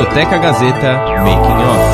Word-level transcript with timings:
Discoteca 0.00 0.38
Gazeta 0.38 0.92
Making 1.18 1.60
Off. 1.68 1.84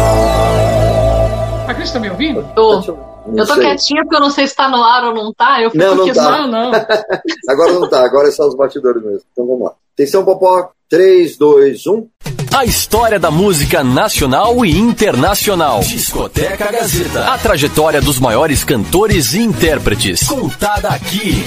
A 1.68 1.74
Cris 1.74 1.90
tá 1.90 1.98
me 1.98 2.08
ouvindo? 2.08 2.48
Tô. 2.54 2.74
eu 2.78 3.44
tô 3.44 3.54
sei. 3.54 3.64
quietinha 3.64 4.02
porque 4.04 4.14
eu 4.14 4.20
não 4.20 4.30
sei 4.30 4.46
se 4.46 4.54
tá 4.54 4.68
no 4.68 4.80
ar 4.80 5.06
ou 5.06 5.14
não 5.14 5.34
tá. 5.34 5.60
Eu 5.60 5.72
fico 5.72 5.82
não, 5.84 5.96
não 5.96 6.04
aqui 6.04 6.14
tá. 6.14 6.30
Não, 6.30 6.46
não. 6.46 6.70
agora 7.50 7.72
não 7.72 7.88
tá, 7.88 8.04
agora 8.04 8.28
é 8.28 8.30
só 8.30 8.46
os 8.46 8.54
batidores 8.54 9.02
mesmo. 9.02 9.22
Então 9.32 9.44
vamos 9.44 9.64
lá. 9.64 9.72
Atenção, 9.92 10.24
Popó. 10.24 10.70
3, 10.88 11.36
2, 11.36 11.84
1. 11.84 12.08
A 12.56 12.64
história 12.64 13.18
da 13.18 13.32
música 13.32 13.82
nacional 13.82 14.64
e 14.64 14.78
internacional. 14.78 15.80
Discoteca 15.80 16.70
Gazeta. 16.70 17.32
A 17.32 17.38
trajetória 17.38 18.00
dos 18.00 18.20
maiores 18.20 18.62
cantores 18.62 19.34
e 19.34 19.40
intérpretes. 19.40 20.28
Contada 20.28 20.90
aqui. 20.90 21.44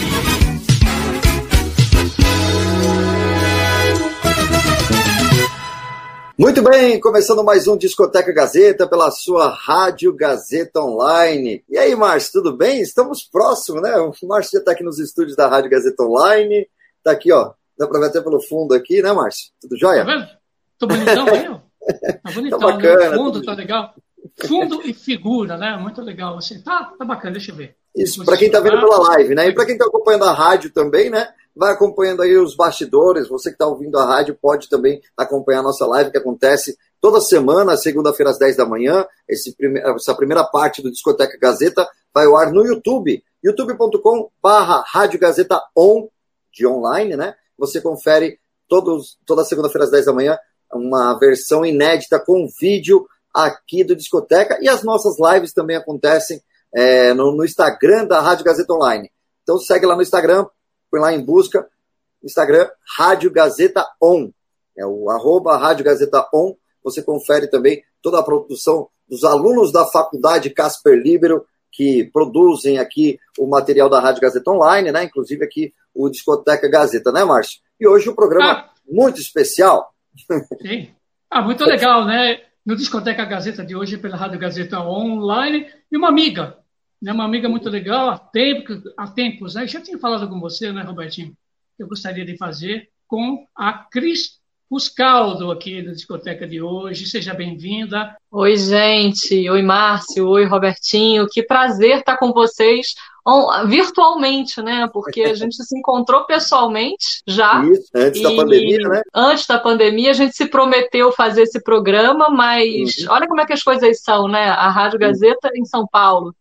Muito 6.40 6.64
bem, 6.64 6.98
começando 7.02 7.44
mais 7.44 7.68
um 7.68 7.76
Discoteca 7.76 8.32
Gazeta 8.32 8.88
pela 8.88 9.12
sua 9.12 9.50
Rádio 9.50 10.16
Gazeta 10.16 10.80
Online. 10.80 11.62
E 11.68 11.78
aí, 11.78 11.94
Márcio, 11.98 12.42
tudo 12.42 12.56
bem? 12.56 12.80
Estamos 12.80 13.24
próximos, 13.24 13.82
né? 13.82 13.94
O 13.98 14.14
Márcio 14.26 14.54
já 14.54 14.60
está 14.60 14.72
aqui 14.72 14.82
nos 14.82 15.00
estúdios 15.00 15.36
da 15.36 15.50
Rádio 15.50 15.70
Gazeta 15.70 16.02
Online. 16.02 16.66
Está 17.00 17.12
aqui, 17.12 17.30
ó. 17.34 17.52
Dá 17.78 17.86
para 17.86 18.00
ver 18.00 18.06
até 18.06 18.22
pelo 18.22 18.42
fundo 18.42 18.74
aqui, 18.74 19.02
né, 19.02 19.12
Márcio? 19.12 19.52
Tudo 19.60 19.78
jóia? 19.78 20.06
Tá 20.06 20.16
vendo? 20.16 20.28
Tô 20.78 20.88
bonitão 20.88 21.28
aí, 21.36 21.50
ó. 21.50 21.60
Tá 22.24 22.32
bonitão, 22.34 22.60
Tá 22.60 22.68
bacana, 22.68 23.10
né? 23.10 23.10
O 23.10 23.18
fundo 23.18 23.42
tá 23.44 23.54
legal. 23.54 23.94
Fundo 24.48 24.82
e 24.86 24.94
figura, 24.94 25.58
né? 25.58 25.76
Muito 25.76 26.02
legal. 26.02 26.38
Assim. 26.38 26.62
Tá, 26.62 26.94
tá 26.98 27.04
bacana, 27.04 27.34
deixa 27.34 27.52
eu 27.52 27.56
ver. 27.58 27.76
Isso, 28.04 28.24
para 28.24 28.38
quem 28.38 28.48
está 28.48 28.60
vendo 28.60 28.80
pela 28.80 28.98
live, 29.10 29.36
né? 29.36 29.50
E 29.50 29.54
para 29.54 29.66
quem 29.66 29.74
está 29.74 29.86
acompanhando 29.86 30.26
a 30.26 30.34
rádio 30.34 30.72
também, 30.72 31.10
né? 31.10 31.28
Vai 31.56 31.74
acompanhando 31.74 32.22
aí 32.22 32.38
os 32.38 32.56
bastidores. 32.56 33.28
Você 33.28 33.50
que 33.50 33.56
está 33.56 33.68
ouvindo 33.68 33.98
a 33.98 34.06
rádio 34.06 34.38
pode 34.42 34.70
também 34.70 35.02
acompanhar 35.18 35.60
a 35.60 35.64
nossa 35.64 35.86
live 35.86 36.12
que 36.12 36.18
acontece 36.18 36.78
toda 37.02 37.20
semana, 37.20 37.76
segunda-feira 37.76 38.32
às 38.32 38.40
10 38.40 38.56
da 38.56 38.66
manhã. 38.66 39.06
Prime... 39.58 39.80
Essa 39.80 40.16
primeira 40.16 40.44
parte 40.46 40.82
do 40.82 40.90
Discoteca 40.90 41.38
Gazeta 41.38 41.88
vai 42.14 42.26
ao 42.26 42.38
ar 42.38 42.52
no 42.54 42.66
YouTube, 42.66 43.22
youtube.com/barra 43.44 44.84
Rádio 44.88 45.20
Gazeta 45.20 45.62
On, 45.76 46.08
de 46.54 46.66
online, 46.66 47.18
né? 47.18 47.36
Você 47.58 47.82
confere 47.82 48.40
todos, 48.70 49.18
toda 49.26 49.44
segunda-feira 49.44 49.86
às 49.86 49.92
10 49.92 50.06
da 50.06 50.14
manhã 50.14 50.38
uma 50.74 51.18
versão 51.18 51.66
inédita 51.66 52.20
com 52.20 52.48
vídeo 52.60 53.08
aqui 53.34 53.84
do 53.84 53.96
Discoteca 53.96 54.58
e 54.62 54.70
as 54.70 54.84
nossas 54.84 55.16
lives 55.20 55.52
também 55.52 55.76
acontecem 55.76 56.42
é, 56.74 57.14
no, 57.14 57.36
no, 57.36 57.46
Instagram 57.46 58.06
da 58.06 58.20
Rádio 58.20 58.46
Gazeta 58.46 58.74
Online. 58.74 59.12
Então 59.44 59.58
segue 59.58 59.86
lá 59.86 59.96
no 59.96 60.02
Instagram, 60.02 60.46
põe 60.92 61.00
lá 61.00 61.14
em 61.14 61.24
busca, 61.24 61.68
Instagram 62.24 62.70
Rádio 62.98 63.32
Gazeta 63.32 63.86
On. 64.02 64.30
É 64.78 64.86
o 64.86 65.10
arroba 65.10 65.58
Rádio 65.58 65.86
Gazeta 65.86 66.28
On. 66.34 66.56
Você 66.84 67.02
confere 67.02 67.48
também 67.48 67.84
toda 68.02 68.20
a 68.20 68.24
produção 68.24 68.88
dos 69.08 69.24
alunos 69.24 69.72
da 69.72 69.86
Faculdade 69.86 70.50
Casper 70.52 70.98
Libero, 70.98 71.46
que 71.72 72.10
produzem 72.14 72.78
aqui 72.78 73.20
o 73.38 73.48
material 73.48 73.90
da 73.90 74.00
Rádio 74.00 74.22
Gazeta 74.22 74.52
Online, 74.52 74.92
né? 74.92 75.04
Inclusive 75.04 75.44
aqui 75.44 75.74
o 75.94 76.10
Discoteca 76.10 76.70
Gazeta, 76.70 77.12
né, 77.12 77.24
Márcio? 77.24 77.60
E 77.80 77.88
hoje 77.88 78.10
um 78.10 78.16
programa 78.16 78.52
ah. 78.52 78.70
muito 78.88 79.20
especial. 79.20 79.94
Sim. 80.62 80.90
Ah, 81.30 81.42
muito 81.42 81.64
legal, 81.64 82.06
né? 82.06 82.42
No 82.70 82.76
Discoteca 82.76 83.26
Gazeta 83.26 83.66
de 83.66 83.76
hoje, 83.76 83.98
pela 83.98 84.16
Rádio 84.16 84.38
Gazeta 84.38 84.80
Online, 84.80 85.66
e 85.92 85.98
uma 85.98 86.08
amiga, 86.08 86.56
né? 87.02 87.12
uma 87.12 87.26
amiga 87.26 87.50
muito 87.50 87.68
legal, 87.68 88.12
há, 88.12 88.20
tempo, 88.20 88.74
há 88.96 89.08
tempos, 89.08 89.56
né? 89.56 89.66
já 89.66 89.82
tinha 89.82 89.98
falado 89.98 90.30
com 90.30 90.40
você, 90.40 90.72
né, 90.72 90.84
Robertinho? 90.84 91.36
Eu 91.80 91.88
gostaria 91.88 92.24
de 92.24 92.38
fazer 92.38 92.92
com 93.08 93.44
a 93.56 93.74
Cris 93.74 94.39
Puscaldo 94.70 95.50
aqui 95.50 95.82
na 95.82 95.94
discoteca 95.94 96.48
de 96.48 96.62
hoje. 96.62 97.08
Seja 97.08 97.34
bem-vinda. 97.34 98.16
Oi, 98.30 98.56
gente. 98.56 99.50
Oi, 99.50 99.62
Márcio. 99.64 100.28
Oi, 100.28 100.46
Robertinho. 100.46 101.28
Que 101.28 101.42
prazer 101.42 101.98
estar 101.98 102.18
com 102.18 102.32
vocês 102.32 102.94
virtualmente, 103.66 104.62
né? 104.62 104.88
Porque 104.94 105.24
a 105.24 105.34
gente 105.34 105.56
se 105.56 105.78
encontrou 105.78 106.24
pessoalmente 106.26 107.22
já. 107.28 107.64
Isso, 107.66 107.90
antes 107.96 108.22
da 108.22 108.30
pandemia, 108.30 108.90
né? 108.90 109.02
Antes 109.14 109.48
da 109.48 109.60
pandemia, 109.60 110.12
a 110.12 110.14
gente 110.14 110.36
se 110.36 110.46
prometeu 110.46 111.12
fazer 111.12 111.44
esse 111.44 111.62
programa, 111.64 112.30
mas 112.30 112.98
uhum. 113.00 113.08
olha 113.10 113.28
como 113.28 113.42
é 113.42 113.46
que 113.48 113.54
as 113.54 113.64
coisas 113.64 114.02
são, 114.02 114.28
né? 114.28 114.50
A 114.50 114.70
Rádio 114.70 115.00
Gazeta 115.00 115.50
em 115.56 115.66
São 115.66 115.88
Paulo. 115.88 116.34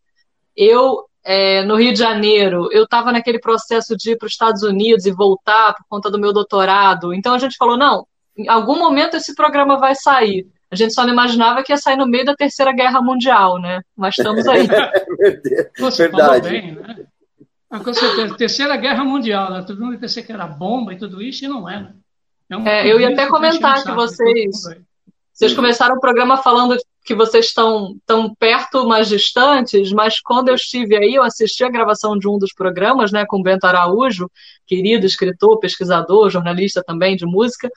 Eu 0.54 1.06
é, 1.24 1.62
no 1.64 1.76
Rio 1.76 1.92
de 1.92 1.98
Janeiro, 1.98 2.68
eu 2.72 2.84
estava 2.84 3.12
naquele 3.12 3.38
processo 3.38 3.96
de 3.96 4.12
ir 4.12 4.16
para 4.16 4.26
os 4.26 4.32
Estados 4.32 4.62
Unidos 4.62 5.04
e 5.04 5.12
voltar 5.12 5.74
por 5.74 5.84
conta 5.88 6.10
do 6.10 6.18
meu 6.18 6.32
doutorado. 6.32 7.12
Então 7.12 7.34
a 7.34 7.38
gente 7.38 7.56
falou: 7.56 7.76
não, 7.76 8.06
em 8.38 8.48
algum 8.48 8.78
momento 8.78 9.16
esse 9.16 9.34
programa 9.34 9.78
vai 9.78 9.94
sair. 9.94 10.46
A 10.70 10.76
gente 10.76 10.94
só 10.94 11.02
não 11.02 11.12
imaginava 11.12 11.62
que 11.62 11.72
ia 11.72 11.76
sair 11.76 11.96
no 11.96 12.06
meio 12.06 12.24
da 12.24 12.36
Terceira 12.36 12.72
Guerra 12.72 13.00
Mundial, 13.00 13.58
né? 13.58 13.80
Mas 13.96 14.16
estamos 14.16 14.46
aí. 14.46 14.68
Você 15.78 16.08
falou 16.10 16.40
bem, 16.40 16.72
né? 16.72 17.06
Ah, 17.70 17.80
com 17.80 17.92
certeza. 17.92 18.36
Terceira 18.36 18.76
Guerra 18.76 19.04
Mundial, 19.04 19.50
né? 19.50 19.64
Todo 19.66 19.80
mundo 19.80 19.98
pensei 19.98 20.22
que 20.22 20.32
era 20.32 20.46
bomba 20.46 20.92
e 20.92 20.98
tudo 20.98 21.22
isso, 21.22 21.44
e 21.44 21.48
não 21.48 21.68
é, 21.68 21.80
né? 21.80 21.94
É, 22.50 22.56
um 22.56 22.66
é 22.66 22.86
eu 22.86 23.00
ia 23.00 23.10
até 23.10 23.26
comentar 23.26 23.82
que 23.82 23.92
vocês, 23.92 24.56
vocês 25.32 25.54
começaram 25.54 25.96
o 25.96 26.00
programa 26.00 26.38
falando 26.38 26.76
que 27.04 27.14
vocês 27.14 27.46
estão 27.46 27.96
tão 28.06 28.34
perto, 28.34 28.86
mas 28.86 29.08
distantes, 29.08 29.92
mas 29.92 30.20
quando 30.20 30.48
eu 30.48 30.54
estive 30.54 30.96
aí, 30.96 31.14
eu 31.14 31.22
assisti 31.22 31.64
a 31.64 31.70
gravação 31.70 32.18
de 32.18 32.28
um 32.28 32.38
dos 32.38 32.52
programas, 32.52 33.10
né, 33.10 33.24
com 33.26 33.42
Bento 33.42 33.64
Araújo, 33.64 34.30
querido 34.66 35.06
escritor, 35.06 35.58
pesquisador, 35.58 36.28
jornalista 36.28 36.82
também 36.82 37.16
de 37.16 37.24
música, 37.24 37.70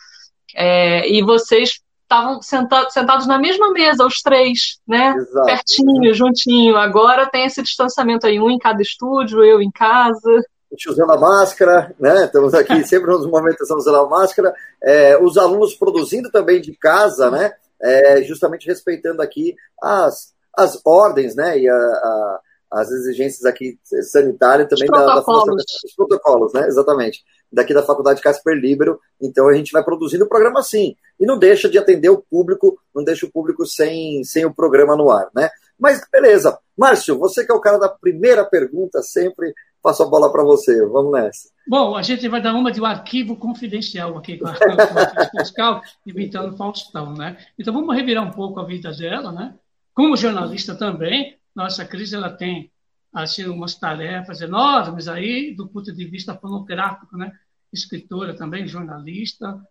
é, 0.56 1.09
e 1.09 1.22
vocês 1.23 1.79
estavam 2.03 2.41
senta 2.41 2.89
sentados 2.89 3.25
na 3.25 3.39
mesma 3.39 3.72
mesa, 3.72 4.06
os 4.06 4.22
três, 4.22 4.79
né? 4.85 5.13
Exato. 5.16 5.45
Pertinho, 5.45 6.13
juntinho. 6.13 6.75
Agora 6.75 7.29
tem 7.29 7.45
esse 7.45 7.62
distanciamento 7.63 8.28
aí, 8.28 8.39
um 8.39 8.50
em 8.50 8.59
cada 8.59 8.81
estúdio, 8.81 9.44
eu 9.44 9.62
em 9.62 9.72
casa. 9.72 10.29
A 10.29 10.75
gente 10.75 10.89
usando 10.89 11.12
a 11.12 11.17
máscara, 11.17 11.95
né? 12.00 12.25
Estamos 12.25 12.53
aqui 12.53 12.84
sempre 12.85 13.12
nos 13.12 13.25
momentos 13.25 13.62
estamos 13.62 13.85
usando 13.85 14.06
a 14.06 14.09
máscara. 14.09 14.53
É, 14.84 15.17
os 15.17 15.38
alunos 15.38 15.73
produzindo 15.75 16.29
também 16.29 16.59
de 16.62 16.73
casa, 16.75 17.31
né? 17.31 17.53
É, 17.81 18.22
justamente 18.23 18.68
respeitando 18.68 19.22
aqui 19.22 19.56
as, 19.81 20.33
as 20.56 20.79
ordens, 20.85 21.35
né? 21.35 21.57
E 21.57 21.69
a, 21.69 21.75
a 21.75 22.39
as 22.72 22.90
exigências 22.90 23.46
aqui 23.46 23.78
sanitárias 23.84 24.70
também 24.70 24.86
os 24.86 24.92
da, 24.92 25.06
da 25.06 25.22
protocolos. 25.22 25.64
os 25.86 25.96
protocolos, 25.96 26.54
né? 26.54 26.68
Exatamente. 26.68 27.24
Daqui 27.52 27.74
da 27.74 27.84
Faculdade 27.84 28.22
Casper 28.22 28.56
Libero. 28.56 29.00
Então 29.22 29.50
a 29.50 29.54
gente 29.54 29.74
vai 29.74 29.84
produzindo 29.84 30.24
o 30.24 30.30
programa 30.30 30.62
assim. 30.62 30.96
E 31.20 31.26
não 31.26 31.38
deixa 31.38 31.70
de 31.70 31.78
atender 31.78 32.10
o 32.10 32.22
público, 32.22 32.80
não 32.96 33.04
deixa 33.04 33.26
o 33.26 33.31
público 33.31 33.66
sem, 33.66 34.24
sem 34.24 34.46
o 34.46 34.54
programa 34.54 34.96
no 34.96 35.12
ar, 35.12 35.30
né? 35.36 35.50
Mas 35.78 36.02
beleza. 36.10 36.58
Márcio, 36.78 37.18
você 37.18 37.46
que 37.46 37.52
é 37.52 37.56
o 37.56 37.60
cara 37.60 37.78
da 37.78 37.90
primeira 37.90 38.46
pergunta, 38.46 39.02
sempre 39.02 39.54
passo 39.84 40.04
a 40.04 40.08
bola 40.08 40.31
para 40.31 40.44
você. 40.44 40.86
Vamos 40.88 41.12
nessa. 41.12 41.50
Bom, 41.68 41.96
a 41.96 42.02
gente 42.02 42.28
vai 42.30 42.42
dar 42.42 42.54
uma 42.54 42.72
de 42.72 42.80
um 42.80 42.86
arquivo 42.86 43.36
confidencial 43.36 44.18
aqui 44.18 44.38
com 44.38 44.48
a, 44.48 44.54
com 44.56 45.00
a 45.00 45.30
fiscal, 45.40 45.81
imitando 46.06 46.56
Faustão, 46.56 47.14
né? 47.14 47.38
Então 47.60 47.74
vamos 47.74 47.94
revirar 47.96 48.24
um 48.24 48.31
pouco 48.31 48.60
a 48.60 48.66
vida 48.66 48.92
dela, 48.92 49.31
né? 49.31 49.56
Como 49.94 50.16
jornalista 50.16 50.74
também, 50.74 51.38
nossa 51.56 51.85
Cris 51.85 52.13
ela 52.13 52.29
tem 52.29 52.72
assim 53.13 53.45
umas 53.45 53.75
tarefas 53.75 54.41
enormes 54.41 55.07
aí 55.07 55.53
do 55.53 55.67
ponto 55.67 55.91
de 55.91 56.06
vista 56.06 56.35
fonográfico, 56.35 57.17
né? 57.17 57.31
Escritora 57.72 58.34
também, 58.35 58.67
jornalista, 58.67 59.62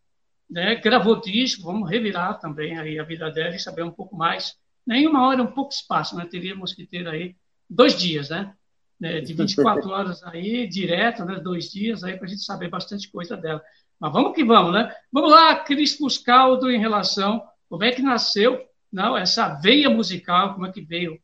né? 0.48 0.74
Gravou 0.76 1.20
disco, 1.20 1.64
vamos 1.64 1.88
revirar 1.88 2.38
também 2.38 2.78
aí 2.78 2.98
a 2.98 3.04
vida 3.04 3.30
dela 3.30 3.54
e 3.54 3.58
saber 3.58 3.82
um 3.82 3.90
pouco 3.90 4.16
mais. 4.16 4.56
Nem 4.86 5.06
uma 5.06 5.26
hora, 5.26 5.42
um 5.42 5.52
pouco 5.52 5.72
espaço, 5.72 6.16
né? 6.16 6.26
Teríamos 6.26 6.72
que 6.72 6.86
ter 6.86 7.06
aí 7.08 7.36
dois 7.68 7.96
dias, 7.96 8.30
né? 8.30 8.54
De 8.98 9.32
24 9.32 9.88
horas 9.88 10.22
aí, 10.24 10.66
direto, 10.66 11.24
né? 11.24 11.40
Dois 11.40 11.70
dias 11.70 12.04
aí 12.04 12.16
para 12.16 12.26
a 12.26 12.28
gente 12.28 12.44
saber 12.44 12.68
bastante 12.68 13.10
coisa 13.10 13.36
dela. 13.36 13.62
Mas 13.98 14.12
vamos 14.12 14.34
que 14.34 14.44
vamos, 14.44 14.72
né? 14.72 14.94
Vamos 15.12 15.30
lá, 15.30 15.56
Cris 15.56 15.96
Puscaldo, 15.96 16.70
em 16.70 16.78
relação 16.78 17.42
como 17.68 17.84
é 17.84 17.92
que 17.92 18.02
nasceu 18.02 18.66
não, 18.92 19.16
essa 19.16 19.54
veia 19.54 19.88
musical, 19.88 20.54
como 20.54 20.66
é 20.66 20.72
que 20.72 20.80
veio 20.80 21.18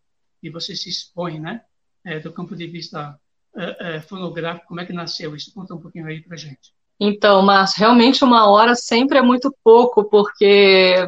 e 0.47 0.51
você 0.51 0.75
se 0.75 0.89
expõe, 0.89 1.39
né? 1.41 1.63
É, 2.05 2.21
do 2.21 2.33
campo 2.33 2.55
de 2.55 2.67
vista 2.67 3.19
é, 3.57 3.97
é, 3.97 4.01
fonográfico, 4.01 4.69
como 4.69 4.81
é 4.81 4.85
que 4.85 4.93
nasceu 4.93 5.35
isso? 5.35 5.53
Conta 5.53 5.75
um 5.75 5.81
pouquinho 5.81 6.07
aí 6.07 6.23
pra 6.23 6.37
gente. 6.37 6.73
Então, 6.99 7.43
Márcio, 7.43 7.81
realmente 7.81 8.25
uma 8.25 8.49
hora 8.49 8.75
sempre 8.75 9.19
é 9.19 9.23
muito 9.23 9.55
pouco, 9.63 10.05
porque 10.05 11.07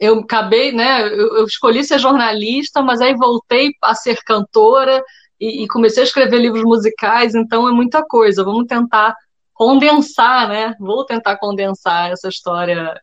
eu 0.00 0.18
acabei, 0.18 0.72
né? 0.72 1.06
Eu, 1.06 1.36
eu 1.36 1.44
escolhi 1.46 1.84
ser 1.84 1.98
jornalista, 1.98 2.82
mas 2.82 3.00
aí 3.00 3.14
voltei 3.14 3.70
a 3.80 3.94
ser 3.94 4.22
cantora 4.24 5.02
e, 5.40 5.62
e, 5.62 5.68
comecei 5.68 6.02
a 6.02 6.06
escrever 6.06 6.38
livros 6.38 6.64
musicais, 6.64 7.34
então 7.34 7.68
é 7.68 7.72
muita 7.72 8.04
coisa. 8.04 8.44
Vamos 8.44 8.66
tentar 8.66 9.14
condensar, 9.54 10.48
né? 10.48 10.74
Vou 10.78 11.04
tentar 11.06 11.36
condensar 11.36 12.10
essa 12.10 12.28
história 12.28 13.00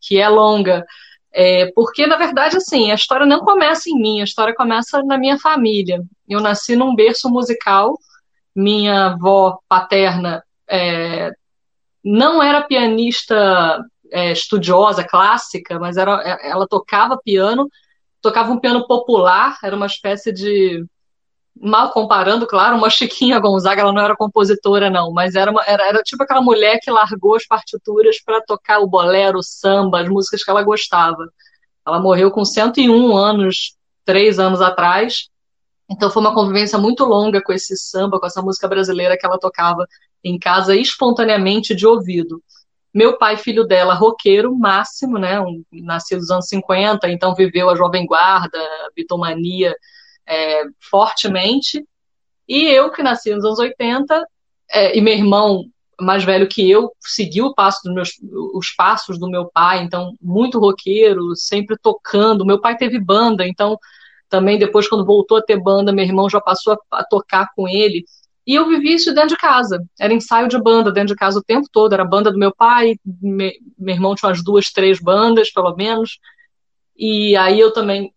que 0.00 0.20
é 0.20 0.28
longa. 0.28 0.84
É, 1.38 1.70
porque, 1.74 2.06
na 2.06 2.16
verdade, 2.16 2.56
assim, 2.56 2.90
a 2.90 2.94
história 2.94 3.26
não 3.26 3.40
começa 3.40 3.90
em 3.90 4.00
mim, 4.00 4.22
a 4.22 4.24
história 4.24 4.54
começa 4.54 5.02
na 5.02 5.18
minha 5.18 5.38
família. 5.38 6.02
Eu 6.26 6.40
nasci 6.40 6.74
num 6.74 6.94
berço 6.94 7.28
musical, 7.28 7.98
minha 8.54 9.08
avó 9.08 9.58
paterna 9.68 10.42
é, 10.66 11.30
não 12.02 12.42
era 12.42 12.62
pianista 12.62 13.84
é, 14.10 14.32
estudiosa, 14.32 15.04
clássica, 15.04 15.78
mas 15.78 15.98
era, 15.98 16.22
é, 16.24 16.50
ela 16.50 16.66
tocava 16.66 17.20
piano, 17.22 17.68
tocava 18.22 18.50
um 18.50 18.58
piano 18.58 18.86
popular, 18.86 19.58
era 19.62 19.76
uma 19.76 19.86
espécie 19.86 20.32
de 20.32 20.86
mal 21.60 21.90
comparando, 21.90 22.46
claro, 22.46 22.76
uma 22.76 22.90
Chiquinha 22.90 23.38
Gonzaga, 23.38 23.80
ela 23.80 23.92
não 23.92 24.02
era 24.02 24.16
compositora, 24.16 24.90
não, 24.90 25.12
mas 25.12 25.34
era, 25.34 25.50
uma, 25.50 25.62
era, 25.66 25.88
era 25.88 26.02
tipo 26.02 26.22
aquela 26.22 26.42
mulher 26.42 26.78
que 26.80 26.90
largou 26.90 27.34
as 27.34 27.46
partituras 27.46 28.20
para 28.22 28.42
tocar 28.42 28.80
o 28.80 28.86
bolero, 28.86 29.38
o 29.38 29.42
samba, 29.42 30.00
as 30.00 30.08
músicas 30.08 30.44
que 30.44 30.50
ela 30.50 30.62
gostava. 30.62 31.28
Ela 31.86 32.00
morreu 32.00 32.30
com 32.30 32.44
101 32.44 33.16
anos, 33.16 33.74
três 34.04 34.38
anos 34.38 34.60
atrás, 34.60 35.28
então 35.90 36.10
foi 36.10 36.20
uma 36.20 36.34
convivência 36.34 36.78
muito 36.78 37.04
longa 37.04 37.40
com 37.42 37.52
esse 37.52 37.76
samba, 37.76 38.18
com 38.18 38.26
essa 38.26 38.42
música 38.42 38.68
brasileira 38.68 39.16
que 39.16 39.24
ela 39.24 39.38
tocava 39.38 39.86
em 40.22 40.38
casa 40.38 40.76
espontaneamente 40.76 41.74
de 41.74 41.86
ouvido. 41.86 42.42
Meu 42.92 43.18
pai, 43.18 43.36
filho 43.36 43.64
dela, 43.64 43.94
roqueiro 43.94 44.54
máximo, 44.56 45.18
né? 45.18 45.38
Um, 45.40 45.62
nascido 45.72 46.18
nos 46.18 46.30
anos 46.30 46.48
50, 46.48 47.08
então 47.10 47.34
viveu 47.34 47.68
a 47.70 47.76
Jovem 47.76 48.06
Guarda, 48.06 48.58
a 48.58 48.88
bitomania 48.94 49.74
é, 50.26 50.62
fortemente. 50.80 51.84
E 52.48 52.64
eu, 52.64 52.90
que 52.90 53.02
nasci 53.02 53.34
nos 53.34 53.44
anos 53.44 53.58
80, 53.58 54.24
é, 54.70 54.96
e 54.96 55.00
meu 55.00 55.14
irmão 55.14 55.64
mais 56.00 56.24
velho 56.24 56.46
que 56.46 56.70
eu, 56.70 56.92
seguiu 57.00 57.54
passo 57.54 57.92
meus, 57.92 58.10
os 58.54 58.70
passos 58.70 59.18
do 59.18 59.30
meu 59.30 59.46
pai, 59.46 59.82
então 59.82 60.12
muito 60.20 60.58
roqueiro, 60.58 61.34
sempre 61.34 61.76
tocando. 61.80 62.44
Meu 62.44 62.60
pai 62.60 62.76
teve 62.76 62.98
banda, 62.98 63.46
então 63.46 63.78
também 64.28 64.58
depois 64.58 64.88
quando 64.88 65.06
voltou 65.06 65.38
a 65.38 65.42
ter 65.42 65.58
banda, 65.58 65.92
meu 65.92 66.04
irmão 66.04 66.28
já 66.28 66.40
passou 66.40 66.74
a, 66.74 66.98
a 66.98 67.04
tocar 67.04 67.48
com 67.54 67.66
ele. 67.68 68.04
E 68.46 68.54
eu 68.54 68.68
vivi 68.68 68.94
isso 68.94 69.12
dentro 69.12 69.30
de 69.30 69.36
casa. 69.36 69.82
Era 69.98 70.12
ensaio 70.12 70.48
de 70.48 70.60
banda 70.60 70.92
dentro 70.92 71.08
de 71.08 71.16
casa 71.16 71.40
o 71.40 71.42
tempo 71.42 71.66
todo. 71.72 71.92
Era 71.92 72.04
a 72.04 72.06
banda 72.06 72.30
do 72.30 72.38
meu 72.38 72.54
pai, 72.54 72.96
me, 73.04 73.54
meu 73.76 73.94
irmão 73.94 74.14
tinha 74.14 74.28
umas 74.28 74.44
duas, 74.44 74.70
três 74.70 75.00
bandas, 75.00 75.50
pelo 75.50 75.74
menos. 75.74 76.20
E 76.96 77.36
aí 77.36 77.58
eu 77.58 77.72
também 77.72 78.12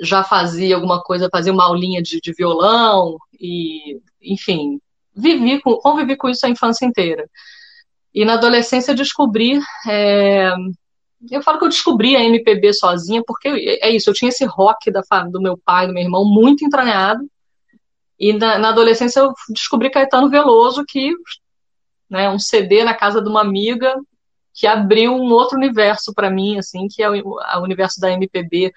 já 0.00 0.24
fazia 0.24 0.74
alguma 0.74 1.02
coisa, 1.02 1.28
fazia 1.30 1.52
uma 1.52 1.64
aulinha 1.64 2.02
de, 2.02 2.20
de 2.20 2.32
violão, 2.32 3.16
e, 3.40 4.00
enfim, 4.22 4.80
vivi 5.14 5.60
com, 5.60 5.76
convivi 5.76 6.16
com 6.16 6.28
isso 6.28 6.44
a 6.46 6.48
infância 6.48 6.84
inteira. 6.84 7.28
E 8.14 8.24
na 8.24 8.34
adolescência 8.34 8.94
descobri. 8.94 9.60
É, 9.88 10.52
eu 11.30 11.42
falo 11.42 11.58
que 11.58 11.64
eu 11.64 11.68
descobri 11.68 12.16
a 12.16 12.22
MPB 12.22 12.72
sozinha, 12.74 13.22
porque 13.26 13.48
é 13.48 13.90
isso, 13.90 14.10
eu 14.10 14.14
tinha 14.14 14.28
esse 14.28 14.44
rock 14.44 14.90
da, 14.90 15.02
do 15.30 15.40
meu 15.40 15.56
pai, 15.56 15.86
do 15.86 15.92
meu 15.92 16.02
irmão, 16.02 16.24
muito 16.24 16.64
entranhado. 16.64 17.26
E 18.18 18.32
na, 18.32 18.58
na 18.58 18.68
adolescência 18.68 19.20
eu 19.20 19.32
descobri 19.48 19.90
Caetano 19.90 20.28
Veloso, 20.28 20.84
que 20.86 21.12
né, 22.08 22.28
um 22.30 22.38
CD 22.38 22.84
na 22.84 22.94
casa 22.94 23.20
de 23.20 23.28
uma 23.28 23.40
amiga 23.40 23.94
que 24.52 24.66
abriu 24.66 25.12
um 25.12 25.32
outro 25.32 25.58
universo 25.58 26.14
para 26.14 26.30
mim, 26.30 26.58
assim, 26.58 26.86
que 26.88 27.02
é 27.02 27.10
o, 27.10 27.14
o 27.14 27.62
universo 27.62 28.00
da 28.00 28.12
MPB. 28.12 28.72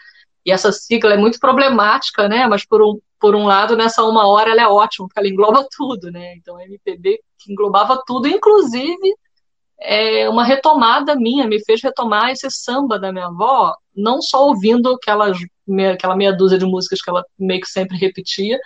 E 0.47 0.51
essa 0.51 0.71
sigla 0.71 1.13
é 1.13 1.17
muito 1.17 1.39
problemática, 1.39 2.29
né? 2.29 2.47
Mas 2.47 2.65
por 2.65 2.81
um, 2.81 2.97
por 3.19 3.35
um 3.35 3.45
lado, 3.45 3.75
nessa 3.75 4.05
uma 4.05 4.25
hora 4.25 4.51
ela 4.51 4.61
é 4.61 4.67
ótima, 4.67 5.05
porque 5.05 5.19
ela 5.19 5.27
engloba 5.27 5.67
tudo, 5.75 6.09
né? 6.09 6.35
Então, 6.37 6.55
a 6.55 6.63
MPB 6.63 7.19
que 7.37 7.51
englobava 7.51 8.01
tudo, 8.07 8.29
inclusive 8.29 9.13
é, 9.77 10.29
uma 10.29 10.45
retomada 10.45 11.17
minha, 11.17 11.45
me 11.45 11.61
fez 11.65 11.83
retomar 11.83 12.31
esse 12.31 12.49
samba 12.49 12.97
da 12.97 13.11
minha 13.11 13.27
avó, 13.27 13.75
não 13.93 14.21
só 14.21 14.47
ouvindo 14.47 14.93
aquelas, 14.93 15.37
aquela 15.93 16.15
meia 16.15 16.31
dúzia 16.31 16.57
de 16.57 16.65
músicas 16.65 17.01
que 17.01 17.09
ela 17.09 17.25
meio 17.37 17.59
que 17.59 17.67
sempre 17.67 17.97
repetia, 17.97 18.57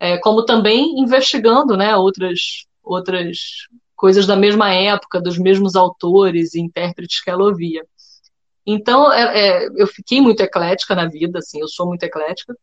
é, 0.00 0.16
como 0.16 0.46
também 0.46 0.98
investigando 0.98 1.76
né, 1.76 1.94
outras, 1.94 2.64
outras 2.82 3.36
coisas 3.94 4.26
da 4.26 4.34
mesma 4.34 4.72
época, 4.72 5.20
dos 5.20 5.36
mesmos 5.38 5.76
autores 5.76 6.54
e 6.54 6.60
intérpretes 6.60 7.20
que 7.22 7.28
ela 7.28 7.44
ouvia. 7.44 7.84
Então, 8.70 9.10
é, 9.10 9.64
é, 9.64 9.68
eu 9.76 9.86
fiquei 9.86 10.20
muito 10.20 10.42
eclética 10.42 10.94
na 10.94 11.06
vida, 11.06 11.38
assim, 11.38 11.58
eu 11.58 11.66
sou 11.66 11.86
muito 11.86 12.02
eclética, 12.02 12.54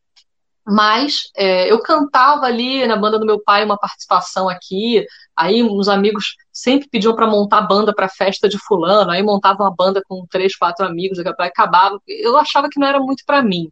mas 0.63 1.31
é, 1.35 1.71
eu 1.71 1.81
cantava 1.81 2.45
ali 2.45 2.85
na 2.85 2.95
banda 2.95 3.17
do 3.17 3.25
meu 3.25 3.41
pai 3.41 3.65
uma 3.65 3.75
participação 3.75 4.47
aqui, 4.47 5.03
aí 5.35 5.63
uns 5.63 5.87
amigos 5.87 6.35
sempre 6.53 6.87
pediam 6.87 7.15
para 7.15 7.25
montar 7.25 7.61
banda 7.61 7.91
para 7.91 8.07
festa 8.07 8.47
de 8.47 8.59
fulano, 8.59 9.09
aí 9.09 9.23
montava 9.23 9.63
uma 9.63 9.75
banda 9.75 9.99
com 10.07 10.27
três, 10.29 10.55
quatro 10.55 10.85
amigos, 10.85 11.17
acabava, 11.39 11.99
eu 12.07 12.37
achava 12.37 12.69
que 12.69 12.79
não 12.79 12.87
era 12.87 12.99
muito 12.99 13.23
para 13.25 13.41
mim. 13.41 13.71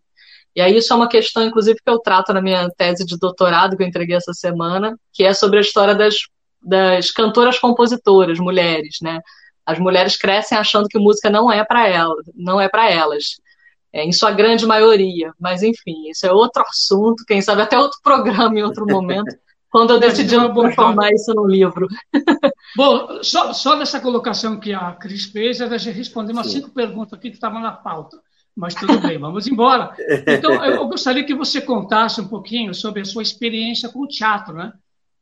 E 0.55 0.61
aí 0.61 0.75
isso 0.75 0.91
é 0.91 0.95
uma 0.95 1.07
questão, 1.07 1.43
inclusive, 1.43 1.77
que 1.83 1.89
eu 1.89 1.99
trato 1.99 2.33
na 2.33 2.41
minha 2.41 2.67
tese 2.75 3.05
de 3.05 3.15
doutorado 3.15 3.77
que 3.77 3.83
eu 3.83 3.87
entreguei 3.87 4.15
essa 4.15 4.33
semana, 4.33 4.97
que 5.11 5.23
é 5.23 5.35
sobre 5.35 5.59
a 5.59 5.61
história 5.61 5.93
das, 5.93 6.15
das 6.63 7.11
cantoras 7.11 7.59
compositoras, 7.59 8.39
mulheres, 8.39 8.97
né? 9.03 9.19
As 9.65 9.79
mulheres 9.79 10.17
crescem 10.17 10.57
achando 10.57 10.87
que 10.87 10.99
música 10.99 11.29
não 11.29 11.51
é 11.51 11.63
para 11.63 11.87
elas, 11.87 12.25
não 12.35 12.59
é 12.59 12.67
para 12.67 12.89
elas, 12.89 13.39
é, 13.91 14.03
em 14.03 14.11
sua 14.11 14.31
grande 14.31 14.65
maioria. 14.65 15.31
Mas 15.39 15.63
enfim, 15.63 16.09
isso 16.09 16.25
é 16.25 16.31
outro 16.31 16.63
assunto, 16.67 17.23
quem 17.25 17.41
sabe 17.41 17.61
até 17.61 17.77
outro 17.77 17.99
programa 18.03 18.57
em 18.57 18.63
outro 18.63 18.85
momento, 18.85 19.35
quando 19.69 19.91
eu 19.91 19.99
decidi 19.99 20.35
transformar 20.35 21.11
isso 21.11 21.33
no 21.33 21.47
livro. 21.47 21.87
Bom, 22.75 23.23
só, 23.23 23.53
só 23.53 23.75
nessa 23.75 23.99
colocação 23.99 24.59
que 24.59 24.73
a 24.73 24.91
Cris 24.93 25.25
fez, 25.25 25.61
ela 25.61 25.77
já 25.77 25.91
respondeu 25.91 26.35
umas 26.35 26.51
cinco 26.51 26.69
perguntas 26.69 27.13
aqui 27.13 27.29
que 27.29 27.35
estavam 27.35 27.61
na 27.61 27.71
pauta. 27.71 28.17
Mas 28.55 28.75
tudo 28.75 28.99
bem, 28.99 29.17
vamos 29.17 29.47
embora. 29.47 29.95
Então, 30.27 30.63
eu 30.63 30.87
gostaria 30.87 31.23
que 31.23 31.33
você 31.33 31.59
contasse 31.59 32.21
um 32.21 32.27
pouquinho 32.27 32.73
sobre 32.73 33.01
a 33.01 33.05
sua 33.05 33.23
experiência 33.23 33.89
com 33.89 34.01
o 34.01 34.07
teatro, 34.07 34.53
né? 34.53 34.71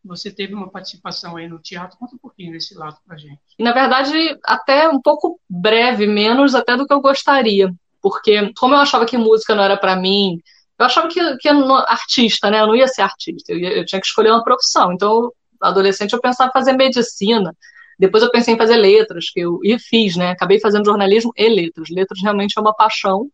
Você 0.04 0.32
teve 0.32 0.54
uma 0.54 0.70
participação 0.70 1.38
aí 1.38 1.48
no 1.48 1.60
teatro, 1.60 1.98
conta 1.98 2.16
um 2.16 2.20
pouquinho 2.20 2.52
desse 2.52 2.74
lado 2.76 2.98
para 3.06 3.18
gente. 3.18 3.40
Na 3.60 3.72
verdade, 3.72 4.12
até 4.44 4.90
um 4.90 5.00
pouco 5.00 5.40
breve, 5.48 6.08
menos 6.08 6.56
até 6.56 6.76
do 6.76 6.88
que 6.88 6.94
eu 6.94 7.02
gostaria, 7.02 7.72
porque 8.02 8.52
como 8.58 8.74
eu 8.74 8.80
achava 8.80 9.06
que 9.06 9.18
música 9.18 9.54
não 9.54 9.64
era 9.64 9.78
para 9.78 9.96
mim, 9.96 10.42
eu 10.80 10.86
achava 10.86 11.08
que, 11.08 11.38
que 11.38 11.48
artista, 11.88 12.50
né? 12.50 12.62
Eu 12.62 12.68
não 12.68 12.76
ia 12.76 12.88
ser 12.88 13.04
artista, 13.04 13.54
eu, 13.54 13.60
ia, 13.60 13.78
eu 13.78 13.86
tinha 13.86 14.02
que 14.02 14.08
escolher 14.08 14.32
uma 14.32 14.44
profissão. 14.44 14.92
Então, 14.92 15.32
adolescente, 15.62 16.14
eu 16.14 16.20
pensava 16.20 16.50
em 16.50 16.54
fazer 16.54 16.74
medicina. 16.74 17.56
Depois 18.00 18.24
eu 18.24 18.32
pensei 18.32 18.56
em 18.56 18.58
fazer 18.58 18.78
letras, 18.78 19.30
que 19.30 19.42
eu 19.42 19.60
e 19.64 19.78
fiz, 19.78 20.16
né? 20.16 20.32
Acabei 20.32 20.60
fazendo 20.60 20.86
jornalismo 20.86 21.32
e 21.38 21.48
letras. 21.48 21.90
Letras 21.92 22.20
realmente 22.20 22.58
é 22.58 22.62
uma 22.62 22.74
paixão, 22.74 23.30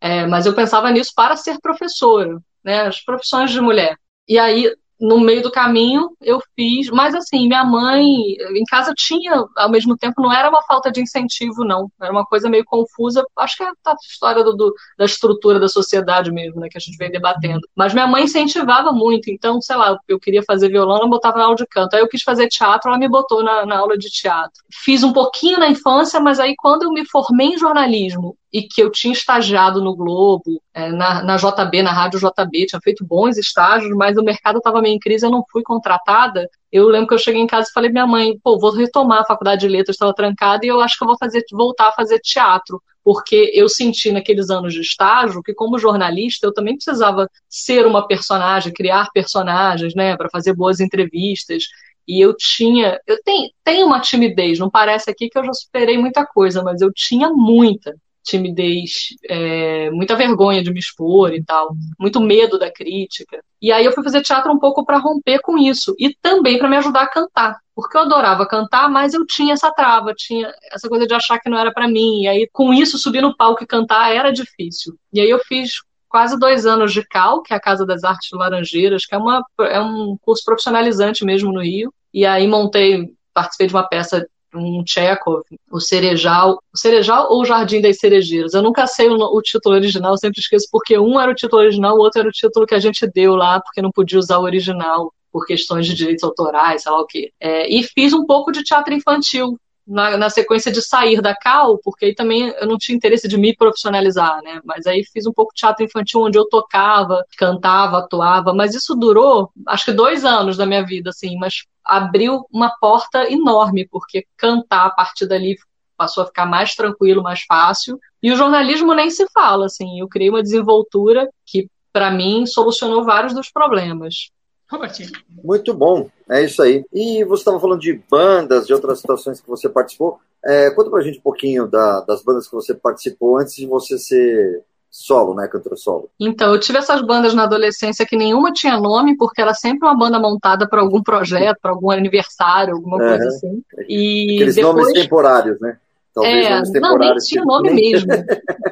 é, 0.00 0.26
mas 0.26 0.46
eu 0.46 0.54
pensava 0.54 0.90
nisso 0.90 1.12
para 1.14 1.36
ser 1.36 1.58
professora, 1.60 2.40
né? 2.64 2.86
As 2.86 3.04
profissões 3.04 3.50
de 3.50 3.60
mulher. 3.60 3.94
E 4.26 4.38
aí 4.38 4.74
no 5.00 5.20
meio 5.20 5.42
do 5.42 5.50
caminho 5.50 6.10
eu 6.20 6.40
fiz, 6.56 6.90
mas 6.90 7.14
assim, 7.14 7.46
minha 7.46 7.64
mãe 7.64 8.04
em 8.04 8.64
casa 8.68 8.92
tinha, 8.96 9.44
ao 9.56 9.70
mesmo 9.70 9.96
tempo, 9.96 10.20
não 10.20 10.32
era 10.32 10.48
uma 10.48 10.62
falta 10.62 10.90
de 10.90 11.00
incentivo, 11.00 11.64
não. 11.64 11.90
Era 12.00 12.12
uma 12.12 12.24
coisa 12.24 12.48
meio 12.48 12.64
confusa. 12.64 13.24
Acho 13.36 13.56
que 13.56 13.62
é 13.62 13.66
a 13.66 13.94
história 14.08 14.42
do, 14.42 14.54
do, 14.54 14.74
da 14.98 15.04
estrutura 15.04 15.60
da 15.60 15.68
sociedade 15.68 16.32
mesmo, 16.32 16.60
né, 16.60 16.68
que 16.68 16.78
a 16.78 16.80
gente 16.80 16.96
vem 16.96 17.10
debatendo. 17.10 17.60
Mas 17.76 17.94
minha 17.94 18.06
mãe 18.06 18.24
incentivava 18.24 18.92
muito, 18.92 19.30
então, 19.30 19.60
sei 19.60 19.76
lá, 19.76 19.96
eu 20.08 20.18
queria 20.18 20.42
fazer 20.42 20.68
violão, 20.68 20.96
ela 20.96 21.08
botava 21.08 21.38
na 21.38 21.44
aula 21.44 21.56
de 21.56 21.66
canto. 21.66 21.94
Aí 21.94 22.00
eu 22.00 22.08
quis 22.08 22.22
fazer 22.22 22.48
teatro, 22.48 22.90
ela 22.90 22.98
me 22.98 23.08
botou 23.08 23.42
na, 23.42 23.64
na 23.64 23.78
aula 23.78 23.96
de 23.96 24.10
teatro. 24.10 24.62
Fiz 24.72 25.02
um 25.02 25.12
pouquinho 25.12 25.58
na 25.58 25.68
infância, 25.68 26.20
mas 26.20 26.40
aí 26.40 26.54
quando 26.56 26.82
eu 26.82 26.90
me 26.90 27.04
formei 27.06 27.48
em 27.48 27.58
jornalismo 27.58 28.36
e 28.52 28.62
que 28.62 28.82
eu 28.82 28.90
tinha 28.90 29.12
estagiado 29.12 29.82
no 29.82 29.94
Globo, 29.94 30.62
é, 30.72 30.90
na, 30.90 31.22
na, 31.22 31.36
JB, 31.36 31.82
na 31.82 31.92
Rádio 31.92 32.18
JB, 32.18 32.66
tinha 32.66 32.80
feito 32.82 33.04
bons 33.04 33.36
estágios, 33.36 33.94
mas 33.94 34.16
o 34.16 34.22
mercado 34.22 34.58
estava 34.58 34.80
meio 34.80 34.94
em 34.94 34.98
crise, 34.98 35.26
eu 35.26 35.30
não 35.30 35.44
fui 35.50 35.62
contratada. 35.62 36.48
Eu 36.72 36.88
lembro 36.88 37.08
que 37.08 37.14
eu 37.14 37.18
cheguei 37.18 37.40
em 37.40 37.46
casa 37.46 37.68
e 37.68 37.72
falei 37.72 37.90
minha 37.90 38.06
mãe, 38.06 38.38
pô, 38.42 38.58
vou 38.58 38.72
retomar 38.72 39.20
a 39.20 39.26
faculdade 39.26 39.62
de 39.62 39.68
letras, 39.68 39.94
estava 39.94 40.14
trancada, 40.14 40.64
e 40.64 40.68
eu 40.68 40.80
acho 40.80 40.96
que 40.96 41.04
eu 41.04 41.08
vou 41.08 41.18
fazer, 41.18 41.44
voltar 41.52 41.88
a 41.88 41.92
fazer 41.92 42.18
teatro, 42.20 42.82
porque 43.04 43.50
eu 43.54 43.68
senti 43.68 44.10
naqueles 44.10 44.48
anos 44.48 44.72
de 44.72 44.80
estágio 44.80 45.42
que, 45.42 45.52
como 45.52 45.78
jornalista, 45.78 46.46
eu 46.46 46.54
também 46.54 46.74
precisava 46.74 47.28
ser 47.48 47.86
uma 47.86 48.06
personagem, 48.06 48.72
criar 48.72 49.10
personagens, 49.12 49.94
né, 49.94 50.16
para 50.16 50.30
fazer 50.30 50.54
boas 50.54 50.80
entrevistas. 50.80 51.64
E 52.06 52.24
eu 52.24 52.34
tinha, 52.34 52.98
eu 53.06 53.22
tenho, 53.22 53.50
tenho 53.62 53.86
uma 53.86 54.00
timidez, 54.00 54.58
não 54.58 54.70
parece 54.70 55.10
aqui 55.10 55.28
que 55.28 55.38
eu 55.38 55.44
já 55.44 55.52
superei 55.52 55.98
muita 55.98 56.24
coisa, 56.24 56.62
mas 56.62 56.80
eu 56.80 56.90
tinha 56.94 57.28
muita 57.28 57.94
timidez, 58.28 59.08
é, 59.28 59.90
muita 59.90 60.14
vergonha 60.14 60.62
de 60.62 60.72
me 60.72 60.78
expor 60.78 61.32
e 61.32 61.42
tal, 61.42 61.74
muito 61.98 62.20
medo 62.20 62.58
da 62.58 62.70
crítica. 62.70 63.42
E 63.60 63.72
aí 63.72 63.84
eu 63.84 63.92
fui 63.92 64.04
fazer 64.04 64.22
teatro 64.22 64.52
um 64.52 64.58
pouco 64.58 64.84
para 64.84 64.98
romper 64.98 65.40
com 65.40 65.56
isso 65.58 65.94
e 65.98 66.14
também 66.14 66.58
para 66.58 66.68
me 66.68 66.76
ajudar 66.76 67.02
a 67.02 67.10
cantar, 67.10 67.56
porque 67.74 67.96
eu 67.96 68.02
adorava 68.02 68.46
cantar, 68.46 68.88
mas 68.90 69.14
eu 69.14 69.26
tinha 69.26 69.54
essa 69.54 69.72
trava, 69.72 70.12
tinha 70.14 70.52
essa 70.70 70.88
coisa 70.88 71.06
de 71.06 71.14
achar 71.14 71.40
que 71.40 71.48
não 71.48 71.58
era 71.58 71.72
para 71.72 71.88
mim. 71.88 72.22
E 72.22 72.28
aí 72.28 72.48
com 72.52 72.72
isso 72.72 72.98
subir 72.98 73.22
no 73.22 73.36
palco 73.36 73.64
e 73.64 73.66
cantar 73.66 74.14
era 74.14 74.30
difícil. 74.30 74.94
E 75.12 75.20
aí 75.20 75.30
eu 75.30 75.38
fiz 75.40 75.70
quase 76.08 76.38
dois 76.38 76.66
anos 76.66 76.92
de 76.92 77.02
CAL, 77.06 77.42
que 77.42 77.52
é 77.52 77.56
a 77.56 77.60
Casa 77.60 77.84
das 77.84 78.04
Artes 78.04 78.30
Laranjeiras, 78.32 79.04
que 79.04 79.14
é, 79.14 79.18
uma, 79.18 79.42
é 79.60 79.80
um 79.80 80.16
curso 80.20 80.44
profissionalizante 80.44 81.24
mesmo 81.24 81.52
no 81.52 81.62
Rio. 81.62 81.92
E 82.12 82.24
aí 82.24 82.46
montei, 82.46 83.10
participei 83.34 83.66
de 83.66 83.74
uma 83.74 83.86
peça 83.86 84.26
um 84.54 84.82
Chekhov, 84.86 85.42
o 85.70 85.80
Cerejal, 85.80 86.62
o 86.72 86.78
Cerejal 86.78 87.30
ou 87.30 87.42
o 87.42 87.44
Jardim 87.44 87.80
das 87.80 87.98
Cerejeiras. 87.98 88.54
Eu 88.54 88.62
nunca 88.62 88.86
sei 88.86 89.08
o, 89.08 89.16
o, 89.16 89.42
título 89.42 89.74
original, 89.74 90.16
sempre 90.16 90.40
esqueço, 90.40 90.68
porque 90.70 90.98
um 90.98 91.20
era 91.20 91.30
o 91.30 91.34
título 91.34 91.62
original, 91.62 91.96
o 91.96 92.00
outro 92.00 92.20
era 92.20 92.28
o 92.28 92.32
título 92.32 92.66
que 92.66 92.74
a 92.74 92.80
gente 92.80 93.06
deu 93.06 93.34
lá, 93.34 93.60
porque 93.60 93.82
não 93.82 93.90
podia 93.90 94.18
usar 94.18 94.38
o 94.38 94.44
original 94.44 95.12
por 95.30 95.46
questões 95.46 95.86
de 95.86 95.94
direitos 95.94 96.24
autorais, 96.24 96.82
sei 96.82 96.92
lá 96.92 97.00
o 97.00 97.06
quê. 97.06 97.32
É, 97.40 97.68
e 97.72 97.82
fiz 97.82 98.12
um 98.12 98.24
pouco 98.24 98.50
de 98.50 98.62
teatro 98.62 98.94
infantil 98.94 99.58
na, 99.88 100.16
na, 100.18 100.30
sequência 100.30 100.70
de 100.70 100.82
sair 100.82 101.22
da 101.22 101.34
Cal, 101.34 101.78
porque 101.82 102.04
aí 102.04 102.14
também 102.14 102.54
eu 102.60 102.66
não 102.66 102.76
tinha 102.76 102.94
interesse 102.94 103.26
de 103.26 103.38
me 103.38 103.56
profissionalizar, 103.56 104.42
né? 104.42 104.60
Mas 104.64 104.86
aí 104.86 105.02
fiz 105.04 105.26
um 105.26 105.32
pouco 105.32 105.52
de 105.54 105.60
teatro 105.60 105.84
infantil 105.84 106.20
onde 106.20 106.38
eu 106.38 106.46
tocava, 106.46 107.24
cantava, 107.38 107.98
atuava, 107.98 108.52
mas 108.52 108.74
isso 108.74 108.94
durou 108.94 109.50
acho 109.66 109.86
que 109.86 109.92
dois 109.92 110.24
anos 110.24 110.56
da 110.56 110.66
minha 110.66 110.84
vida, 110.84 111.10
assim, 111.10 111.36
mas 111.38 111.64
abriu 111.84 112.44
uma 112.52 112.70
porta 112.78 113.30
enorme, 113.32 113.88
porque 113.88 114.26
cantar 114.36 114.86
a 114.86 114.90
partir 114.90 115.26
dali 115.26 115.56
passou 115.96 116.22
a 116.22 116.26
ficar 116.26 116.46
mais 116.46 116.74
tranquilo, 116.74 117.22
mais 117.22 117.42
fácil. 117.42 117.98
E 118.22 118.30
o 118.30 118.36
jornalismo 118.36 118.94
nem 118.94 119.10
se 119.10 119.26
fala, 119.32 119.66
assim, 119.66 120.00
eu 120.00 120.08
criei 120.08 120.30
uma 120.30 120.42
desenvoltura 120.42 121.28
que 121.46 121.68
para 121.92 122.10
mim 122.10 122.46
solucionou 122.46 123.04
vários 123.04 123.34
dos 123.34 123.50
problemas. 123.50 124.30
Robertinho. 124.70 125.10
Muito 125.42 125.72
bom, 125.72 126.08
é 126.28 126.42
isso 126.42 126.62
aí. 126.62 126.84
E 126.92 127.24
você 127.24 127.40
estava 127.40 127.58
falando 127.58 127.80
de 127.80 128.00
bandas, 128.10 128.66
de 128.66 128.74
outras 128.74 129.00
situações 129.00 129.40
que 129.40 129.48
você 129.48 129.68
participou. 129.68 130.20
É, 130.44 130.70
conta 130.70 130.90
pra 130.90 131.00
gente 131.00 131.18
um 131.18 131.22
pouquinho 131.22 131.66
da, 131.66 132.00
das 132.02 132.22
bandas 132.22 132.46
que 132.46 132.54
você 132.54 132.74
participou 132.74 133.38
antes 133.38 133.54
de 133.54 133.66
você 133.66 133.98
ser 133.98 134.62
solo, 134.90 135.34
né, 135.34 135.48
cantora 135.48 135.76
solo. 135.76 136.10
Então, 136.18 136.52
eu 136.52 136.60
tive 136.60 136.78
essas 136.78 137.02
bandas 137.02 137.34
na 137.34 137.44
adolescência 137.44 138.06
que 138.06 138.16
nenhuma 138.16 138.52
tinha 138.52 138.78
nome, 138.78 139.16
porque 139.16 139.40
era 139.40 139.54
sempre 139.54 139.86
uma 139.86 139.96
banda 139.96 140.18
montada 140.18 140.68
para 140.68 140.80
algum 140.80 141.02
projeto, 141.02 141.58
para 141.60 141.70
algum 141.70 141.90
aniversário, 141.90 142.74
alguma 142.74 142.98
coisa 142.98 143.22
uhum. 143.22 143.28
assim. 143.28 143.62
E 143.88 144.36
Aqueles 144.36 144.54
depois... 144.54 144.76
nomes 144.76 144.92
temporários, 144.92 145.60
né? 145.60 145.78
Talvez 146.22 146.74
é, 146.74 146.80
não, 146.80 146.98
nem 146.98 147.14
tinha 147.16 147.44
nome 147.44 147.70
nem... 147.70 147.92
mesmo. 147.92 148.08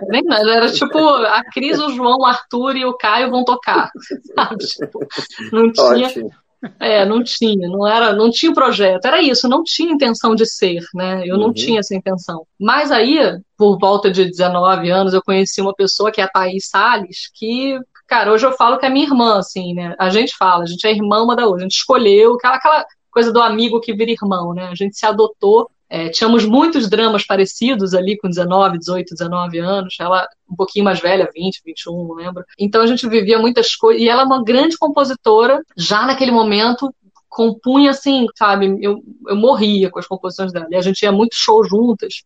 nem, 0.09 0.23
era 0.51 0.71
tipo 0.71 0.99
a 0.99 1.43
Cris, 1.53 1.79
o 1.79 1.91
João, 1.91 2.19
o 2.19 2.25
Arthur 2.25 2.77
e 2.77 2.85
o 2.85 2.97
Caio 2.97 3.31
vão 3.31 3.45
tocar. 3.45 3.91
Sabe? 4.35 4.65
Tipo, 4.65 5.07
não 5.53 5.73
tinha. 5.73 6.07
Ótimo. 6.07 6.31
É, 6.81 7.05
não 7.05 7.23
tinha, 7.23 7.69
não 7.69 7.87
era, 7.87 8.13
não 8.13 8.31
tinha 8.31 8.53
projeto, 8.53 9.05
era 9.05 9.21
isso, 9.21 9.49
não 9.49 9.63
tinha 9.63 9.93
intenção 9.93 10.35
de 10.35 10.47
ser, 10.47 10.83
né? 10.95 11.23
Eu 11.25 11.37
não 11.37 11.49
uhum. 11.49 11.53
tinha 11.53 11.81
essa 11.81 11.95
intenção. 11.95 12.47
Mas 12.59 12.91
aí, 12.91 13.19
por 13.57 13.79
volta 13.79 14.11
de 14.11 14.25
19 14.25 14.91
anos, 14.91 15.13
eu 15.13 15.23
conheci 15.23 15.61
uma 15.61 15.75
pessoa 15.75 16.11
que 16.11 16.21
é 16.21 16.25
a 16.25 16.29
Thaís 16.29 16.69
Salles, 16.69 17.31
que, 17.35 17.79
cara, 18.07 18.33
hoje 18.33 18.47
eu 18.47 18.53
falo 18.53 18.79
que 18.79 18.87
é 18.87 18.91
minha 18.91 19.07
irmã, 19.07 19.39
assim, 19.39 19.75
né? 19.75 19.95
A 19.99 20.09
gente 20.09 20.35
fala, 20.37 20.65
a 20.65 20.67
gente 20.67 20.85
é 20.87 20.91
irmã 20.91 21.23
uma 21.23 21.37
da 21.37 21.45
outra, 21.45 21.61
a 21.61 21.63
gente 21.63 21.77
escolheu 21.77 22.35
aquela, 22.35 22.57
aquela 22.57 22.87
coisa 23.11 23.33
do 23.33 23.41
amigo 23.41 23.81
que 23.81 23.95
vira 23.95 24.11
irmão, 24.11 24.53
né? 24.53 24.69
A 24.69 24.75
gente 24.75 24.97
se 24.97 25.07
adotou 25.07 25.71
é, 25.89 26.09
tínhamos 26.09 26.45
muitos 26.45 26.91
dramas 26.91 27.25
parecidos 27.25 27.95
ali 27.95 28.17
com 28.19 28.29
19, 28.29 28.79
18, 28.79 29.15
19 29.15 29.59
anos. 29.59 29.97
Ela 30.01 30.27
um 30.51 30.57
pouquinho 30.57 30.85
mais 30.85 31.01
velha, 31.01 31.31
20, 31.33 31.63
21, 31.65 31.93
não 32.09 32.15
lembro. 32.15 32.45
Então 32.59 32.83
a 32.83 32.87
gente 32.87 33.09
vivia 33.09 33.39
muitas 33.39 33.75
coisas. 33.77 34.03
E 34.03 34.09
ela 34.09 34.23
é 34.23 34.25
uma 34.25 34.43
grande 34.43 34.77
compositora, 34.77 35.63
já 35.77 36.05
naquele 36.05 36.33
momento 36.33 36.93
compunha 37.29 37.91
assim, 37.91 38.27
sabe? 38.35 38.79
Eu, 38.81 39.03
eu 39.29 39.37
morria 39.37 39.91
com 39.91 39.99
as 39.99 40.07
composições 40.07 40.53
dela. 40.53 40.67
E 40.71 40.77
a 40.77 40.81
gente 40.81 41.03
ia 41.03 41.13
muito 41.13 41.37
show 41.37 41.63
juntas. 41.65 42.23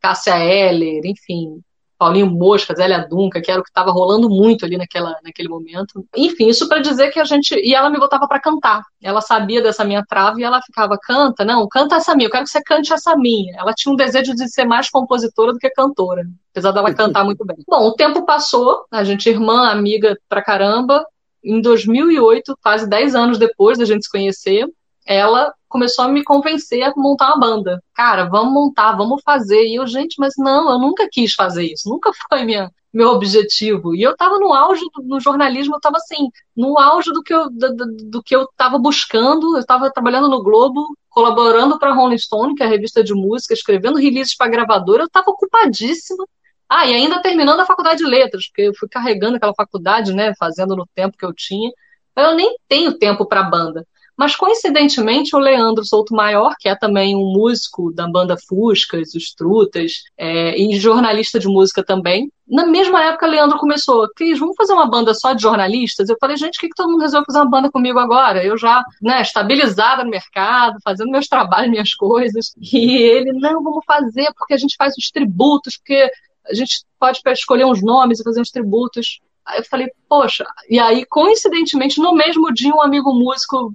Cássia 0.00 0.38
Eller, 0.38 1.04
enfim, 1.04 1.60
Paulinho 2.00 2.30
Mosca, 2.30 2.74
Zélia 2.74 3.06
Dunca, 3.06 3.42
que 3.42 3.50
era 3.50 3.60
o 3.60 3.62
que 3.62 3.68
estava 3.68 3.90
rolando 3.90 4.30
muito 4.30 4.64
ali 4.64 4.78
naquela, 4.78 5.18
naquele 5.22 5.50
momento. 5.50 6.02
Enfim, 6.16 6.48
isso 6.48 6.66
para 6.66 6.80
dizer 6.80 7.10
que 7.10 7.20
a 7.20 7.24
gente. 7.24 7.54
E 7.54 7.74
ela 7.74 7.90
me 7.90 7.98
botava 7.98 8.26
para 8.26 8.40
cantar. 8.40 8.82
Ela 9.02 9.20
sabia 9.20 9.60
dessa 9.60 9.84
minha 9.84 10.02
trave 10.02 10.40
e 10.40 10.44
ela 10.44 10.62
ficava, 10.62 10.96
canta, 10.98 11.44
não, 11.44 11.68
canta 11.68 11.96
essa 11.96 12.14
minha, 12.14 12.26
eu 12.26 12.30
quero 12.30 12.44
que 12.44 12.50
você 12.50 12.62
cante 12.62 12.90
essa 12.90 13.14
minha. 13.14 13.54
Ela 13.54 13.74
tinha 13.74 13.92
um 13.92 13.96
desejo 13.96 14.34
de 14.34 14.48
ser 14.48 14.64
mais 14.64 14.88
compositora 14.88 15.52
do 15.52 15.58
que 15.58 15.68
cantora, 15.68 16.22
apesar 16.52 16.72
dela 16.72 16.94
cantar 16.94 17.22
muito 17.22 17.44
bem. 17.44 17.58
Bom, 17.68 17.88
o 17.88 17.92
tempo 17.92 18.24
passou, 18.24 18.86
a 18.90 19.04
gente, 19.04 19.28
irmã, 19.28 19.68
amiga 19.68 20.16
pra 20.26 20.42
caramba. 20.42 21.04
Em 21.44 21.60
2008, 21.60 22.56
quase 22.62 22.88
10 22.88 23.14
anos 23.14 23.38
depois 23.38 23.76
da 23.76 23.84
gente 23.84 24.04
se 24.04 24.10
conhecer, 24.10 24.66
ela 25.10 25.52
começou 25.68 26.04
a 26.04 26.08
me 26.08 26.22
convencer 26.22 26.82
a 26.84 26.92
montar 26.96 27.34
uma 27.34 27.40
banda. 27.40 27.82
Cara, 27.94 28.24
vamos 28.26 28.54
montar, 28.54 28.92
vamos 28.92 29.20
fazer. 29.24 29.66
E 29.66 29.74
eu, 29.74 29.86
gente, 29.86 30.14
mas 30.18 30.34
não, 30.38 30.70
eu 30.70 30.78
nunca 30.78 31.08
quis 31.10 31.34
fazer 31.34 31.64
isso, 31.64 31.88
nunca 31.88 32.12
foi 32.30 32.44
minha, 32.44 32.70
meu 32.92 33.08
objetivo. 33.08 33.92
E 33.94 34.02
eu 34.02 34.12
estava 34.12 34.38
no 34.38 34.52
auge 34.52 34.84
do 35.02 35.18
jornalismo, 35.18 35.74
eu 35.74 35.78
estava 35.78 35.96
assim, 35.96 36.28
no 36.56 36.78
auge 36.78 37.10
do 37.12 37.24
que 37.24 37.34
eu 37.34 37.50
do, 37.50 37.74
do 38.10 38.22
que 38.22 38.36
eu 38.36 38.42
estava 38.42 38.78
buscando. 38.78 39.56
Eu 39.56 39.60
estava 39.60 39.90
trabalhando 39.90 40.28
no 40.28 40.44
Globo, 40.44 40.96
colaborando 41.08 41.76
para 41.76 41.92
Rolling 41.92 42.18
Stone, 42.18 42.54
que 42.54 42.62
é 42.62 42.66
a 42.66 42.68
revista 42.68 43.02
de 43.02 43.12
música, 43.12 43.52
escrevendo 43.52 43.98
releases 43.98 44.36
para 44.36 44.50
gravadora. 44.50 45.02
Eu 45.02 45.06
estava 45.06 45.30
ocupadíssima. 45.30 46.24
Ah, 46.68 46.86
e 46.86 46.94
ainda 46.94 47.20
terminando 47.20 47.58
a 47.58 47.66
faculdade 47.66 47.98
de 47.98 48.08
letras, 48.08 48.46
porque 48.46 48.62
eu 48.62 48.74
fui 48.78 48.88
carregando 48.88 49.36
aquela 49.36 49.54
faculdade, 49.54 50.12
né, 50.14 50.32
fazendo 50.38 50.76
no 50.76 50.86
tempo 50.94 51.16
que 51.18 51.26
eu 51.26 51.34
tinha. 51.34 51.68
Eu 52.16 52.36
nem 52.36 52.56
tenho 52.68 52.96
tempo 52.96 53.26
para 53.26 53.42
banda. 53.42 53.84
Mas, 54.20 54.36
coincidentemente, 54.36 55.34
o 55.34 55.38
Leandro 55.38 55.82
Souto 55.82 56.14
Maior, 56.14 56.54
que 56.58 56.68
é 56.68 56.76
também 56.76 57.16
um 57.16 57.32
músico 57.32 57.90
da 57.90 58.06
banda 58.06 58.36
Fuscas, 58.36 59.14
os 59.14 59.32
Trutas, 59.32 60.02
é, 60.14 60.60
e 60.60 60.78
jornalista 60.78 61.40
de 61.40 61.48
música 61.48 61.82
também, 61.82 62.30
na 62.46 62.66
mesma 62.66 63.02
época, 63.02 63.26
Leandro 63.26 63.56
começou, 63.56 64.06
Cris, 64.14 64.38
vamos 64.38 64.56
fazer 64.56 64.74
uma 64.74 64.84
banda 64.86 65.14
só 65.14 65.32
de 65.32 65.40
jornalistas? 65.40 66.10
Eu 66.10 66.18
falei, 66.20 66.36
gente, 66.36 66.56
por 66.56 66.60
que, 66.60 66.68
que 66.68 66.74
todo 66.74 66.90
mundo 66.90 67.00
resolveu 67.00 67.24
fazer 67.24 67.38
uma 67.38 67.48
banda 67.48 67.70
comigo 67.70 67.98
agora? 67.98 68.44
Eu 68.44 68.58
já, 68.58 68.84
né, 69.00 69.22
estabilizada 69.22 70.04
no 70.04 70.10
mercado, 70.10 70.76
fazendo 70.84 71.10
meus 71.10 71.26
trabalhos, 71.26 71.70
minhas 71.70 71.94
coisas. 71.94 72.52
E 72.60 72.92
ele, 72.96 73.32
não, 73.32 73.62
vamos 73.62 73.86
fazer, 73.86 74.30
porque 74.36 74.52
a 74.52 74.58
gente 74.58 74.76
faz 74.76 74.98
os 74.98 75.10
tributos, 75.10 75.78
porque 75.78 76.10
a 76.46 76.52
gente 76.52 76.84
pode 76.98 77.22
escolher 77.32 77.64
uns 77.64 77.82
nomes 77.82 78.20
e 78.20 78.24
fazer 78.24 78.42
uns 78.42 78.50
tributos. 78.50 79.18
Aí 79.46 79.60
eu 79.60 79.64
falei, 79.64 79.88
poxa, 80.06 80.44
e 80.68 80.78
aí, 80.78 81.06
coincidentemente, 81.06 81.98
no 81.98 82.12
mesmo 82.12 82.52
dia, 82.52 82.74
um 82.74 82.82
amigo 82.82 83.14
músico 83.14 83.74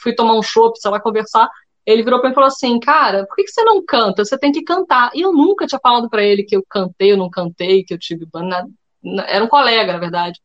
fui 0.00 0.14
tomar 0.14 0.34
um 0.34 0.42
chopp, 0.42 0.78
sei 0.80 0.90
lá, 0.90 1.00
conversar. 1.00 1.48
Ele 1.86 2.02
virou 2.02 2.20
para 2.20 2.28
mim 2.28 2.32
e 2.32 2.34
falou 2.34 2.48
assim: 2.48 2.78
Cara, 2.80 3.26
por 3.26 3.36
que, 3.36 3.44
que 3.44 3.50
você 3.50 3.62
não 3.62 3.84
canta? 3.84 4.24
Você 4.24 4.38
tem 4.38 4.52
que 4.52 4.62
cantar. 4.62 5.10
E 5.14 5.20
eu 5.20 5.32
nunca 5.32 5.66
tinha 5.66 5.80
falado 5.82 6.08
para 6.08 6.22
ele 6.22 6.42
que 6.42 6.56
eu 6.56 6.64
cantei, 6.68 7.12
eu 7.12 7.16
não 7.16 7.30
cantei, 7.30 7.84
que 7.84 7.92
eu 7.92 7.98
tive 7.98 8.26
banda. 8.26 8.66
Era 9.26 9.44
um 9.44 9.48
colega, 9.48 9.92
na 9.92 9.98
verdade. 9.98 10.40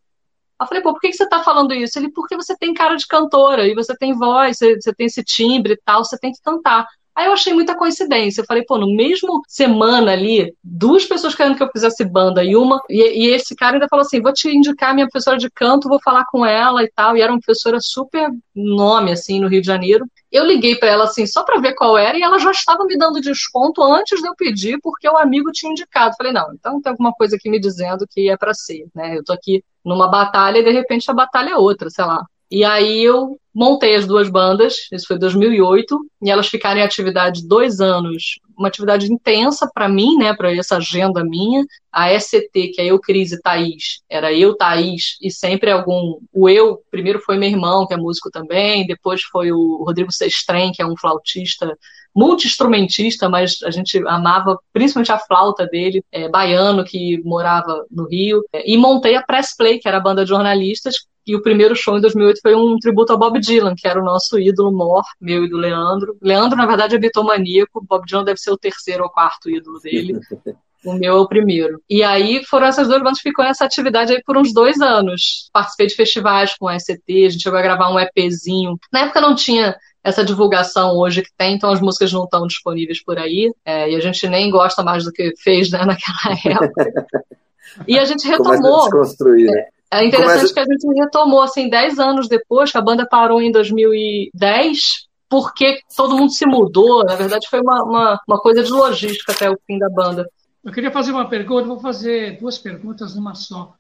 Eu 0.62 0.68
falei, 0.68 0.84
pô, 0.84 0.92
por 0.92 1.00
que, 1.00 1.10
que 1.10 1.16
você 1.16 1.28
tá 1.28 1.42
falando 1.42 1.74
isso? 1.74 1.98
Ele, 1.98 2.12
porque 2.12 2.36
você 2.36 2.56
tem 2.58 2.74
cara 2.74 2.98
de 2.98 3.08
cantora 3.08 3.66
e 3.66 3.74
você 3.74 3.96
tem 3.96 4.14
voz, 4.14 4.58
você, 4.58 4.76
você 4.76 4.94
tem 4.94 5.06
esse 5.06 5.24
timbre 5.24 5.74
e 5.74 5.78
tal, 5.86 6.04
você 6.04 6.18
tem 6.18 6.34
que 6.34 6.42
cantar. 6.42 6.86
Aí 7.20 7.26
eu 7.26 7.34
achei 7.34 7.54
muita 7.54 7.76
coincidência. 7.76 8.40
Eu 8.40 8.46
falei, 8.46 8.64
pô, 8.64 8.78
no 8.78 8.96
mesmo 8.96 9.42
semana 9.46 10.14
ali, 10.14 10.56
duas 10.64 11.04
pessoas 11.04 11.36
querendo 11.36 11.58
que 11.58 11.62
eu 11.62 11.70
fizesse 11.70 12.06
banda 12.06 12.42
e 12.46 12.56
uma. 12.56 12.82
E, 12.90 13.26
e, 13.26 13.34
esse 13.34 13.54
cara 13.58 13.74
ainda 13.74 13.90
falou 13.90 14.06
assim: 14.06 14.22
vou 14.22 14.32
te 14.32 14.48
indicar 14.50 14.96
minha 14.96 15.06
professora 15.06 15.38
de 15.38 15.50
canto, 15.50 15.90
vou 15.90 16.00
falar 16.02 16.24
com 16.32 16.46
ela 16.46 16.82
e 16.82 16.90
tal. 16.90 17.18
E 17.18 17.22
era 17.22 17.30
uma 17.30 17.42
professora 17.42 17.78
super 17.82 18.30
nome, 18.56 19.12
assim, 19.12 19.42
no 19.42 19.50
Rio 19.50 19.60
de 19.60 19.68
Janeiro. 19.68 20.06
Eu 20.32 20.46
liguei 20.46 20.78
para 20.78 20.88
ela, 20.88 21.04
assim, 21.04 21.28
só 21.28 21.44
para 21.44 21.60
ver 21.60 21.76
qual 21.76 21.98
era, 21.98 22.18
e 22.18 22.22
ela 22.22 22.40
já 22.40 22.52
estava 22.52 22.86
me 22.86 22.98
dando 22.98 23.20
desconto 23.20 23.84
antes 23.84 24.22
de 24.22 24.28
eu 24.28 24.34
pedir, 24.34 24.80
porque 24.82 25.10
o 25.10 25.18
amigo 25.18 25.52
tinha 25.52 25.74
indicado. 25.74 26.16
Falei, 26.18 26.32
não, 26.32 26.54
então 26.54 26.82
tem 26.82 26.90
alguma 26.90 27.12
coisa 27.12 27.36
aqui 27.36 27.50
me 27.50 27.60
dizendo 27.60 28.08
que 28.10 28.30
é 28.30 28.38
para 28.38 28.54
ser, 28.54 28.88
né? 28.96 29.18
Eu 29.18 29.26
tô 29.26 29.34
aqui 29.34 29.62
numa 29.84 30.08
batalha 30.08 30.60
e 30.60 30.64
de 30.64 30.72
repente 30.72 31.12
a 31.12 31.14
batalha 31.14 31.50
é 31.50 31.58
outra, 31.58 31.90
sei 31.90 32.06
lá. 32.06 32.24
E 32.50 32.64
aí 32.64 33.04
eu 33.04 33.38
montei 33.60 33.94
as 33.94 34.08
duas 34.08 34.30
bandas, 34.30 34.88
isso 34.90 35.06
foi 35.06 35.20
2008, 35.20 36.00
e 36.24 36.32
elas 36.32 36.48
ficaram 36.48 36.80
em 36.80 36.84
atividade 36.84 37.46
dois 37.46 37.82
anos, 37.82 38.40
uma 38.58 38.70
atividade 38.70 39.12
intensa 39.12 39.70
para 39.74 39.90
mim, 39.90 40.16
né, 40.16 40.34
para 40.34 40.56
essa 40.56 40.78
agenda 40.78 41.26
minha. 41.26 41.66
A 41.92 42.14
SCT, 42.18 42.70
que 42.70 42.80
é 42.80 42.86
eu, 42.86 42.98
Cris 43.00 43.34
e 43.34 43.42
Thaís, 43.42 44.02
era 44.10 44.32
eu, 44.32 44.56
Thaís, 44.56 45.18
e 45.22 45.30
sempre 45.30 45.72
algum. 45.72 46.20
O 46.32 46.48
eu, 46.48 46.80
primeiro 46.90 47.20
foi 47.20 47.38
meu 47.38 47.50
irmão, 47.50 47.86
que 47.86 47.94
é 47.94 47.98
músico 47.98 48.32
também, 48.32 48.88
depois 48.88 49.22
foi 49.24 49.52
o 49.52 49.84
Rodrigo 49.86 50.12
Sestrem, 50.12 50.72
que 50.72 50.82
é 50.82 50.86
um 50.86 50.96
flautista 50.96 51.78
multi-instrumentista, 52.16 53.28
mas 53.28 53.58
a 53.64 53.72
gente 53.72 53.98
amava 54.08 54.58
principalmente 54.72 55.12
a 55.12 55.20
flauta 55.20 55.68
dele, 55.68 56.04
é, 56.12 56.30
baiano, 56.30 56.86
que 56.86 57.22
morava 57.24 57.86
no 57.92 58.08
Rio. 58.08 58.42
E 58.54 58.78
montei 58.78 59.16
a 59.16 59.22
Press 59.22 59.56
Play, 59.56 59.80
que 59.80 59.88
era 59.88 59.98
a 59.98 60.02
banda 60.02 60.24
de 60.24 60.30
jornalistas, 60.30 60.96
e 61.30 61.36
o 61.36 61.42
primeiro 61.44 61.76
show 61.76 61.96
em 61.96 62.02
2008 62.02 62.40
foi 62.42 62.56
um 62.56 62.78
tributo 62.80 63.14
ao 63.14 63.20
Bob 63.20 63.40
Dylan, 63.40 63.76
que 63.78 63.88
era 63.88 64.02
o 64.02 64.04
nosso 64.04 64.40
ídolo 64.40 64.72
mor, 64.72 65.04
meu 65.22 65.46
e 65.46 65.50
do 65.50 65.58
Leandro. 65.58 66.18
Leandro, 66.20 66.58
na 66.58 66.66
verdade, 66.66 66.96
é 66.96 66.98
bitomaníaco, 66.98 67.86
Bob 67.88 68.04
Dylan 68.06 68.24
deve 68.24 68.40
ser 68.40 68.50
o 68.52 68.58
terceiro 68.58 69.04
ou 69.04 69.10
quarto 69.10 69.50
ídolo 69.50 69.80
dele. 69.80 70.20
O 70.86 70.94
meu 70.94 71.18
é 71.18 71.20
o 71.20 71.28
primeiro. 71.28 71.82
E 71.90 72.02
aí 72.04 72.42
foram 72.46 72.66
essas 72.66 72.88
duas 72.88 73.00
bandas 73.00 73.18
que 73.18 73.28
ficou 73.28 73.44
nessa 73.44 73.66
atividade 73.66 74.14
aí 74.14 74.24
por 74.24 74.38
uns 74.38 74.54
dois 74.54 74.80
anos. 74.80 75.50
Participei 75.52 75.88
de 75.88 75.94
festivais 75.94 76.56
com 76.58 76.70
a 76.70 76.80
SCT, 76.80 77.26
a 77.26 77.30
gente 77.30 77.44
chegou 77.44 77.60
a 77.60 77.62
gravar 77.62 77.92
um 77.92 78.00
EPzinho. 78.00 78.80
Na 78.90 79.02
época 79.02 79.20
não 79.20 79.36
tinha 79.36 79.76
essa 80.02 80.24
divulgação 80.24 80.96
hoje 80.96 81.22
que 81.22 81.32
tem, 81.38 81.56
então 81.56 81.70
as 81.70 81.82
músicas 81.82 82.14
não 82.14 82.24
estão 82.24 82.48
disponíveis 82.48 83.04
por 83.04 83.20
aí, 83.20 83.52
é, 83.66 83.92
e 83.92 83.96
a 83.98 84.00
gente 84.00 84.26
nem 84.30 84.50
gosta 84.50 84.82
mais 84.82 85.04
do 85.04 85.12
que 85.12 85.34
fez 85.44 85.70
né, 85.70 85.80
naquela 85.86 86.40
época. 86.46 86.94
E 87.88 88.00
a 88.00 88.04
gente 88.04 88.28
retomou. 88.28 88.82
A 88.82 89.60
é, 89.60 89.68
é 89.92 90.06
interessante 90.06 90.36
Começa... 90.38 90.54
que 90.54 90.60
a 90.60 90.66
gente 90.66 91.00
retomou 91.00 91.42
assim 91.42 91.70
10 91.70 92.00
anos 92.00 92.28
depois, 92.28 92.72
que 92.72 92.78
a 92.78 92.82
banda 92.82 93.08
parou 93.08 93.42
em 93.42 93.52
2010, 93.52 95.08
porque 95.28 95.80
todo 95.96 96.16
mundo 96.16 96.32
se 96.32 96.46
mudou. 96.46 97.04
Na 97.04 97.16
verdade, 97.16 97.48
foi 97.50 97.62
uma, 97.62 97.84
uma, 97.84 98.22
uma 98.28 98.40
coisa 98.40 98.64
de 98.64 98.72
logística 98.72 99.32
até 99.32 99.50
o 99.50 99.58
fim 99.66 99.78
da 99.78 99.90
banda. 99.90 100.30
Eu 100.64 100.72
queria 100.72 100.92
fazer 100.92 101.12
uma 101.12 101.28
pergunta, 101.28 101.68
vou 101.68 101.80
fazer 101.80 102.40
duas 102.40 102.58
perguntas 102.58 103.16
numa 103.16 103.34
só. 103.34 103.74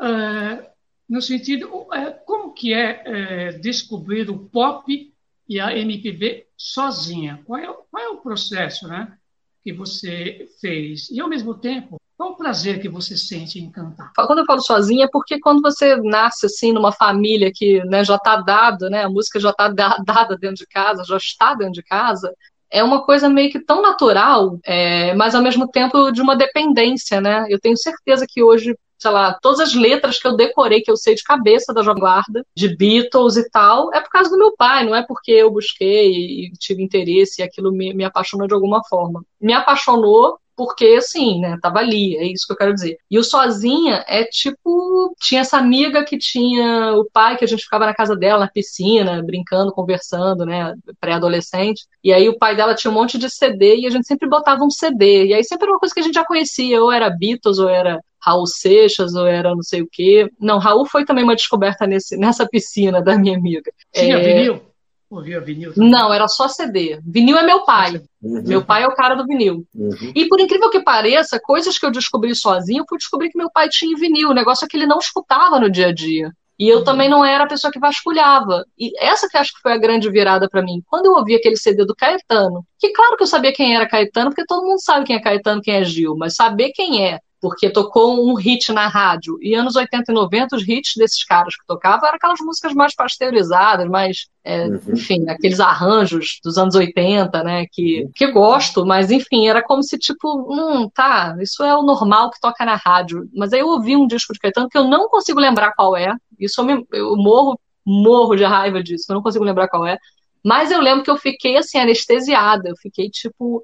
Uh, 0.00 0.64
no 1.08 1.22
sentido, 1.22 1.68
uh, 1.68 1.90
como 2.26 2.52
que 2.52 2.74
é 2.74 3.54
uh, 3.54 3.60
descobrir 3.60 4.28
o 4.28 4.38
pop 4.38 5.12
e 5.48 5.60
a 5.60 5.76
MPB 5.76 6.46
sozinha? 6.56 7.40
Qual 7.46 7.58
é, 7.58 7.66
qual 7.66 8.02
é 8.02 8.08
o 8.08 8.18
processo, 8.18 8.88
né? 8.88 9.16
que 9.64 9.72
você 9.72 10.46
fez? 10.60 11.10
E, 11.10 11.18
ao 11.20 11.28
mesmo 11.28 11.54
tempo, 11.54 11.98
qual 12.16 12.30
o 12.30 12.36
prazer 12.36 12.80
que 12.80 12.88
você 12.88 13.16
sente 13.16 13.58
em 13.58 13.70
cantar? 13.70 14.12
Quando 14.14 14.38
eu 14.38 14.44
falo 14.44 14.60
sozinha, 14.60 15.06
é 15.06 15.08
porque 15.10 15.40
quando 15.40 15.60
você 15.60 15.96
nasce 15.96 16.46
assim 16.46 16.72
numa 16.72 16.92
família 16.92 17.50
que 17.52 17.82
né, 17.84 18.04
já 18.04 18.16
está 18.16 18.36
dado, 18.36 18.88
né, 18.88 19.04
a 19.04 19.08
música 19.08 19.40
já 19.40 19.50
está 19.50 19.68
dada 20.04 20.36
dentro 20.36 20.56
de 20.56 20.66
casa, 20.66 21.04
já 21.04 21.16
está 21.16 21.54
dentro 21.54 21.74
de 21.74 21.82
casa, 21.82 22.32
é 22.70 22.82
uma 22.82 23.04
coisa 23.04 23.28
meio 23.28 23.50
que 23.50 23.60
tão 23.60 23.82
natural, 23.82 24.58
é, 24.64 25.14
mas 25.14 25.34
ao 25.34 25.42
mesmo 25.42 25.68
tempo 25.68 26.10
de 26.10 26.20
uma 26.20 26.36
dependência, 26.36 27.20
né? 27.20 27.46
Eu 27.48 27.60
tenho 27.60 27.76
certeza 27.76 28.26
que 28.28 28.42
hoje, 28.42 28.76
sei 28.98 29.10
lá, 29.12 29.32
todas 29.40 29.60
as 29.60 29.74
letras 29.74 30.18
que 30.18 30.26
eu 30.26 30.36
decorei, 30.36 30.80
que 30.80 30.90
eu 30.90 30.96
sei 30.96 31.14
de 31.14 31.22
cabeça 31.22 31.72
da 31.72 31.82
Jovem 31.82 32.00
Guarda, 32.00 32.44
de 32.56 32.76
Beatles 32.76 33.36
e 33.36 33.48
tal, 33.48 33.94
é 33.94 34.00
por 34.00 34.10
causa 34.10 34.28
do 34.30 34.38
meu 34.38 34.56
pai, 34.56 34.84
não 34.84 34.94
é 34.94 35.04
porque 35.06 35.30
eu 35.30 35.52
busquei 35.52 36.10
e 36.10 36.52
tive 36.58 36.82
interesse 36.82 37.40
e 37.40 37.44
aquilo 37.44 37.70
me, 37.70 37.94
me 37.94 38.04
apaixonou 38.04 38.48
de 38.48 38.54
alguma 38.54 38.82
forma. 38.88 39.24
Me 39.40 39.52
apaixonou 39.52 40.38
porque 40.56 40.96
assim, 40.98 41.40
né, 41.40 41.56
tava 41.60 41.78
ali, 41.78 42.16
é 42.16 42.24
isso 42.24 42.46
que 42.46 42.52
eu 42.52 42.56
quero 42.56 42.74
dizer. 42.74 42.98
E 43.10 43.18
o 43.18 43.24
Sozinha 43.24 44.04
é 44.06 44.24
tipo, 44.24 45.14
tinha 45.20 45.40
essa 45.40 45.56
amiga 45.56 46.04
que 46.04 46.18
tinha 46.18 46.94
o 46.94 47.04
pai 47.12 47.36
que 47.36 47.44
a 47.44 47.48
gente 47.48 47.64
ficava 47.64 47.86
na 47.86 47.94
casa 47.94 48.16
dela, 48.16 48.40
na 48.40 48.50
piscina, 48.50 49.22
brincando, 49.22 49.72
conversando, 49.72 50.44
né, 50.46 50.74
pré-adolescente. 51.00 51.84
E 52.02 52.12
aí 52.12 52.28
o 52.28 52.38
pai 52.38 52.56
dela 52.56 52.74
tinha 52.74 52.90
um 52.90 52.94
monte 52.94 53.18
de 53.18 53.28
CD 53.30 53.76
e 53.76 53.86
a 53.86 53.90
gente 53.90 54.06
sempre 54.06 54.28
botava 54.28 54.64
um 54.64 54.70
CD. 54.70 55.26
E 55.26 55.34
aí 55.34 55.44
sempre 55.44 55.64
era 55.64 55.72
uma 55.72 55.80
coisa 55.80 55.94
que 55.94 56.00
a 56.00 56.04
gente 56.04 56.14
já 56.14 56.24
conhecia, 56.24 56.82
ou 56.82 56.92
era 56.92 57.10
Beatles, 57.10 57.58
ou 57.58 57.68
era 57.68 58.00
Raul 58.20 58.46
Seixas, 58.46 59.14
ou 59.14 59.26
era 59.26 59.54
não 59.54 59.62
sei 59.62 59.82
o 59.82 59.88
quê. 59.90 60.30
Não, 60.40 60.58
Raul 60.58 60.86
foi 60.86 61.04
também 61.04 61.24
uma 61.24 61.36
descoberta 61.36 61.86
nesse, 61.86 62.16
nessa 62.16 62.48
piscina 62.48 63.02
da 63.02 63.18
minha 63.18 63.36
amiga. 63.36 63.70
Tinha 63.92 64.16
é... 64.16 64.20
vinil? 64.22 64.73
Ouvia 65.14 65.40
vinil? 65.40 65.72
Também? 65.72 65.90
Não, 65.90 66.12
era 66.12 66.28
só 66.28 66.48
CD. 66.48 67.00
Vinil 67.06 67.36
é 67.36 67.42
meu 67.42 67.64
pai. 67.64 68.02
Uhum. 68.22 68.42
Meu 68.44 68.64
pai 68.64 68.82
é 68.82 68.88
o 68.88 68.94
cara 68.94 69.14
do 69.14 69.26
vinil. 69.26 69.64
Uhum. 69.74 70.12
E 70.14 70.26
por 70.28 70.40
incrível 70.40 70.70
que 70.70 70.82
pareça, 70.82 71.40
coisas 71.42 71.78
que 71.78 71.86
eu 71.86 71.90
descobri 71.90 72.34
sozinho, 72.34 72.82
eu 72.82 72.86
fui 72.88 72.98
descobrir 72.98 73.30
que 73.30 73.38
meu 73.38 73.50
pai 73.50 73.68
tinha 73.68 73.96
vinil. 73.96 74.30
O 74.30 74.34
negócio 74.34 74.64
é 74.64 74.68
que 74.68 74.76
ele 74.76 74.86
não 74.86 74.98
escutava 74.98 75.60
no 75.60 75.70
dia 75.70 75.88
a 75.88 75.92
dia. 75.92 76.32
E 76.58 76.68
eu 76.68 76.78
uhum. 76.78 76.84
também 76.84 77.08
não 77.08 77.24
era 77.24 77.44
a 77.44 77.48
pessoa 77.48 77.70
que 77.70 77.80
vasculhava. 77.80 78.64
E 78.78 78.92
essa 78.98 79.28
que 79.28 79.36
acho 79.36 79.52
que 79.54 79.60
foi 79.60 79.72
a 79.72 79.78
grande 79.78 80.10
virada 80.10 80.48
para 80.48 80.62
mim. 80.62 80.82
Quando 80.86 81.06
eu 81.06 81.12
ouvi 81.12 81.34
aquele 81.34 81.56
CD 81.56 81.84
do 81.84 81.94
Caetano, 81.94 82.64
que 82.78 82.92
claro 82.92 83.16
que 83.16 83.22
eu 83.22 83.26
sabia 83.26 83.52
quem 83.52 83.74
era 83.74 83.88
Caetano, 83.88 84.30
porque 84.30 84.46
todo 84.46 84.64
mundo 84.64 84.80
sabe 84.80 85.04
quem 85.04 85.16
é 85.16 85.20
Caetano, 85.20 85.60
quem 85.60 85.74
é 85.74 85.84
Gil, 85.84 86.16
mas 86.16 86.34
saber 86.34 86.70
quem 86.72 87.04
é 87.04 87.18
porque 87.44 87.68
tocou 87.68 88.26
um 88.26 88.32
hit 88.36 88.72
na 88.72 88.88
rádio. 88.88 89.36
E 89.42 89.54
anos 89.54 89.76
80 89.76 90.10
e 90.10 90.14
90, 90.14 90.56
os 90.56 90.66
hits 90.66 90.94
desses 90.96 91.22
caras 91.24 91.54
que 91.54 91.66
tocavam 91.66 92.06
eram 92.06 92.16
aquelas 92.16 92.40
músicas 92.40 92.72
mais 92.72 92.94
pasteurizadas, 92.94 93.86
mais, 93.86 94.28
é, 94.42 94.64
uhum. 94.64 94.80
enfim, 94.94 95.28
aqueles 95.28 95.60
arranjos 95.60 96.40
dos 96.42 96.56
anos 96.56 96.74
80, 96.74 97.44
né, 97.44 97.66
que, 97.70 98.08
que 98.14 98.28
gosto, 98.28 98.86
mas 98.86 99.10
enfim, 99.10 99.46
era 99.46 99.62
como 99.62 99.82
se 99.82 99.98
tipo, 99.98 100.26
hum, 100.50 100.88
tá, 100.88 101.36
isso 101.38 101.62
é 101.62 101.76
o 101.76 101.82
normal 101.82 102.30
que 102.30 102.40
toca 102.40 102.64
na 102.64 102.76
rádio. 102.76 103.28
Mas 103.34 103.52
aí 103.52 103.60
eu 103.60 103.68
ouvi 103.68 103.94
um 103.94 104.06
disco 104.06 104.32
de 104.32 104.38
Caetano 104.38 104.70
que 104.70 104.78
eu 104.78 104.84
não 104.84 105.10
consigo 105.10 105.38
lembrar 105.38 105.74
qual 105.74 105.94
é, 105.94 106.16
isso 106.40 106.62
eu, 106.62 106.64
me, 106.64 106.86
eu 106.92 107.14
morro, 107.14 107.60
morro 107.84 108.36
de 108.36 108.44
raiva 108.44 108.82
disso, 108.82 109.04
eu 109.10 109.16
não 109.16 109.22
consigo 109.22 109.44
lembrar 109.44 109.68
qual 109.68 109.86
é. 109.86 109.98
Mas 110.42 110.70
eu 110.70 110.80
lembro 110.80 111.04
que 111.04 111.10
eu 111.10 111.18
fiquei 111.18 111.58
assim, 111.58 111.76
anestesiada, 111.76 112.70
eu 112.70 112.76
fiquei 112.78 113.10
tipo 113.10 113.60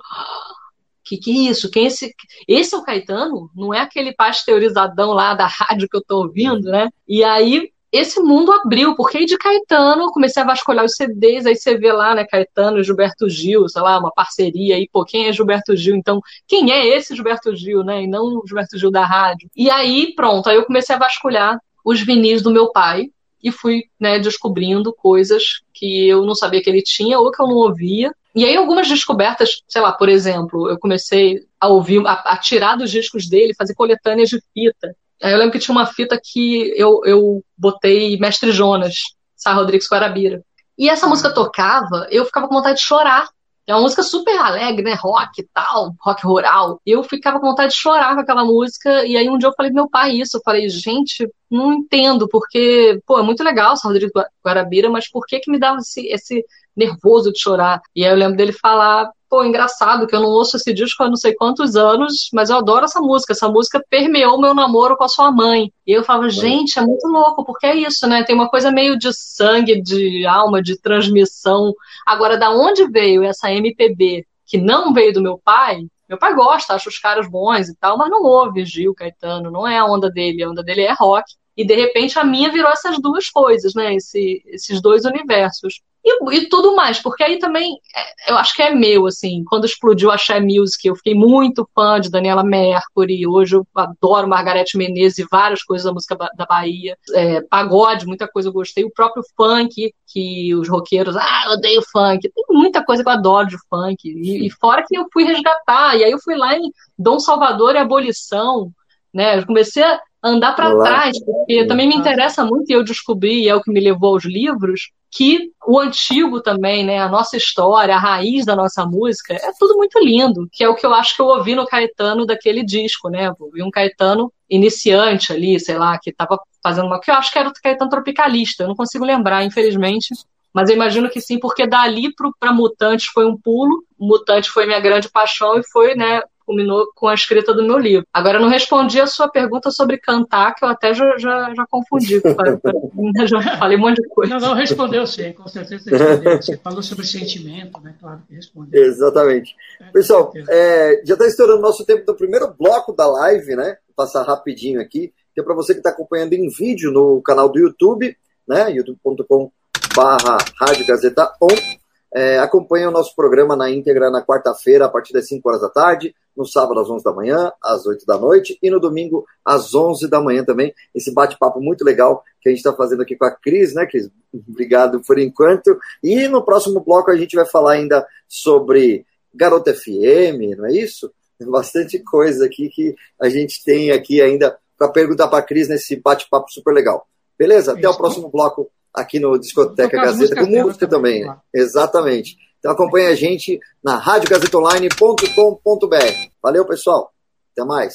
que 1.11 1.19
que 1.19 1.31
é 1.31 1.51
isso? 1.51 1.71
Quem 1.71 1.85
é 1.85 1.87
esse? 1.89 2.15
Esse 2.47 2.75
é 2.75 2.79
o 2.79 2.83
Caetano? 2.85 3.51
Não 3.55 3.75
é 3.75 3.81
aquele 3.81 4.13
pasteurizadão 4.13 5.13
lá 5.13 5.35
da 5.35 5.47
rádio 5.47 5.89
que 5.89 5.97
eu 5.97 6.05
tô 6.05 6.19
ouvindo, 6.19 6.71
né? 6.71 6.89
E 7.09 7.25
aí 7.25 7.71
esse 7.93 8.21
mundo 8.21 8.53
abriu, 8.53 8.95
porque 8.95 9.19
aí 9.19 9.27
de 9.27 9.37
Caetano 9.37 10.05
eu 10.05 10.11
comecei 10.11 10.41
a 10.41 10.47
vasculhar 10.47 10.85
os 10.85 10.95
CDs, 10.95 11.45
aí 11.45 11.57
você 11.57 11.77
vê 11.77 11.93
lá, 11.93 12.15
né, 12.15 12.25
Caetano 12.25 12.79
e 12.79 12.85
Gilberto 12.85 13.29
Gil, 13.29 13.69
sei 13.69 13.83
lá, 13.83 13.99
uma 13.99 14.13
parceria 14.13 14.77
aí, 14.77 14.89
pô, 14.93 15.05
quem 15.05 15.27
é 15.27 15.33
Gilberto 15.33 15.75
Gil? 15.77 15.97
Então, 15.97 16.21
quem 16.47 16.71
é 16.71 16.87
esse 16.87 17.17
Gilberto 17.17 17.55
Gil, 17.57 17.83
né, 17.83 18.05
e 18.05 18.07
não 18.07 18.23
o 18.39 18.47
Gilberto 18.47 18.79
Gil 18.79 18.93
da 18.93 19.05
rádio? 19.05 19.51
E 19.57 19.69
aí, 19.69 20.15
pronto, 20.15 20.49
aí 20.49 20.55
eu 20.55 20.65
comecei 20.65 20.95
a 20.95 20.99
vasculhar 21.01 21.59
os 21.85 22.01
vinis 22.01 22.43
do 22.43 22.53
meu 22.53 22.71
pai 22.71 23.11
e 23.43 23.51
fui, 23.51 23.83
né, 23.99 24.21
descobrindo 24.21 24.93
coisas 24.93 25.43
que 25.75 26.09
eu 26.09 26.25
não 26.25 26.37
sabia 26.37 26.63
que 26.63 26.71
ele 26.71 26.83
tinha 26.83 27.19
ou 27.19 27.33
que 27.33 27.43
eu 27.43 27.49
não 27.49 27.57
ouvia, 27.57 28.15
e 28.35 28.45
aí 28.45 28.57
algumas 28.57 28.89
descobertas, 28.89 29.63
sei 29.69 29.83
lá, 29.83 29.93
por 29.93 30.09
exemplo, 30.09 30.69
eu 30.69 30.79
comecei 30.79 31.41
a 31.61 31.69
ouvir, 31.69 32.07
a, 32.07 32.13
a 32.13 32.37
tirar 32.37 32.77
dos 32.77 32.91
discos 32.91 33.29
dele, 33.29 33.55
fazer 33.55 33.75
coletâneas 33.75 34.29
de 34.29 34.41
fita. 34.55 34.95
Aí 35.23 35.33
eu 35.33 35.39
lembro 35.39 35.53
que 35.53 35.59
tinha 35.59 35.75
uma 35.75 35.87
fita 35.87 36.19
que 36.23 36.73
eu, 36.77 37.03
eu 37.05 37.45
botei 37.57 38.17
Mestre 38.19 38.53
Jonas, 38.53 38.95
Sá 39.37 39.53
Rodrigues 39.53 39.89
Guarabira. 39.91 40.43
E 40.79 40.89
essa 40.89 41.07
música 41.07 41.33
tocava, 41.35 42.07
eu 42.11 42.25
ficava 42.25 42.49
com 42.49 42.55
vontade 42.55 42.79
de 42.79 42.85
chorar. 42.85 43.29
É 43.67 43.75
uma 43.75 43.83
música 43.83 44.03
super 44.03 44.37
alegre, 44.39 44.83
né? 44.83 44.95
Rock 44.95 45.43
e 45.43 45.49
tal, 45.53 45.95
rock 46.01 46.25
rural. 46.25 46.81
E 46.85 46.91
eu 46.91 47.03
ficava 47.05 47.39
com 47.39 47.47
vontade 47.47 47.73
de 47.73 47.79
chorar 47.79 48.15
com 48.15 48.21
aquela 48.21 48.45
música. 48.45 49.05
E 49.05 49.17
aí 49.17 49.29
um 49.29 49.39
dia 49.39 49.49
eu 49.49 49.55
falei 49.55 49.71
pro 49.71 49.83
meu 49.83 49.91
pai 49.91 50.13
isso. 50.13 50.39
Eu 50.39 50.43
falei, 50.43 50.69
gente, 50.69 51.29
não 51.51 51.73
entendo, 51.73 52.27
porque, 52.29 53.01
pô, 53.07 53.19
é 53.19 53.23
muito 53.23 53.45
legal 53.45 53.77
Sá 53.77 53.89
Rodrigues 53.89 54.11
Guarabira, 54.45 54.89
mas 54.89 55.09
por 55.09 55.27
que 55.27 55.39
que 55.39 55.51
me 55.51 55.59
dava 55.59 55.79
esse, 55.79 56.07
esse 56.09 56.45
nervoso 56.77 57.33
de 57.33 57.41
chorar. 57.41 57.81
E 57.95 58.05
aí 58.05 58.11
eu 58.11 58.17
lembro 58.17 58.37
dele 58.37 58.53
falar, 58.53 59.11
pô, 59.29 59.45
engraçado 59.45 60.07
que 60.07 60.15
eu 60.15 60.21
não 60.21 60.29
ouço 60.29 60.57
esse 60.57 60.75
disco 60.75 61.03
há 61.05 61.09
não 61.09 61.17
sei 61.17 61.35
quantos 61.35 61.77
anos, 61.77 62.29
mas 62.33 62.51
eu 62.51 62.57
adoro 62.57 62.85
essa 62.85 63.01
música. 63.01 63.33
Essa 63.33 63.49
música 63.49 63.83
permeou 63.89 64.41
meu 64.41 64.53
namoro 64.53 64.97
com 64.97 65.05
a 65.05 65.09
sua 65.09 65.31
mãe. 65.31 65.73
E 65.87 65.93
eu 65.93 66.03
falava, 66.03 66.29
gente, 66.29 66.79
é 66.79 66.83
muito 66.83 67.07
louco, 67.07 67.45
porque 67.45 67.67
é 67.67 67.77
isso, 67.77 68.07
né? 68.09 68.25
Tem 68.25 68.35
uma 68.35 68.49
coisa 68.49 68.73
meio 68.73 68.99
de 68.99 69.13
sangue, 69.13 69.81
de 69.81 70.27
alma, 70.27 70.61
de 70.61 70.77
transmissão. 70.79 71.73
Agora, 72.05 72.37
da 72.37 72.51
onde 72.51 72.91
veio 72.91 73.23
essa 73.23 73.53
MPB 73.53 74.27
que 74.45 74.59
não 74.59 74.93
veio 74.93 75.13
do 75.13 75.23
meu 75.23 75.39
pai? 75.39 75.87
Meu 76.09 76.19
pai 76.19 76.35
gosta, 76.35 76.75
acha 76.75 76.89
os 76.89 76.99
caras 76.99 77.31
bons 77.31 77.69
e 77.69 77.77
tal, 77.77 77.97
mas 77.97 78.11
não 78.11 78.25
ouve 78.25 78.65
Gil, 78.65 78.93
Caetano, 78.93 79.49
não 79.49 79.67
é 79.67 79.79
a 79.79 79.85
onda 79.85 80.11
dele, 80.11 80.43
a 80.43 80.51
onda 80.51 80.61
dele 80.61 80.83
é 80.83 80.93
rock. 80.93 81.35
E 81.57 81.65
de 81.65 81.75
repente 81.75 82.19
a 82.19 82.25
minha 82.25 82.51
virou 82.51 82.71
essas 82.71 83.01
duas 83.01 83.31
coisas, 83.31 83.75
né? 83.75 83.95
Esse, 83.95 84.43
esses 84.47 84.81
dois 84.83 85.05
universos. 85.05 85.81
E, 86.03 86.37
e, 86.37 86.49
tudo 86.49 86.75
mais, 86.75 86.99
porque 86.99 87.23
aí 87.23 87.39
também 87.39 87.79
é, 87.95 88.33
eu 88.33 88.37
acho 88.39 88.55
que 88.55 88.63
é 88.63 88.75
meu, 88.75 89.07
assim. 89.07 89.45
Quando 89.45 89.67
explodiu 89.67 90.11
a 90.11 90.17
Share 90.17 90.43
Music, 90.43 90.87
eu 90.87 90.97
fiquei 90.97 91.15
muito 91.15 91.69
fã 91.75 92.01
de 92.01 92.11
Daniela 92.11 92.43
Mercury. 92.43 93.27
Hoje 93.27 93.57
eu 93.57 93.67
adoro 93.75 94.27
Margarete 94.27 94.79
Menezes 94.79 95.19
e 95.19 95.27
várias 95.31 95.63
coisas 95.63 95.85
da 95.85 95.93
música 95.93 96.17
da 96.17 96.47
Bahia. 96.47 96.97
É, 97.15 97.43
pagode, 97.43 98.07
muita 98.07 98.27
coisa 98.27 98.49
eu 98.49 98.53
gostei. 98.53 98.85
O 98.85 98.93
próprio 98.93 99.23
funk, 99.37 99.93
que 100.07 100.55
os 100.55 100.69
roqueiros, 100.69 101.17
ah, 101.17 101.43
eu 101.47 101.53
odeio 101.53 101.83
funk. 101.93 102.31
Tem 102.31 102.45
muita 102.49 102.83
coisa 102.83 103.03
que 103.03 103.09
eu 103.09 103.13
adoro 103.13 103.49
de 103.49 103.57
funk. 103.69 104.09
E, 104.09 104.47
e 104.47 104.51
fora 104.51 104.83
que 104.87 104.97
eu 104.97 105.07
fui 105.13 105.25
resgatar. 105.25 105.97
E 105.99 106.05
aí 106.05 106.11
eu 106.11 106.19
fui 106.19 106.35
lá 106.35 106.57
em 106.57 106.73
Dom 106.99 107.19
Salvador 107.19 107.75
e 107.75 107.79
Abolição. 107.79 108.73
Né? 109.13 109.39
Eu 109.39 109.47
comecei 109.47 109.83
a 109.83 110.01
andar 110.23 110.55
para 110.55 110.77
trás, 110.83 111.19
porque 111.25 111.67
também 111.67 111.89
me 111.89 111.97
interessa 111.97 112.45
muito 112.45 112.71
e 112.71 112.75
eu 112.75 112.85
descobri, 112.85 113.43
e 113.43 113.49
é 113.49 113.55
o 113.55 113.63
que 113.63 113.71
me 113.71 113.81
levou 113.81 114.15
aos 114.15 114.25
livros, 114.25 114.91
que 115.11 115.51
o 115.67 115.79
antigo 115.79 116.41
também, 116.41 116.85
né, 116.85 117.01
a 117.01 117.09
nossa 117.09 117.37
história, 117.37 117.95
a 117.95 117.99
raiz 117.99 118.45
da 118.45 118.55
nossa 118.55 118.87
música, 118.87 119.35
é 119.35 119.51
tudo 119.59 119.77
muito 119.77 119.99
lindo, 119.99 120.49
que 120.53 120.63
é 120.63 120.69
o 120.69 120.75
que 120.75 120.87
eu 120.87 120.95
acho 120.95 121.17
que 121.17 121.23
eu 121.23 121.27
ouvi 121.27 121.55
no 121.55 121.67
Caetano 121.67 122.25
daquele 122.25 122.63
disco, 122.63 123.09
né? 123.09 123.33
ouvi 123.41 123.63
um 123.63 123.71
Caetano 123.71 124.33
iniciante 124.49 125.33
ali, 125.33 125.59
sei 125.59 125.79
lá, 125.79 125.99
que 125.99 126.11
estava 126.11 126.39
fazendo 126.63 126.87
uma 126.87 127.01
que 127.01 127.11
eu 127.11 127.15
acho 127.15 127.33
que 127.33 127.39
era 127.39 127.49
o 127.49 127.53
Caetano 127.53 127.91
tropicalista, 127.91 128.63
eu 128.63 128.69
não 128.69 128.77
consigo 128.77 129.05
lembrar, 129.05 129.45
infelizmente. 129.45 130.15
Mas 130.53 130.69
eu 130.69 130.75
imagino 130.75 131.09
que 131.09 131.21
sim, 131.21 131.39
porque 131.39 131.67
dali 131.67 132.13
para 132.41 132.53
Mutantes 132.53 133.07
foi 133.07 133.25
um 133.25 133.37
pulo. 133.37 133.85
Mutante 133.99 134.51
foi 134.51 134.67
minha 134.67 134.81
grande 134.81 135.09
paixão 135.09 135.57
e 135.57 135.63
foi, 135.71 135.95
né, 135.95 136.23
culminou 136.51 136.91
com 136.97 137.07
a 137.07 137.15
escrita 137.15 137.55
do 137.55 137.63
meu 137.63 137.79
livro. 137.79 138.05
Agora, 138.13 138.39
eu 138.39 138.43
não 138.43 138.49
respondi 138.49 139.01
a 139.01 139.07
sua 139.07 139.29
pergunta 139.29 139.71
sobre 139.71 139.99
cantar, 139.99 140.53
que 140.57 140.65
eu 140.65 140.69
até 140.69 140.93
já, 140.93 141.17
já, 141.17 141.55
já 141.55 141.65
confundi. 141.71 142.21
já 143.27 143.57
falei 143.57 143.79
um 143.79 143.81
monte 143.81 144.03
de 144.03 144.09
coisa. 144.09 144.35
Não, 144.35 144.49
não, 144.49 144.55
respondeu 144.55 145.07
sim, 145.07 145.33
com 145.33 145.47
certeza 145.47 145.89
respondeu. 145.89 146.43
Você 146.43 146.57
falou 146.57 146.83
sobre 146.83 147.07
sentimento, 147.07 147.81
né? 147.81 147.95
Claro 148.01 148.23
que 148.27 148.35
respondeu. 148.35 148.83
Exatamente. 148.83 149.55
É, 149.81 149.85
Pessoal, 149.93 150.33
é, 150.49 151.03
já 151.05 151.15
está 151.15 151.27
estourando 151.27 151.63
nosso 151.63 151.85
tempo 151.85 152.05
do 152.05 152.17
primeiro 152.17 152.53
bloco 152.59 152.93
da 152.93 153.07
live, 153.07 153.55
né? 153.55 153.77
Vou 153.87 153.95
passar 153.95 154.25
rapidinho 154.25 154.81
aqui. 154.81 155.13
Que 155.33 155.41
é 155.41 155.45
para 155.45 155.55
você 155.55 155.73
que 155.73 155.79
está 155.79 155.91
acompanhando 155.91 156.33
em 156.33 156.49
vídeo 156.49 156.91
no 156.91 157.23
canal 157.23 157.49
do 157.49 157.61
YouTube, 157.61 158.17
né? 158.49 158.73
youtube.com 158.73 159.53
barra 159.95 160.39
Rádio 160.61 160.85
Gazeta 160.85 161.33
On. 161.41 161.81
É, 162.13 162.39
acompanhe 162.39 162.87
o 162.87 162.91
nosso 162.91 163.15
programa 163.15 163.55
na 163.55 163.71
íntegra 163.71 164.11
na 164.11 164.25
quarta-feira, 164.25 164.87
a 164.87 164.89
partir 164.89 165.13
das 165.13 165.29
5 165.29 165.49
horas 165.49 165.61
da 165.61 165.69
tarde, 165.69 166.15
no 166.37 166.45
sábado 166.45 166.81
às 166.81 166.89
11 166.89 167.05
da 167.05 167.13
manhã, 167.13 167.53
às 167.63 167.87
8 167.87 168.05
da 168.07 168.19
noite 168.19 168.59
e 168.63 168.71
no 168.71 168.81
domingo 168.81 169.25
às 169.45 169.75
11 169.75 170.09
da 170.09 170.21
manhã 170.21 170.45
também. 170.45 170.75
Esse 170.95 171.13
bate-papo 171.13 171.61
muito 171.61 171.85
legal 171.85 172.25
que 172.41 172.49
a 172.49 172.53
gente 172.53 172.59
está 172.59 172.73
fazendo 172.73 173.03
aqui 173.03 173.17
com 173.17 173.27
a 173.27 173.31
Cris, 173.31 173.75
né, 173.75 173.87
Cris? 173.87 174.11
Obrigado 174.49 175.01
por 175.01 175.19
enquanto. 175.19 175.79
E 176.03 176.27
no 176.29 176.43
próximo 176.45 176.81
bloco 176.81 177.11
a 177.11 177.17
gente 177.17 177.37
vai 177.37 177.47
falar 177.47 177.73
ainda 177.73 178.07
sobre 178.29 179.05
Garota 179.35 179.75
FM, 179.75 180.57
não 180.57 180.67
é 180.67 180.73
isso? 180.73 181.13
Tem 181.39 181.47
bastante 181.51 181.99
coisa 181.99 182.47
aqui 182.47 182.69
que 182.69 182.95
a 183.21 183.29
gente 183.29 183.63
tem 183.65 183.91
aqui 183.91 184.21
ainda 184.21 184.57
para 184.79 184.89
perguntar 184.89 185.29
para 185.29 185.39
a 185.39 185.43
Cris 185.43 185.69
nesse 185.69 185.97
bate-papo 185.97 186.51
super 186.51 186.73
legal. 186.73 187.07
Beleza? 187.39 187.73
Até 187.73 187.89
o 187.89 187.97
próximo 187.97 188.29
bloco 188.31 188.71
aqui 188.95 189.19
no 189.21 189.39
Discoteca 189.39 189.97
Gazeta, 189.97 190.35
com 190.37 190.47
música 190.47 190.87
também. 190.87 191.25
também. 191.25 191.39
Exatamente. 191.55 192.37
Então 192.59 192.73
acompanhe 192.73 193.07
a 193.07 193.15
gente 193.15 193.59
na 193.83 193.97
radiogazetaonline.com.br. 193.97 196.29
Valeu, 196.43 196.67
pessoal. 196.67 197.11
Até 197.53 197.65
mais. 197.67 197.95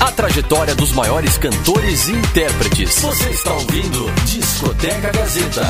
A 0.00 0.12
trajetória 0.12 0.74
dos 0.74 0.92
maiores 0.92 1.36
cantores 1.38 2.08
e 2.08 2.12
intérpretes. 2.12 3.00
Você 3.00 3.30
está 3.30 3.52
ouvindo 3.52 4.10
Discoteca 4.24 5.12
Gazeta. 5.12 5.62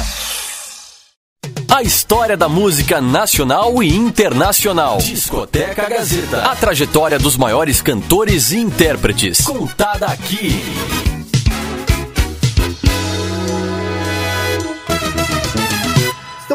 A 1.68 1.82
história 1.82 2.36
da 2.36 2.48
música 2.48 3.00
nacional 3.00 3.82
e 3.82 3.92
internacional. 3.94 4.98
Discoteca 4.98 5.88
Gazeta. 5.88 6.42
A 6.42 6.54
trajetória 6.56 7.18
dos 7.18 7.36
maiores 7.36 7.82
cantores 7.82 8.52
e 8.52 8.58
intérpretes. 8.58 9.44
Contada 9.44 10.06
aqui. 10.06 10.62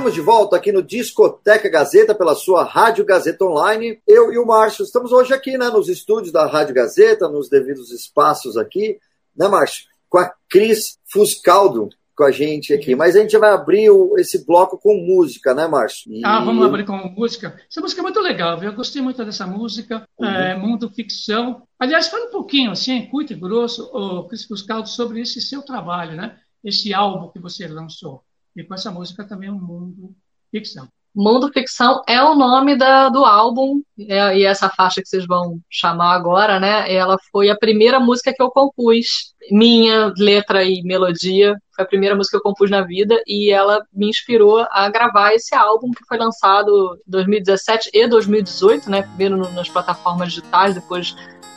Estamos 0.02 0.16
de 0.16 0.22
volta 0.22 0.56
aqui 0.56 0.72
no 0.72 0.82
Discoteca 0.82 1.70
Gazeta 1.70 2.16
pela 2.16 2.34
sua 2.34 2.64
Rádio 2.64 3.06
Gazeta 3.06 3.46
Online. 3.46 4.00
Eu 4.08 4.34
e 4.34 4.40
o 4.40 4.48
Márcio 4.48 4.84
estamos 4.84 5.12
hoje 5.12 5.32
aqui, 5.32 5.60
né, 5.60 5.70
nos 5.70 5.88
estúdios 5.90 6.32
da 6.32 6.48
Rádio 6.48 6.74
Gazeta, 6.74 7.30
nos 7.30 7.48
devidos 7.48 7.92
espaços 7.92 8.58
aqui, 8.58 8.98
né, 9.38 9.48
Márcio? 9.48 9.86
Com 10.10 10.18
a 10.18 10.34
Cris 10.50 10.98
Fuscaldo 11.06 11.88
com 12.16 12.24
a 12.24 12.32
gente 12.32 12.74
aqui. 12.74 12.96
Mas 12.96 13.16
a 13.16 13.20
gente 13.20 13.38
vai 13.38 13.52
abrir 13.52 13.92
o, 13.92 14.18
esse 14.18 14.44
bloco 14.44 14.76
com 14.76 14.96
música, 14.96 15.54
né, 15.54 15.68
Márcio? 15.68 16.12
E... 16.12 16.26
Ah, 16.26 16.44
vamos 16.44 16.66
abrir 16.66 16.84
com 16.84 16.98
música. 17.10 17.56
Essa 17.70 17.80
música 17.80 18.02
é 18.02 18.04
muito 18.04 18.22
legal, 18.22 18.60
viu? 18.60 18.72
Eu 18.72 18.76
gostei 18.76 19.04
muito 19.04 19.24
dessa 19.24 19.46
música, 19.46 20.04
uhum. 20.18 20.26
é, 20.26 20.58
Mundo 20.58 20.90
Ficção. 20.90 21.62
Aliás, 21.80 22.08
fala 22.08 22.26
um 22.26 22.32
pouquinho, 22.32 22.72
assim, 22.72 23.06
curto 23.06 23.34
e 23.34 23.36
grosso, 23.36 23.84
o 23.94 24.28
Cris 24.28 24.46
Fuscaldo, 24.46 24.90
sobre 24.90 25.22
esse 25.22 25.40
seu 25.40 25.62
trabalho, 25.62 26.18
né? 26.18 26.40
Esse 26.64 26.92
álbum 26.92 27.30
que 27.30 27.38
você 27.38 27.68
lançou. 27.68 28.24
E 28.56 28.64
com 28.64 28.74
essa 28.74 28.92
música 28.92 29.24
também 29.24 29.50
é 29.50 29.52
um 29.52 29.60
mundo 29.60 30.16
ficção. 30.52 30.88
Mundo 31.14 31.52
Ficção 31.52 32.02
é 32.08 32.24
o 32.24 32.36
nome 32.36 32.78
da, 32.78 33.10
do 33.10 33.26
álbum, 33.26 33.82
é, 34.00 34.38
e 34.38 34.46
essa 34.46 34.70
faixa 34.70 35.02
que 35.02 35.10
vocês 35.10 35.26
vão 35.28 35.60
chamar 35.70 36.14
agora, 36.14 36.58
né? 36.58 36.92
Ela 36.92 37.18
foi 37.30 37.50
a 37.50 37.58
primeira 37.58 38.00
música 38.00 38.34
que 38.34 38.42
eu 38.42 38.50
compus, 38.50 39.34
minha 39.52 40.14
letra 40.18 40.64
e 40.64 40.82
melodia, 40.84 41.54
foi 41.76 41.84
a 41.84 41.88
primeira 41.88 42.16
música 42.16 42.38
que 42.38 42.40
eu 42.40 42.50
compus 42.50 42.72
na 42.72 42.82
vida, 42.82 43.22
e 43.28 43.52
ela 43.52 43.84
me 43.94 44.08
inspirou 44.08 44.66
a 44.72 44.90
gravar 44.90 45.34
esse 45.34 45.54
álbum 45.54 45.92
que 45.92 46.06
foi 46.08 46.18
lançado 46.18 46.98
em 47.06 47.12
2017 47.12 47.90
e 47.94 48.08
2018, 48.08 48.90
né? 48.90 49.02
Primeiro 49.02 49.38
nas 49.52 49.68
plataformas 49.68 50.30
digitais, 50.30 50.76
depois 50.76 51.14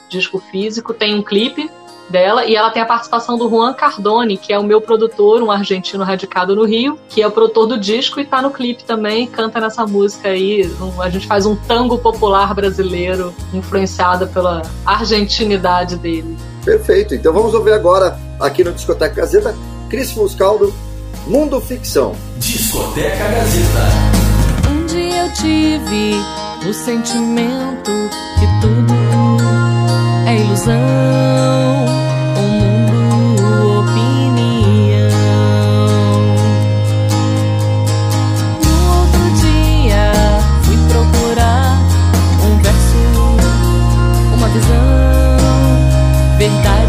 disco 0.08 0.40
físico. 0.50 0.92
Tem 0.92 1.14
um 1.14 1.22
clipe 1.22 1.70
dela 2.08 2.44
e 2.44 2.54
ela 2.54 2.70
tem 2.70 2.82
a 2.82 2.86
participação 2.86 3.36
do 3.36 3.48
Juan 3.48 3.72
Cardone, 3.72 4.36
que 4.36 4.52
é 4.52 4.58
o 4.58 4.62
meu 4.62 4.80
produtor, 4.80 5.42
um 5.42 5.50
argentino 5.50 6.04
radicado 6.04 6.54
no 6.54 6.64
Rio, 6.64 6.98
que 7.08 7.22
é 7.22 7.26
o 7.26 7.30
produtor 7.30 7.66
do 7.66 7.78
disco 7.78 8.20
e 8.20 8.24
tá 8.24 8.40
no 8.42 8.50
clipe 8.50 8.84
também, 8.84 9.26
canta 9.26 9.60
nessa 9.60 9.86
música 9.86 10.28
aí. 10.28 10.70
A 11.00 11.10
gente 11.10 11.26
faz 11.26 11.46
um 11.46 11.56
tango 11.56 11.98
popular 11.98 12.54
brasileiro 12.54 13.34
influenciado 13.52 14.26
pela 14.28 14.62
argentinidade 14.84 15.96
dele. 15.96 16.36
Perfeito. 16.64 17.14
Então 17.14 17.32
vamos 17.32 17.54
ouvir 17.54 17.72
agora 17.72 18.18
aqui 18.40 18.64
no 18.64 18.72
Discoteca 18.72 19.16
Gazeta, 19.16 19.54
Cris 19.88 20.12
Fuscaldo, 20.12 20.72
Mundo 21.26 21.60
Ficção. 21.60 22.14
Discoteca 22.38 23.16
Gazeta. 23.16 24.70
Um 24.70 24.86
dia 24.86 25.26
eu 25.26 25.32
tive 25.34 26.14
o 26.68 26.72
sentimento 26.72 27.90
que 28.38 28.60
tudo 28.60 28.94
é 30.26 30.36
ilusão. 30.38 31.93
inventar. 46.44 46.83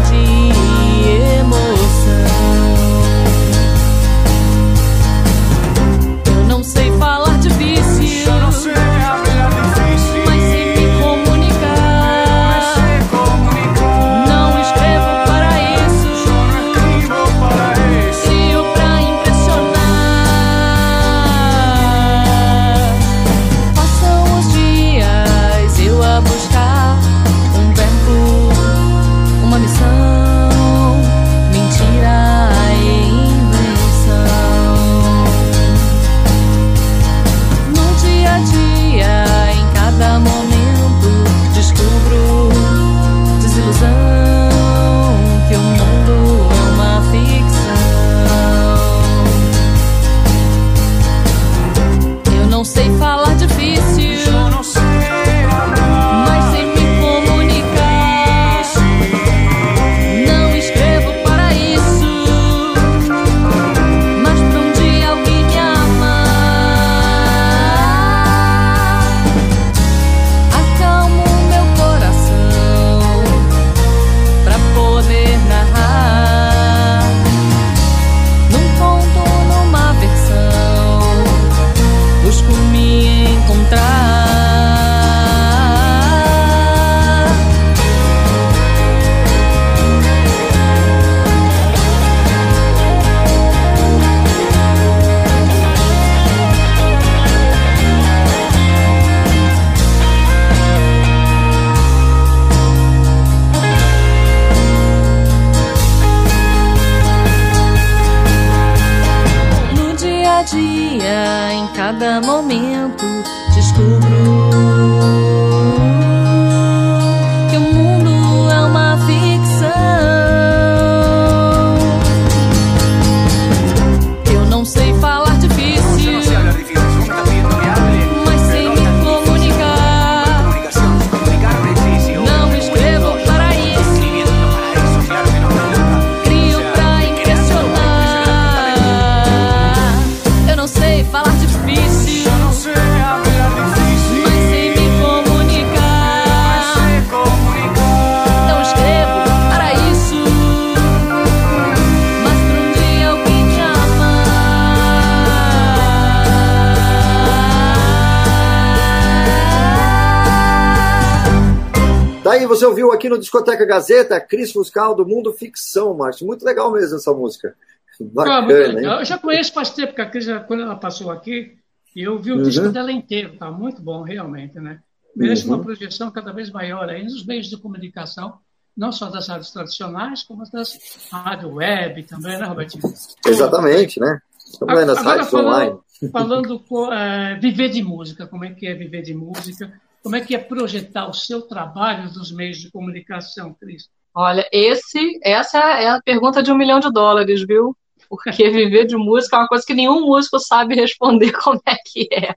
Você 162.56 162.66
ouviu 162.66 162.92
aqui 162.92 163.08
no 163.08 163.18
Discoteca 163.18 163.64
Gazeta, 163.64 164.20
Cris 164.20 164.52
Fuscal 164.52 164.94
do 164.94 165.06
Mundo 165.06 165.32
Ficção, 165.32 165.94
Márcio. 165.94 166.26
Muito 166.26 166.44
legal 166.44 166.72
mesmo 166.72 166.96
essa 166.96 167.12
música. 167.12 167.54
Bacana, 168.00 168.96
ah, 168.96 169.00
eu 169.00 169.04
já 169.04 169.18
conheço 169.18 169.52
faz 169.52 169.70
tempo, 169.70 169.88
porque 169.88 170.02
a 170.02 170.10
Cris, 170.10 170.26
quando 170.46 170.62
ela 170.62 170.76
passou 170.76 171.10
aqui, 171.10 171.56
eu 171.94 172.18
vi 172.18 172.32
o 172.32 172.36
uhum. 172.36 172.42
disco 172.42 172.68
dela 172.68 172.92
inteiro, 172.92 173.34
está 173.34 173.50
muito 173.50 173.80
bom, 173.80 174.02
realmente, 174.02 174.60
né? 174.60 174.80
Merece 175.14 175.48
uhum. 175.48 175.54
uma 175.54 175.64
projeção 175.64 176.10
cada 176.10 176.32
vez 176.32 176.50
maior 176.50 176.88
aí 176.90 177.02
nos 177.04 177.24
meios 177.24 177.46
de 177.46 177.56
comunicação, 177.56 178.38
não 178.76 178.92
só 178.92 179.08
das 179.08 179.28
rádios 179.28 179.50
tradicionais, 179.50 180.22
como 180.22 180.44
das 180.50 180.78
rádios 181.10 181.52
web 181.54 182.02
também, 182.02 182.38
né, 182.38 182.44
Robertinho? 182.44 182.82
Exatamente, 183.26 183.98
né? 183.98 184.20
Também 184.58 184.84
nas 184.84 184.98
Agora, 184.98 185.10
rádios 185.10 185.30
falando, 185.30 185.46
online. 185.46 185.78
Falando 186.12 186.64
é, 186.92 187.38
viver 187.40 187.70
de 187.70 187.82
música, 187.82 188.26
como 188.26 188.44
é 188.44 188.50
que 188.50 188.66
é 188.66 188.74
viver 188.74 189.00
de 189.00 189.14
música? 189.14 189.72
Como 190.06 190.14
é 190.14 190.20
que 190.20 190.36
é 190.36 190.38
projetar 190.38 191.08
o 191.08 191.12
seu 191.12 191.42
trabalho 191.42 192.04
nos 192.14 192.30
meios 192.30 192.58
de 192.58 192.70
comunicação, 192.70 193.52
Cris? 193.60 193.88
Olha, 194.14 194.48
esse, 194.52 195.18
essa 195.20 195.58
é 195.58 195.88
a 195.88 196.00
pergunta 196.00 196.44
de 196.44 196.52
um 196.52 196.56
milhão 196.56 196.78
de 196.78 196.92
dólares, 196.92 197.44
viu? 197.44 197.76
Porque 198.08 198.30
viver 198.48 198.84
de 198.86 198.96
música 198.96 199.34
é 199.34 199.40
uma 199.40 199.48
coisa 199.48 199.64
que 199.66 199.74
nenhum 199.74 200.02
músico 200.02 200.38
sabe 200.38 200.76
responder 200.76 201.32
como 201.42 201.60
é 201.66 201.74
que 201.84 202.06
é. 202.12 202.36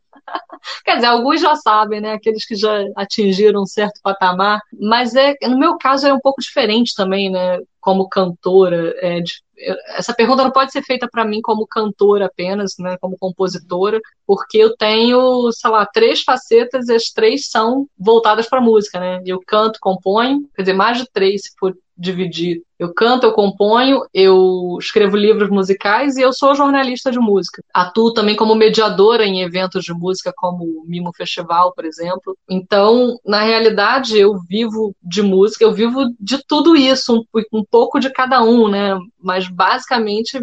Quer 0.83 0.95
dizer, 0.95 1.05
alguns 1.05 1.41
já 1.41 1.55
sabem, 1.57 2.01
né? 2.01 2.13
Aqueles 2.13 2.43
que 2.43 2.55
já 2.55 2.85
atingiram 2.95 3.61
um 3.61 3.67
certo 3.67 3.99
patamar. 4.01 4.59
Mas 4.73 5.13
é, 5.13 5.35
no 5.43 5.59
meu 5.59 5.77
caso 5.77 6.07
é 6.07 6.13
um 6.13 6.19
pouco 6.19 6.41
diferente 6.41 6.95
também, 6.95 7.29
né? 7.29 7.59
Como 7.79 8.09
cantora, 8.09 8.95
é, 8.97 9.21
essa 9.87 10.13
pergunta 10.13 10.43
não 10.43 10.51
pode 10.51 10.71
ser 10.71 10.81
feita 10.83 11.07
para 11.11 11.25
mim 11.25 11.41
como 11.41 11.67
cantora 11.67 12.25
apenas, 12.27 12.75
né, 12.79 12.97
como 12.99 13.17
compositora, 13.17 13.99
porque 14.25 14.57
eu 14.57 14.75
tenho, 14.75 15.51
sei 15.51 15.69
lá, 15.69 15.85
três 15.85 16.21
facetas 16.21 16.87
e 16.87 16.95
as 16.95 17.09
três 17.09 17.49
são 17.49 17.87
voltadas 17.97 18.47
para 18.47 18.61
música, 18.61 18.99
né? 18.99 19.21
Eu 19.25 19.39
canto, 19.45 19.79
componho, 19.81 20.49
quer 20.55 20.63
dizer, 20.63 20.73
mais 20.73 20.97
de 20.97 21.09
três 21.11 21.43
se 21.43 21.51
for 21.59 21.75
dividir. 21.99 22.63
Eu 22.79 22.93
canto, 22.93 23.25
eu 23.25 23.33
componho, 23.33 24.01
eu 24.13 24.77
escrevo 24.79 25.17
livros 25.17 25.49
musicais 25.49 26.15
e 26.15 26.21
eu 26.21 26.31
sou 26.31 26.55
jornalista 26.55 27.11
de 27.11 27.19
música. 27.19 27.61
Atuo 27.73 28.13
também 28.13 28.37
como 28.37 28.55
mediadora 28.55 29.25
em 29.25 29.41
eventos 29.41 29.83
de 29.83 29.93
música, 29.93 30.33
como 30.33 30.63
o 30.63 30.85
Mimo 30.87 31.11
Festival, 31.13 31.73
por 31.75 31.83
exemplo. 31.83 32.37
Então, 32.49 33.17
na 33.25 33.41
realidade, 33.41 34.17
eu 34.17 34.39
vivo 34.47 34.95
de 35.03 35.21
música, 35.21 35.65
eu 35.65 35.73
vivo 35.73 36.05
de 36.17 36.41
tudo 36.47 36.73
isso, 36.73 37.25
um, 37.35 37.59
um 37.59 37.63
pouco 37.69 37.99
de 37.99 38.09
cada 38.09 38.41
um, 38.41 38.69
né? 38.69 38.97
Mas 39.21 39.49
basicamente 39.49 40.39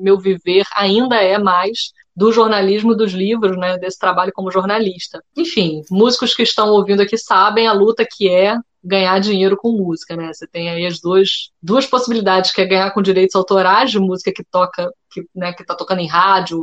meu 0.00 0.18
viver 0.18 0.64
ainda 0.74 1.16
é 1.16 1.36
mais 1.36 1.90
do 2.14 2.30
jornalismo 2.30 2.94
dos 2.94 3.12
livros, 3.12 3.56
né, 3.56 3.78
desse 3.78 3.98
trabalho 3.98 4.32
como 4.34 4.50
jornalista. 4.50 5.22
Enfim, 5.36 5.80
músicos 5.90 6.34
que 6.34 6.42
estão 6.42 6.68
ouvindo 6.68 7.00
aqui 7.00 7.16
sabem 7.16 7.66
a 7.66 7.72
luta 7.72 8.06
que 8.08 8.28
é 8.28 8.56
ganhar 8.84 9.18
dinheiro 9.20 9.56
com 9.56 9.72
música, 9.72 10.16
né? 10.16 10.32
Você 10.32 10.46
tem 10.46 10.68
aí 10.68 10.84
as 10.84 11.00
duas, 11.00 11.50
duas 11.62 11.86
possibilidades, 11.86 12.50
que 12.50 12.60
é 12.60 12.66
ganhar 12.66 12.90
com 12.90 13.00
direitos 13.00 13.36
autorais 13.36 13.90
de 13.90 14.00
música 14.00 14.32
que 14.32 14.42
toca, 14.42 14.90
que, 15.10 15.24
né, 15.34 15.52
que 15.52 15.64
tá 15.64 15.74
tocando 15.74 16.00
em 16.00 16.08
rádio, 16.08 16.58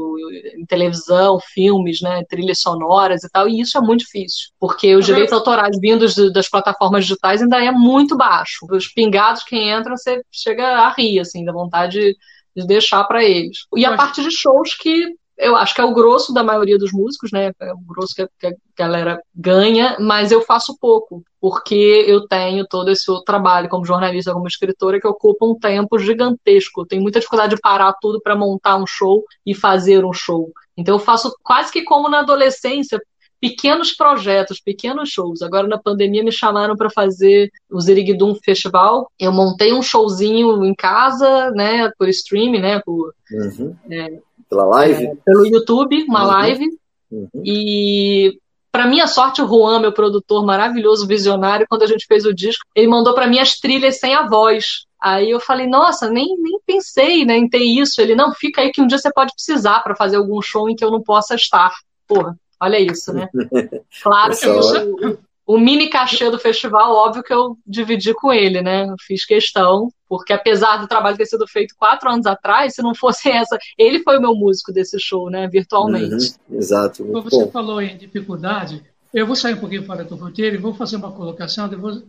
em 0.58 0.66
televisão, 0.66 1.40
filmes, 1.40 2.02
né, 2.02 2.24
trilhas 2.28 2.60
sonoras 2.60 3.24
e 3.24 3.30
tal, 3.30 3.48
e 3.48 3.62
isso 3.62 3.78
é 3.78 3.82
muito 3.82 4.02
difícil, 4.02 4.50
porque 4.60 4.96
os 4.96 5.06
direitos 5.06 5.32
autorais 5.32 5.78
vindos 5.80 6.16
das 6.34 6.50
plataformas 6.50 7.06
digitais 7.06 7.42
ainda 7.42 7.64
é 7.64 7.72
muito 7.72 8.18
baixo. 8.18 8.66
Os 8.70 8.88
pingados 8.88 9.44
que 9.44 9.56
entram, 9.56 9.96
você 9.96 10.22
chega 10.32 10.66
a 10.66 10.90
rir, 10.90 11.20
assim, 11.20 11.46
da 11.46 11.54
vontade 11.54 12.00
de, 12.00 12.18
de 12.56 12.68
deixar 12.68 13.04
para 13.06 13.24
eles. 13.24 13.60
E 13.76 13.86
a 13.86 13.96
parte 13.96 14.22
de 14.22 14.32
shows 14.32 14.76
que 14.76 15.16
eu 15.40 15.56
acho 15.56 15.74
que 15.74 15.80
é 15.80 15.86
o 15.86 15.94
grosso 15.94 16.34
da 16.34 16.44
maioria 16.44 16.78
dos 16.78 16.92
músicos, 16.92 17.32
né? 17.32 17.52
É 17.62 17.74
o 17.74 17.78
grosso 17.78 18.14
que 18.14 18.22
a, 18.22 18.28
que 18.38 18.48
a, 18.48 18.52
galera 18.78 19.22
ganha, 19.34 19.98
mas 20.00 20.32
eu 20.32 20.42
faço 20.42 20.78
pouco, 20.80 21.24
porque 21.40 22.06
eu 22.06 22.28
tenho 22.28 22.68
todo 22.68 22.92
esse 22.92 23.10
outro 23.10 23.26
trabalho 23.26 23.70
como 23.70 23.86
jornalista, 23.86 24.34
como 24.34 24.48
escritora, 24.48 25.00
que 25.00 25.08
ocupa 25.08 25.46
um 25.46 25.58
tempo 25.58 25.98
gigantesco. 25.98 26.82
Eu 26.82 26.86
tenho 26.86 27.02
muita 27.02 27.20
dificuldade 27.20 27.56
de 27.56 27.62
parar 27.62 27.94
tudo 28.02 28.20
para 28.22 28.36
montar 28.36 28.76
um 28.76 28.86
show 28.86 29.24
e 29.46 29.56
fazer 29.56 30.06
um 30.06 30.14
show. 30.14 30.52
Então 30.76 30.96
eu 30.96 31.00
faço 31.00 31.34
quase 31.42 31.72
que 31.72 31.84
como 31.84 32.10
na 32.10 32.20
adolescência, 32.20 33.02
pequenos 33.40 33.94
projetos, 33.94 34.60
pequenos 34.60 35.10
shows. 35.10 35.42
Agora 35.42 35.68
na 35.68 35.78
pandemia 35.78 36.24
me 36.24 36.32
chamaram 36.32 36.76
para 36.76 36.90
fazer 36.90 37.50
o 37.72 37.80
Ziriguidum 37.80 38.36
Festival. 38.36 39.10
Eu 39.18 39.32
montei 39.32 39.74
um 39.74 39.82
showzinho 39.82 40.66
em 40.66 40.76
casa, 40.76 41.52
né, 41.52 41.90
por 41.98 42.10
streaming, 42.10 42.60
né, 42.60 42.82
por 42.86 43.14
uhum. 43.32 43.76
é, 43.90 44.20
pela 44.50 44.66
live? 44.66 45.06
É, 45.06 45.16
pelo 45.26 45.46
YouTube, 45.46 46.04
uma 46.04 46.22
uhum. 46.22 46.28
live. 46.28 46.66
Uhum. 47.12 47.30
E 47.46 48.38
para 48.72 48.88
minha 48.88 49.08
sorte, 49.08 49.42
o 49.42 49.48
Juan, 49.48 49.80
meu 49.80 49.92
produtor 49.92 50.46
maravilhoso, 50.46 51.08
visionário, 51.08 51.66
quando 51.70 51.84
a 51.84 51.88
gente 51.88 52.06
fez 52.06 52.26
o 52.26 52.34
disco, 52.34 52.64
ele 52.76 52.88
mandou 52.88 53.14
para 53.14 53.28
mim 53.28 53.40
as 53.40 53.54
trilhas 53.54 54.00
sem 54.00 54.14
a 54.14 54.28
voz. 54.28 54.86
Aí 55.02 55.32
eu 55.32 55.40
falei, 55.40 55.66
nossa, 55.66 56.10
nem, 56.10 56.36
nem 56.40 56.60
pensei 56.66 57.26
né, 57.26 57.38
em 57.38 57.48
ter 57.48 57.64
isso. 57.64 58.02
Ele, 58.02 58.16
não, 58.16 58.34
fica 58.34 58.62
aí 58.62 58.72
que 58.72 58.82
um 58.82 58.88
dia 58.88 58.98
você 58.98 59.12
pode 59.12 59.34
precisar 59.34 59.80
para 59.80 59.96
fazer 59.96 60.18
algum 60.18 60.42
show 60.42 60.70
em 60.70 60.76
que 60.76 60.84
eu 60.84 60.92
não 60.92 61.02
possa 61.02 61.36
estar. 61.36 61.72
Porra, 62.08 62.36
olha 62.60 62.80
isso, 62.80 63.14
né? 63.14 63.28
Claro 64.04 64.38
que 64.38 64.46
eu, 64.46 65.20
o 65.48 65.58
mini 65.58 65.90
cachê 65.90 66.30
do 66.30 66.38
festival, 66.38 66.94
óbvio 66.94 67.24
que 67.24 67.34
eu 67.34 67.58
dividi 67.66 68.14
com 68.14 68.32
ele, 68.32 68.62
né? 68.62 68.86
Eu 68.86 68.96
fiz 69.00 69.26
questão, 69.26 69.90
porque 70.10 70.34
apesar 70.34 70.78
do 70.78 70.88
trabalho 70.88 71.16
ter 71.16 71.28
sido 71.28 71.48
feito 71.48 71.76
quatro 71.78 72.10
anos 72.10 72.26
atrás, 72.26 72.74
se 72.74 72.82
não 72.82 72.96
fosse 72.96 73.30
essa, 73.30 73.60
ele 73.78 74.00
foi 74.00 74.18
o 74.18 74.22
meu 74.22 74.34
músico 74.34 74.74
desse 74.74 75.00
show, 75.00 75.30
né? 75.30 75.48
Virtualmente. 75.48 76.34
Uhum, 76.50 76.58
exato. 76.58 77.06
Como 77.06 77.22
você 77.22 77.46
bom. 77.46 77.52
falou 77.52 77.80
em 77.80 77.96
dificuldade, 77.96 78.84
eu 79.14 79.28
vou 79.28 79.36
sair 79.36 79.54
um 79.54 79.60
pouquinho 79.60 79.86
fora 79.86 80.04
do 80.04 80.16
roteiro 80.16 80.56
e 80.56 80.60
vou 80.60 80.74
fazer 80.74 80.96
uma 80.96 81.12
colocação. 81.12 81.70
Depois 81.70 82.04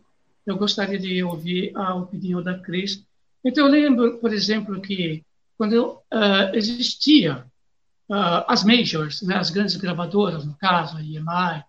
eu 0.47 0.57
gostaria 0.57 0.99
de 0.99 1.23
ouvir 1.23 1.73
a 1.77 1.95
opinião 1.95 2.43
da 2.43 2.59
Cris. 2.59 3.05
Então, 3.45 3.67
eu 3.67 3.71
lembro, 3.71 4.19
por 4.19 4.33
exemplo, 4.33 4.81
que 4.81 5.23
quando 5.59 5.93
uh, 5.93 6.55
existia 6.55 7.45
uh, 8.09 8.45
as 8.49 8.65
majors, 8.65 9.21
né, 9.21 9.37
as 9.37 9.51
grandes 9.51 9.77
gravadoras, 9.77 10.47
no 10.47 10.57
caso, 10.57 10.97
a 10.97 11.03
EMI, 11.03 11.63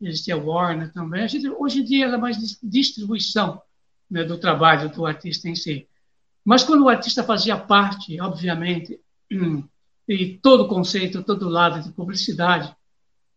existia 0.00 0.36
Warner 0.36 0.90
também. 0.94 1.22
A 1.22 1.26
gente, 1.26 1.46
hoje 1.48 1.80
em 1.80 1.84
dia 1.84 2.06
era 2.06 2.16
mais 2.16 2.58
distribuição 2.62 3.60
né, 4.14 4.22
do 4.22 4.38
trabalho 4.38 4.88
do 4.88 5.04
artista 5.04 5.48
em 5.48 5.56
si. 5.56 5.88
Mas 6.44 6.62
quando 6.62 6.84
o 6.84 6.88
artista 6.88 7.24
fazia 7.24 7.56
parte, 7.56 8.20
obviamente, 8.20 9.00
e 10.08 10.38
todo 10.40 10.62
o 10.62 10.68
conceito, 10.68 11.24
todo 11.24 11.46
o 11.46 11.50
lado 11.50 11.82
de 11.82 11.90
publicidade 11.92 12.72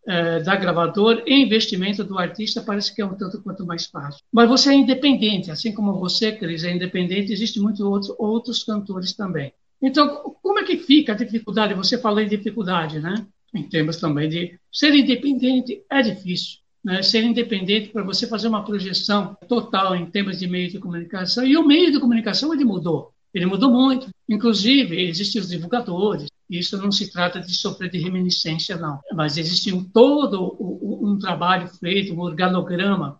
é, 0.05 0.39
da 0.39 0.55
gravadora 0.55 1.23
e 1.25 1.41
investimento 1.41 2.03
do 2.03 2.19
artista 2.19 2.61
parece 2.61 2.93
que 2.93 3.01
é 3.01 3.05
um 3.05 3.15
tanto 3.15 3.41
quanto 3.41 3.65
mais 3.65 3.87
fácil. 3.87 4.21
Mas 4.31 4.47
você 4.47 4.69
é 4.69 4.75
independente, 4.75 5.49
assim 5.49 5.73
como 5.73 5.99
você, 5.99 6.31
Cris, 6.31 6.63
é 6.63 6.71
independente, 6.71 7.33
existem 7.33 7.63
muitos 7.63 7.81
outros, 7.81 8.15
outros 8.19 8.63
cantores 8.63 9.13
também. 9.13 9.51
Então, 9.81 10.35
como 10.43 10.59
é 10.59 10.63
que 10.63 10.77
fica 10.77 11.13
a 11.13 11.15
dificuldade? 11.15 11.73
Você 11.73 11.97
falou 11.97 12.19
em 12.19 12.27
dificuldade, 12.27 12.99
né? 12.99 13.25
em 13.51 13.63
termos 13.63 13.97
também 13.97 14.29
de 14.29 14.59
ser 14.71 14.93
independente 14.93 15.81
é 15.89 16.03
difícil. 16.03 16.59
Né? 16.88 17.04
Ser 17.04 17.21
independente 17.21 17.89
para 17.89 18.02
você 18.02 18.26
fazer 18.26 18.47
uma 18.47 18.63
projeção 18.63 19.36
total 19.45 19.93
em 19.93 20.10
termos 20.10 20.39
de 20.39 20.47
meio 20.47 20.71
de 20.71 20.80
comunicação. 20.80 21.45
E 21.45 21.58
o 21.58 21.67
meio 21.67 21.91
de 21.91 22.00
comunicação 22.00 22.54
ele 22.54 22.63
mudou. 22.63 23.13
Ele 23.34 23.45
mudou 23.45 23.69
muito. 23.69 24.08
Inclusive, 24.30 24.97
existem 24.97 25.41
os 25.41 25.50
divulgadores. 25.50 26.30
Isso 26.50 26.78
não 26.78 26.89
se 26.89 27.12
trata 27.12 27.41
de 27.41 27.54
sofrer 27.54 27.91
de 27.91 27.97
reminiscência, 27.97 28.78
não. 28.78 29.02
Mas 29.13 29.38
existe 29.38 29.73
um, 29.73 29.84
todo 29.84 30.56
um, 30.58 31.10
um 31.10 31.19
trabalho 31.19 31.67
feito, 31.67 32.13
um 32.13 32.21
organograma 32.21 33.19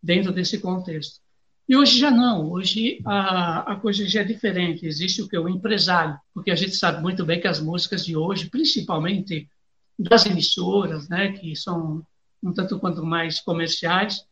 dentro 0.00 0.30
desse 0.30 0.60
contexto. 0.60 1.18
E 1.68 1.76
hoje 1.76 1.98
já 1.98 2.12
não, 2.12 2.48
hoje 2.48 3.00
a, 3.04 3.72
a 3.72 3.74
coisa 3.74 4.06
já 4.06 4.20
é 4.20 4.24
diferente. 4.24 4.86
Existe 4.86 5.22
o 5.22 5.28
que? 5.28 5.36
O 5.36 5.48
empresário, 5.48 6.16
porque 6.32 6.52
a 6.52 6.54
gente 6.54 6.76
sabe 6.76 7.02
muito 7.02 7.24
bem 7.24 7.40
que 7.40 7.48
as 7.48 7.58
músicas 7.58 8.06
de 8.06 8.16
hoje, 8.16 8.48
principalmente 8.48 9.48
das 9.98 10.24
emissoras, 10.24 11.08
né, 11.08 11.32
que 11.32 11.56
são 11.56 12.06
um 12.42 12.52
tanto 12.52 12.78
quanto 12.78 13.04
mais 13.04 13.40
comerciais, 13.40 14.24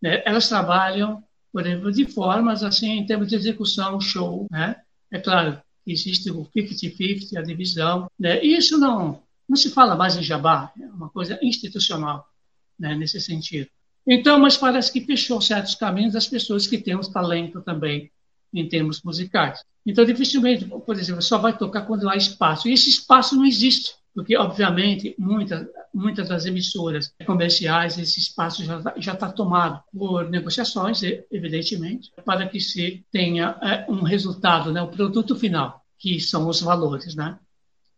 né, 0.00 0.22
elas 0.24 0.48
trabalham, 0.48 1.22
por 1.52 1.66
exemplo, 1.66 1.92
de 1.92 2.06
formas 2.06 2.62
assim, 2.62 2.98
em 2.98 3.06
termos 3.06 3.28
de 3.28 3.36
execução, 3.36 4.00
show, 4.00 4.46
né? 4.50 4.76
É 5.10 5.18
claro, 5.18 5.60
existe 5.86 6.30
o 6.30 6.46
50-50, 6.46 7.36
a 7.36 7.42
divisão, 7.42 8.10
né? 8.18 8.42
E 8.44 8.56
isso 8.56 8.78
não 8.78 9.22
não 9.50 9.56
se 9.56 9.68
fala 9.70 9.96
mais 9.96 10.16
em 10.16 10.22
jabá, 10.22 10.72
é 10.80 10.86
uma 10.86 11.08
coisa 11.08 11.36
institucional, 11.42 12.24
né, 12.78 12.94
nesse 12.94 13.20
sentido. 13.20 13.68
Então, 14.06 14.38
mas 14.38 14.56
parece 14.56 14.92
que 14.92 15.00
fechou 15.00 15.40
certos 15.40 15.74
caminhos 15.74 16.12
das 16.12 16.28
pessoas 16.28 16.68
que 16.68 16.78
têm 16.78 16.94
um 16.94 17.00
talento 17.00 17.60
também 17.60 18.12
em 18.54 18.68
termos 18.68 19.02
musicais. 19.02 19.60
Então, 19.84 20.04
dificilmente, 20.04 20.64
por 20.64 20.96
exemplo, 20.96 21.20
só 21.20 21.36
vai 21.36 21.56
tocar 21.58 21.82
quando 21.82 22.08
há 22.08 22.16
espaço. 22.16 22.68
E 22.68 22.72
esse 22.72 22.90
espaço 22.90 23.34
não 23.34 23.44
existe 23.44 23.94
porque, 24.14 24.36
obviamente, 24.36 25.14
muitas 25.18 25.66
muitas 25.92 26.28
das 26.28 26.46
emissoras 26.46 27.12
comerciais, 27.26 27.98
esse 27.98 28.20
espaço 28.20 28.62
já 28.64 29.12
está 29.12 29.30
tomado 29.30 29.82
por 29.92 30.28
negociações, 30.30 31.02
evidentemente, 31.30 32.10
para 32.24 32.48
que 32.48 32.60
se 32.60 33.04
tenha 33.10 33.58
é, 33.62 33.90
um 33.90 34.02
resultado, 34.02 34.72
né, 34.72 34.80
o 34.80 34.88
produto 34.88 35.34
final, 35.34 35.84
que 35.98 36.20
são 36.20 36.48
os 36.48 36.60
valores, 36.60 37.14
né? 37.14 37.38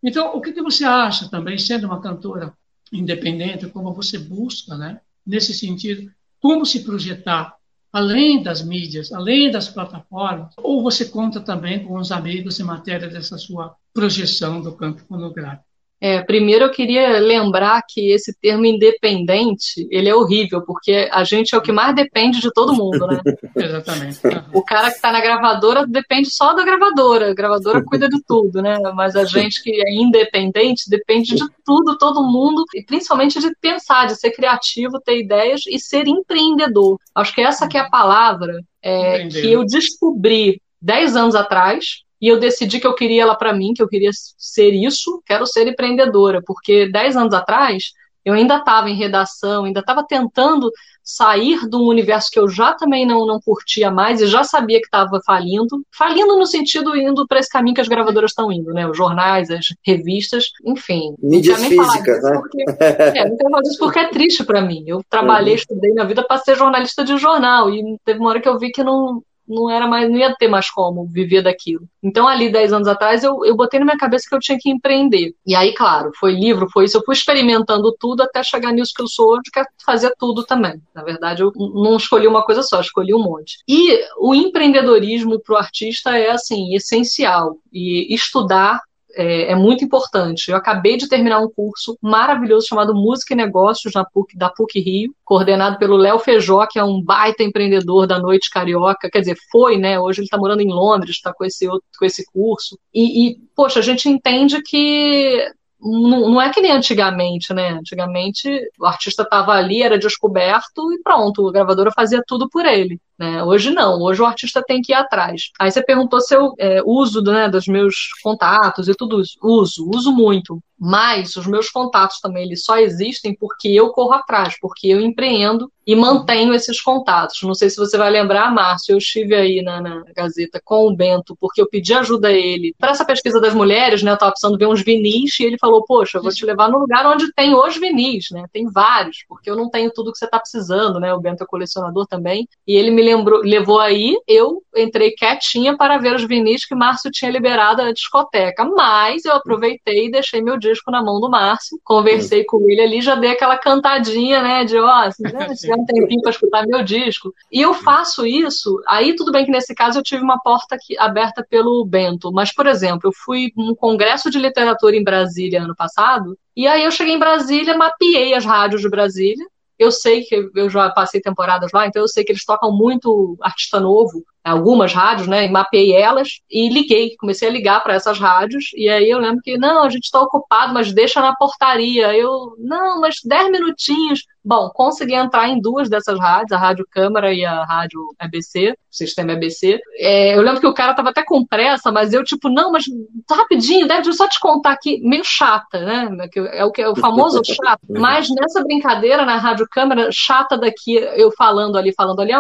Então, 0.03 0.35
o 0.35 0.41
que, 0.41 0.53
que 0.53 0.63
você 0.63 0.85
acha 0.85 1.29
também, 1.29 1.57
sendo 1.59 1.87
uma 1.87 2.01
cantora 2.01 2.53
independente, 2.93 3.69
como 3.69 3.95
você 3.95 4.19
busca, 4.19 4.77
né, 4.77 5.01
nesse 5.25 5.55
sentido, 5.55 6.11
como 6.41 6.67
se 6.67 6.83
projetar 6.83 7.55
além 7.93 8.43
das 8.43 8.63
mídias, 8.63 9.13
além 9.13 9.51
das 9.51 9.69
plataformas, 9.69 10.55
ou 10.57 10.83
você 10.83 11.05
conta 11.05 11.41
também 11.41 11.85
com 11.85 11.99
os 11.99 12.11
amigos 12.11 12.59
em 12.59 12.65
matéria 12.65 13.09
dessa 13.09 13.37
sua 13.37 13.77
projeção 13.93 14.63
do 14.63 14.73
campo 14.75 15.05
pornográfico? 15.05 15.72
É, 16.05 16.21
primeiro 16.21 16.65
eu 16.65 16.71
queria 16.73 17.21
lembrar 17.21 17.81
que 17.89 18.11
esse 18.11 18.37
termo 18.41 18.67
independente, 18.67 19.87
ele 19.89 20.09
é 20.09 20.15
horrível, 20.15 20.61
porque 20.63 21.09
a 21.13 21.23
gente 21.23 21.55
é 21.55 21.59
o 21.59 21.63
que 21.63 21.71
mais 21.71 21.95
depende 21.95 22.41
de 22.41 22.53
todo 22.53 22.75
mundo, 22.75 23.07
né? 23.07 23.21
Exatamente. 23.55 24.19
O 24.53 24.65
cara 24.65 24.89
que 24.89 24.97
está 24.97 25.13
na 25.13 25.21
gravadora 25.21 25.87
depende 25.87 26.29
só 26.29 26.55
da 26.55 26.65
gravadora, 26.65 27.31
a 27.31 27.35
gravadora 27.35 27.85
cuida 27.85 28.09
de 28.09 28.21
tudo, 28.27 28.61
né? 28.61 28.81
Mas 28.97 29.15
a 29.15 29.25
gente 29.25 29.63
que 29.63 29.71
é 29.71 29.95
independente 29.95 30.91
depende 30.91 31.37
de 31.37 31.45
tudo, 31.65 31.97
todo 31.97 32.25
mundo, 32.25 32.65
e 32.75 32.83
principalmente 32.83 33.39
de 33.39 33.55
pensar, 33.61 34.09
de 34.09 34.17
ser 34.17 34.33
criativo, 34.33 35.01
ter 35.01 35.21
ideias 35.21 35.61
e 35.69 35.79
ser 35.79 36.09
empreendedor. 36.09 36.99
Acho 37.15 37.33
que 37.33 37.43
essa 37.43 37.69
que 37.69 37.79
é 37.79 37.81
a 37.81 37.89
palavra 37.89 38.59
é, 38.83 39.29
que 39.29 39.53
eu 39.53 39.65
descobri 39.65 40.61
10 40.81 41.15
anos 41.15 41.37
atrás, 41.37 42.03
e 42.23 42.29
eu 42.29 42.39
decidi 42.39 42.79
que 42.79 42.87
eu 42.87 42.95
queria 42.95 43.23
ela 43.23 43.35
para 43.35 43.53
mim, 43.53 43.75
que 43.75 43.83
eu 43.83 43.89
queria 43.89 44.11
ser 44.39 44.71
isso, 44.71 45.21
quero 45.27 45.45
ser 45.45 45.67
empreendedora, 45.67 46.41
porque 46.47 46.89
dez 46.89 47.17
anos 47.17 47.35
atrás 47.35 47.93
eu 48.25 48.35
ainda 48.35 48.59
estava 48.59 48.89
em 48.89 48.95
redação, 48.95 49.65
ainda 49.65 49.81
estava 49.81 50.07
tentando 50.07 50.71
sair 51.03 51.69
de 51.69 51.77
um 51.77 51.87
universo 51.89 52.31
que 52.31 52.39
eu 52.39 52.49
já 52.49 52.73
também 52.75 53.05
não, 53.05 53.27
não 53.27 53.41
curtia 53.41 53.91
mais 53.91 54.21
e 54.21 54.29
já 54.29 54.45
sabia 54.45 54.79
que 54.79 54.87
estava 54.87 55.21
falindo. 55.27 55.85
Falindo 55.93 56.37
no 56.37 56.47
sentido 56.47 56.97
indo 56.97 57.27
para 57.27 57.41
esse 57.41 57.49
caminho 57.49 57.75
que 57.75 57.81
as 57.81 57.89
gravadoras 57.89 58.31
estão 58.31 58.53
indo, 58.53 58.73
né? 58.73 58.89
Os 58.89 58.97
jornais, 58.97 59.51
as 59.51 59.65
revistas, 59.85 60.45
enfim. 60.65 61.17
Mídias 61.21 61.61
físicas, 61.65 62.23
né? 62.23 62.39
Porque, 62.41 62.63
é, 62.63 63.29
não 63.29 63.37
quero 63.37 63.51
falar 63.51 63.63
disso 63.63 63.79
porque 63.81 63.99
é 63.99 64.09
triste 64.11 64.45
para 64.45 64.61
mim. 64.61 64.85
Eu 64.87 65.03
trabalhei, 65.11 65.55
uhum. 65.55 65.59
estudei 65.59 65.93
na 65.93 66.05
vida 66.05 66.23
para 66.25 66.39
ser 66.39 66.57
jornalista 66.57 67.05
de 67.05 67.19
jornal 67.19 67.69
e 67.69 67.83
teve 68.05 68.21
uma 68.21 68.31
hora 68.31 68.41
que 68.41 68.49
eu 68.49 68.57
vi 68.57 68.71
que 68.71 68.85
não, 68.85 69.21
não 69.47 69.71
era 69.71 69.87
mais, 69.87 70.09
não 70.09 70.17
ia 70.17 70.35
ter 70.37 70.49
mais 70.49 70.71
como 70.71 71.07
viver 71.07 71.43
daquilo. 71.43 71.89
Então, 72.03 72.27
ali, 72.27 72.51
10 72.51 72.73
anos 72.73 72.89
atrás, 72.89 73.23
eu, 73.23 73.45
eu 73.45 73.57
botei 73.57 73.79
na 73.79 73.87
minha 73.87 73.99
cabeça 73.99 74.27
que 74.29 74.35
eu 74.35 74.41
tinha 74.41 74.59
que 74.59 74.71
empreender. 74.71 75.35
E 75.47 75.55
aí, 75.55 75.75
claro, 75.75 76.11
foi 76.19 76.33
livro, 76.33 76.69
foi 76.73 76.85
isso, 76.85 76.97
eu 76.97 77.05
fui 77.05 77.15
experimentando 77.15 77.95
tudo 77.99 78.23
até 78.23 78.43
chegar 78.43 78.73
nisso 78.73 78.93
que 78.95 79.03
eu 79.03 79.09
sou 79.09 79.33
hoje, 79.33 79.51
que 79.53 79.61
é 79.61 79.65
fazer 79.85 80.15
tudo 80.19 80.45
também. 80.45 80.81
Na 80.95 81.03
verdade, 81.03 81.43
eu 81.43 81.53
não 81.57 81.97
escolhi 81.97 82.27
uma 82.27 82.45
coisa 82.45 82.63
só, 82.63 82.81
escolhi 82.81 83.15
um 83.15 83.23
monte. 83.23 83.59
E 83.69 84.01
o 84.19 84.35
empreendedorismo 84.35 85.41
para 85.41 85.55
o 85.55 85.59
artista 85.59 86.17
é, 86.17 86.31
assim, 86.31 86.75
essencial. 86.75 87.57
E 87.73 88.15
estudar 88.15 88.81
é, 89.15 89.53
é, 89.53 89.55
muito 89.55 89.85
importante. 89.85 90.51
Eu 90.51 90.57
acabei 90.57 90.97
de 90.97 91.09
terminar 91.09 91.41
um 91.41 91.51
curso 91.51 91.97
maravilhoso 92.01 92.67
chamado 92.67 92.95
Música 92.95 93.35
e 93.35 93.37
Negócios 93.37 93.95
na 93.95 94.05
PUC, 94.05 94.37
da 94.37 94.49
PUC 94.49 94.81
Rio, 94.81 95.15
coordenado 95.25 95.79
pelo 95.79 95.97
Léo 95.97 96.19
Feijó, 96.19 96.67
que 96.67 96.79
é 96.79 96.85
um 96.85 97.03
baita 97.03 97.43
empreendedor 97.43 98.07
da 98.07 98.19
noite 98.19 98.51
carioca. 98.51 99.11
Quer 99.11 99.21
dizer, 99.21 99.37
foi, 99.51 99.77
né? 99.77 99.99
Hoje 99.99 100.21
ele 100.21 100.27
está 100.27 100.39
morando 100.39 100.61
em 100.61 100.73
Londres, 100.73 101.17
está 101.17 101.33
com 101.33 101.45
esse, 101.45 101.69
outro, 101.69 101.87
com 101.99 102.05
esse 102.05 102.25
curso. 102.33 102.79
E, 102.93 103.29
e, 103.29 103.39
poxa, 103.55 103.81
a 103.81 103.83
gente 103.83 104.09
entende 104.09 104.63
que 104.63 105.39
não, 105.83 106.41
é 106.41 106.51
que 106.51 106.61
nem 106.61 106.71
antigamente, 106.71 107.53
né? 107.53 107.71
Antigamente 107.71 108.49
o 108.79 108.87
artista 108.87 109.25
estava 109.25 109.53
ali, 109.53 109.83
era 109.83 109.99
descoberto 109.99 110.93
e 110.93 111.03
pronto, 111.03 111.49
a 111.49 111.53
gravadora 111.53 111.91
fazia 111.91 112.23
tudo 112.25 112.49
por 112.49 112.65
ele. 112.65 113.01
Né? 113.23 113.41
Hoje 113.45 113.71
não, 113.71 114.03
hoje 114.03 114.21
o 114.21 114.27
artista 114.27 114.61
tem 114.67 114.83
que 114.83 114.91
ir 114.91 114.97
atrás. 114.97 115.53
Aí 115.57 115.71
você 115.71 115.81
perguntou 115.81 116.21
se 116.21 116.35
eu 116.35 116.55
é, 116.59 116.83
uso 116.85 117.23
né, 117.23 117.49
dos 117.49 117.69
meus 117.69 117.95
contatos 118.21 118.89
e 118.89 118.95
tudo 118.97 119.21
isso. 119.21 119.39
Uso, 119.41 119.89
uso 119.95 120.11
muito. 120.11 120.61
Mas 120.85 121.37
os 121.37 121.47
meus 121.47 121.71
contatos 121.71 122.19
também 122.19 122.43
eles 122.43 122.65
só 122.65 122.77
existem 122.77 123.37
porque 123.37 123.69
eu 123.69 123.91
corro 123.91 124.15
atrás, 124.15 124.57
porque 124.61 124.89
eu 124.89 125.01
empreendo 125.01 125.71
e 125.87 125.95
mantenho 125.95 126.53
esses 126.53 126.81
contatos. 126.81 127.41
Não 127.43 127.55
sei 127.55 127.71
se 127.71 127.77
você 127.77 127.97
vai 127.97 128.11
lembrar, 128.11 128.53
Márcio, 128.53 128.93
eu 128.95 128.99
estive 128.99 129.33
aí 129.33 129.63
na, 129.63 129.81
na 129.81 130.03
Gazeta 130.15 130.61
com 130.65 130.89
o 130.89 130.97
Bento, 130.97 131.37
porque 131.41 131.61
eu 131.61 131.69
pedi 131.69 131.95
ajuda 131.95 132.29
a 132.29 132.33
ele 132.33 132.75
para 132.77 132.91
essa 132.91 133.05
pesquisa 133.05 133.41
das 133.41 133.55
mulheres, 133.55 134.03
né? 134.03 134.11
Eu 134.11 134.15
estava 134.15 134.33
precisando 134.33 134.59
ver 134.59 134.67
uns 134.67 134.83
vinis 134.83 135.39
e 135.39 135.45
ele 135.45 135.57
falou: 135.57 135.85
Poxa, 135.85 136.19
eu 136.19 136.23
vou 136.23 136.33
te 136.33 136.45
levar 136.45 136.69
no 136.69 136.79
lugar 136.81 137.07
onde 137.07 137.33
tem 137.33 137.55
os 137.55 137.77
vinis, 137.77 138.31
né? 138.33 138.45
Tem 138.53 138.69
vários, 138.69 139.25
porque 139.29 139.49
eu 139.49 139.55
não 139.55 139.71
tenho 139.71 139.93
tudo 139.93 140.11
que 140.11 140.19
você 140.19 140.25
está 140.25 140.41
precisando, 140.41 140.99
né? 140.99 141.15
O 141.15 141.21
Bento 141.21 141.45
é 141.45 141.47
colecionador 141.47 142.09
também. 142.09 142.49
E 142.67 142.75
ele 142.75 142.91
me 142.91 143.03
lembrou, 143.15 143.41
levou 143.41 143.81
aí, 143.81 144.17
eu 144.27 144.63
entrei 144.77 145.13
quietinha 145.13 145.77
para 145.77 145.99
ver 145.99 146.15
os 146.15 146.25
vinis 146.25 146.65
que 146.65 146.75
Márcio 146.75 147.11
tinha 147.11 147.31
liberado 147.31 147.83
na 147.83 147.93
discoteca. 147.93 148.65
Mas 148.65 149.25
eu 149.25 149.35
aproveitei 149.35 150.07
e 150.07 150.11
deixei 150.11 150.41
meu 150.41 150.57
disco 150.57 150.91
na 150.91 151.03
mão 151.03 151.21
do 151.21 151.31
Márcio, 151.31 151.79
conversei 151.85 152.41
uhum. 152.41 152.47
com 152.49 152.71
ele 152.71 152.81
ali, 152.81 153.01
já 153.01 153.15
dei 153.15 153.31
aquela 153.31 153.59
cantadinha, 153.59 154.43
né, 154.43 154.65
de 154.65 154.79
ó, 154.79 154.87
oh, 154.87 155.23
né, 155.23 155.55
se 155.55 155.73
um 155.73 155.85
tempinho 155.85 156.23
para 156.23 156.31
escutar 156.31 156.67
meu 156.67 156.83
disco. 156.83 157.33
E 157.51 157.61
eu 157.61 157.75
faço 157.75 158.27
isso, 158.27 158.81
aí 158.89 159.15
tudo 159.15 159.33
bem 159.33 159.45
que 159.45 159.51
nesse 159.51 159.75
caso 159.75 159.99
eu 159.99 160.03
tive 160.03 160.23
uma 160.23 160.41
porta 160.41 160.75
aqui, 160.75 160.99
aberta 160.99 161.45
pelo 161.49 161.85
Bento, 161.85 162.33
mas, 162.33 162.53
por 162.53 162.67
exemplo, 162.67 163.09
eu 163.09 163.13
fui 163.13 163.53
num 163.57 163.75
congresso 163.75 164.31
de 164.31 164.39
literatura 164.39 164.97
em 164.97 165.05
Brasília 165.05 165.63
ano 165.63 165.75
passado, 165.77 166.37
e 166.57 166.67
aí 166.67 166.85
eu 166.85 166.91
cheguei 166.91 167.15
em 167.15 167.19
Brasília, 167.19 167.77
mapeei 167.77 168.35
as 168.35 168.45
rádios 168.45 168.83
de 168.83 168.89
Brasília, 168.89 169.47
eu 169.83 169.93
sei 169.93 170.23
que 170.23 170.51
eu 170.55 170.71
já 170.71 170.91
passei 170.91 171.21
temporadas 171.21 171.71
lá, 171.73 171.87
então 171.87 172.03
eu 172.03 172.09
sei 172.09 172.25
que 172.25 172.33
eles 172.33 172.45
tocam 172.45 172.73
muito 172.77 173.37
artista 173.41 173.81
novo, 173.81 174.25
algumas 174.45 174.93
rádios, 174.93 175.29
né? 175.29 175.47
E 175.47 175.51
mapeei 175.51 175.93
elas 175.93 176.41
e 176.51 176.69
liguei, 176.69 177.17
comecei 177.17 177.49
a 177.49 177.53
ligar 177.53 177.83
para 177.83 177.95
essas 177.95 178.19
rádios. 178.19 178.67
E 178.75 178.89
aí 178.89 179.09
eu 179.09 179.19
lembro 179.19 179.41
que, 179.43 179.57
não, 179.57 179.85
a 179.85 179.89
gente 179.89 180.05
está 180.05 180.21
ocupado, 180.21 180.75
mas 180.75 180.93
deixa 180.93 181.21
na 181.21 181.35
portaria. 181.35 182.17
Eu, 182.17 182.55
não, 182.59 183.01
mas 183.01 183.17
10 183.25 183.51
minutinhos. 183.51 184.25
Bom, 184.45 184.71
consegui 184.71 185.15
entrar 185.15 185.49
em 185.49 185.61
duas 185.61 185.89
dessas 185.89 186.19
rádios, 186.19 186.51
a 186.51 186.59
Rádio 186.59 186.85
Câmara 186.91 187.33
e 187.33 187.45
a 187.45 187.65
Rádio 187.65 188.01
EBC, 188.21 188.73
o 188.73 188.77
sistema 188.91 189.33
EBC. 189.33 189.81
É, 189.99 190.37
eu 190.37 190.43
lembro 190.43 190.61
que 190.61 190.67
o 190.67 190.75
cara 190.75 190.95
tava 190.95 191.11
até 191.11 191.23
com 191.25 191.47
pressa, 191.47 191.93
mas 191.93 192.13
eu, 192.13 192.25
tipo, 192.25 192.49
não, 192.49 192.73
mas 192.73 192.85
rapidinho, 193.31 193.87
deve 193.87 194.13
só 194.13 194.29
te 194.29 194.41
contar 194.41 194.73
aqui, 194.73 195.01
meio 195.05 195.23
chata, 195.23 195.79
né? 195.81 196.29
É 196.53 196.65
o, 196.65 196.73
que, 196.73 196.83
é 196.83 196.89
o 196.89 196.97
famoso 196.97 197.41
chato. 197.47 197.81
Mas 197.89 198.29
nessa 198.31 198.65
brincadeira 198.65 199.25
na 199.25 199.37
Rádio 199.37 199.67
Câmara, 199.71 200.09
chata 200.11 200.59
daqui, 200.59 200.97
eu 200.97 201.31
falando 201.39 201.79
ali, 201.79 201.95
falando 201.95 202.21
ali, 202.21 202.33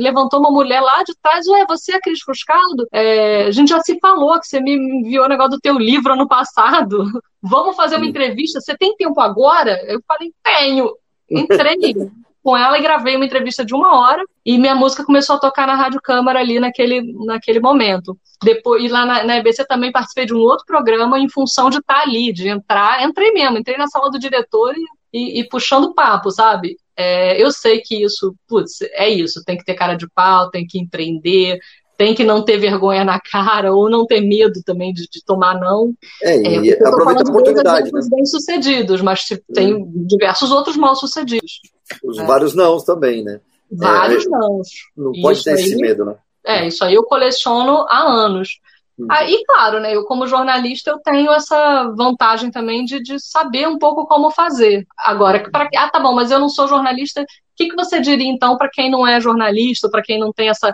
levantou 0.00 0.40
uma 0.40 0.50
mulher 0.50 0.80
lá 0.80 1.02
de 1.02 1.12
trás, 1.22 1.46
ué, 1.50 1.64
você 1.66 1.94
é 1.94 2.00
Cris 2.00 2.20
Fuscaldo? 2.22 2.86
É, 2.92 3.44
a 3.44 3.50
gente 3.50 3.68
já 3.68 3.80
se 3.80 3.98
falou 4.00 4.38
que 4.40 4.46
você 4.46 4.60
me 4.60 4.74
enviou 4.74 5.24
o 5.24 5.28
negócio 5.28 5.52
do 5.52 5.60
teu 5.60 5.78
livro 5.78 6.12
ano 6.12 6.28
passado. 6.28 7.04
Vamos 7.42 7.76
fazer 7.76 7.96
uma 7.96 8.06
entrevista? 8.06 8.60
Você 8.60 8.76
tem 8.76 8.96
tempo 8.96 9.20
agora? 9.20 9.80
Eu 9.86 10.00
falei, 10.06 10.32
tenho 10.42 10.94
entrei 11.30 11.94
com 12.42 12.56
ela 12.56 12.78
e 12.78 12.82
gravei 12.82 13.16
uma 13.16 13.24
entrevista 13.24 13.64
de 13.64 13.74
uma 13.74 13.98
hora 14.00 14.24
e 14.44 14.58
minha 14.58 14.74
música 14.74 15.04
começou 15.04 15.36
a 15.36 15.38
tocar 15.38 15.66
na 15.66 15.74
Rádio 15.74 16.00
Câmara 16.02 16.40
ali 16.40 16.58
naquele, 16.58 17.12
naquele 17.24 17.60
momento. 17.60 18.18
Depois, 18.42 18.82
e 18.82 18.88
lá 18.88 19.04
na, 19.04 19.24
na 19.24 19.36
EBC 19.36 19.66
também 19.66 19.92
participei 19.92 20.24
de 20.24 20.34
um 20.34 20.38
outro 20.38 20.64
programa 20.64 21.18
em 21.18 21.28
função 21.28 21.68
de 21.68 21.78
estar 21.78 22.00
ali, 22.00 22.32
de 22.32 22.48
entrar, 22.48 23.02
entrei 23.04 23.32
mesmo, 23.32 23.58
entrei 23.58 23.76
na 23.76 23.86
sala 23.86 24.10
do 24.10 24.18
diretor 24.18 24.74
e, 24.74 24.84
e, 25.12 25.40
e 25.40 25.48
puxando 25.48 25.94
papo, 25.94 26.30
sabe? 26.30 26.76
É, 27.00 27.42
eu 27.42 27.50
sei 27.50 27.80
que 27.80 28.04
isso, 28.04 28.34
putz, 28.46 28.82
é 28.92 29.08
isso, 29.08 29.42
tem 29.42 29.56
que 29.56 29.64
ter 29.64 29.72
cara 29.72 29.94
de 29.94 30.06
pau, 30.10 30.50
tem 30.50 30.66
que 30.66 30.78
empreender, 30.78 31.58
tem 31.96 32.14
que 32.14 32.22
não 32.22 32.44
ter 32.44 32.58
vergonha 32.58 33.02
na 33.04 33.18
cara 33.18 33.72
ou 33.72 33.88
não 33.88 34.04
ter 34.04 34.20
medo 34.20 34.60
também 34.66 34.92
de, 34.92 35.08
de 35.08 35.24
tomar 35.24 35.58
não. 35.58 35.94
É, 36.22 36.36
e 36.36 36.70
é, 36.72 36.86
aproveita 36.86 37.22
a 37.22 37.30
oportunidade. 37.30 37.90
Né? 37.90 38.00
bem-sucedidos, 38.10 39.00
mas 39.00 39.24
tem 39.54 39.74
hum. 39.74 39.90
diversos 40.06 40.50
outros 40.50 40.76
mal-sucedidos. 40.76 41.60
Os 42.04 42.18
é. 42.18 42.24
vários 42.26 42.54
nãos 42.54 42.84
também, 42.84 43.24
né? 43.24 43.40
Vários 43.72 44.26
é, 44.26 44.28
nãos. 44.28 44.68
Não 44.94 45.12
pode 45.22 45.42
ter 45.42 45.52
aí, 45.54 45.62
esse 45.62 45.76
medo, 45.76 46.04
né? 46.04 46.16
É, 46.44 46.66
isso 46.66 46.84
aí 46.84 46.94
eu 46.94 47.04
coleciono 47.04 47.86
há 47.88 48.02
anos. 48.02 48.60
Aí, 49.08 49.42
claro, 49.46 49.80
né, 49.80 49.94
eu 49.94 50.04
como 50.04 50.26
jornalista 50.26 50.90
eu 50.90 50.98
tenho 50.98 51.32
essa 51.32 51.92
vantagem 51.96 52.50
também 52.50 52.84
de, 52.84 53.00
de 53.00 53.18
saber 53.18 53.68
um 53.68 53.78
pouco 53.78 54.06
como 54.06 54.30
fazer. 54.30 54.86
Agora, 54.98 55.48
para 55.50 55.68
ah, 55.76 55.88
tá 55.88 56.00
bom, 56.00 56.14
mas 56.14 56.30
eu 56.30 56.38
não 56.38 56.48
sou 56.48 56.66
jornalista. 56.66 57.22
O 57.22 57.26
que, 57.56 57.68
que 57.68 57.76
você 57.76 58.00
diria 58.00 58.30
então 58.30 58.56
para 58.56 58.70
quem 58.70 58.90
não 58.90 59.06
é 59.06 59.20
jornalista, 59.20 59.88
para 59.90 60.02
quem 60.02 60.18
não 60.18 60.32
tem 60.32 60.48
essa 60.48 60.72